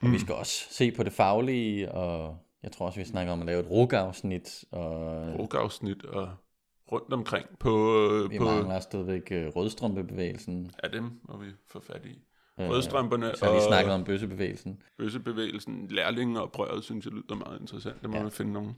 og 0.00 0.06
Mm. 0.06 0.12
vi 0.12 0.18
skal 0.18 0.34
også 0.34 0.66
se 0.70 0.90
på 0.92 1.02
det 1.02 1.12
faglige, 1.12 1.92
og 1.92 2.38
jeg 2.62 2.72
tror 2.72 2.86
også, 2.86 3.00
vi 3.00 3.04
snakker 3.04 3.32
om 3.32 3.40
at 3.40 3.46
lave 3.46 3.60
et 3.60 3.70
rugafsnit, 3.70 4.64
og 4.70 4.86
rugafsnit 5.38 6.04
og 6.04 6.30
rundt 6.92 7.12
omkring 7.12 7.46
på, 7.58 7.98
vi 8.30 8.38
på 8.38 8.44
mangler 8.44 8.80
stadigvæk 8.80 9.32
øh, 9.32 9.46
rødstrømpebevægelsen. 9.46 10.70
af 10.82 10.90
dem, 10.90 11.20
hvor 11.22 11.36
vi 11.36 11.46
får 11.66 11.80
fat 11.80 12.06
i. 12.06 12.18
Øh, 12.60 12.68
Rødstrømperne 12.70 13.32
Så 13.34 13.44
har 13.44 13.52
vi 13.54 13.60
snakket 13.68 13.94
om 13.94 14.04
bøssebevægelsen. 14.04 14.82
bøssebevægelsen, 14.98 15.86
lærlinge 15.90 16.40
og 16.42 16.52
prøvet, 16.52 16.84
synes 16.84 17.04
jeg 17.04 17.12
lyder 17.12 17.34
meget 17.34 17.60
interessant. 17.60 18.02
Det 18.02 18.10
må 18.10 18.14
Ja. 18.14 18.18
ja. 18.18 18.22
man 18.22 18.32
finde 18.32 18.52
nogen. 18.52 18.76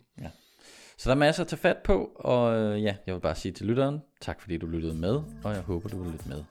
Så 0.98 1.10
der 1.10 1.14
er 1.14 1.18
masser 1.18 1.42
at 1.42 1.48
tage 1.48 1.60
fat 1.60 1.76
på, 1.84 2.10
og 2.14 2.56
øh, 2.58 2.82
ja, 2.82 2.96
jeg 3.06 3.14
vil 3.14 3.20
bare 3.20 3.34
sige 3.34 3.52
til 3.52 3.66
lytteren, 3.66 3.98
tak 4.20 4.40
fordi 4.40 4.56
du 4.58 4.66
lyttede 4.66 4.94
med, 4.94 5.14
og 5.44 5.52
jeg 5.54 5.60
håber, 5.60 5.88
du 5.88 6.02
vil 6.02 6.12
lytte 6.12 6.28
med 6.28 6.44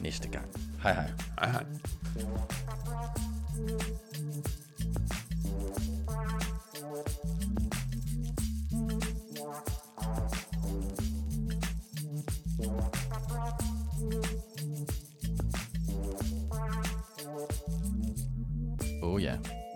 næste 0.00 0.28
gang. 0.28 0.46
Hej 0.82 0.92
hej. 0.92 1.10
Hej 1.40 1.50
hej. 1.50 1.64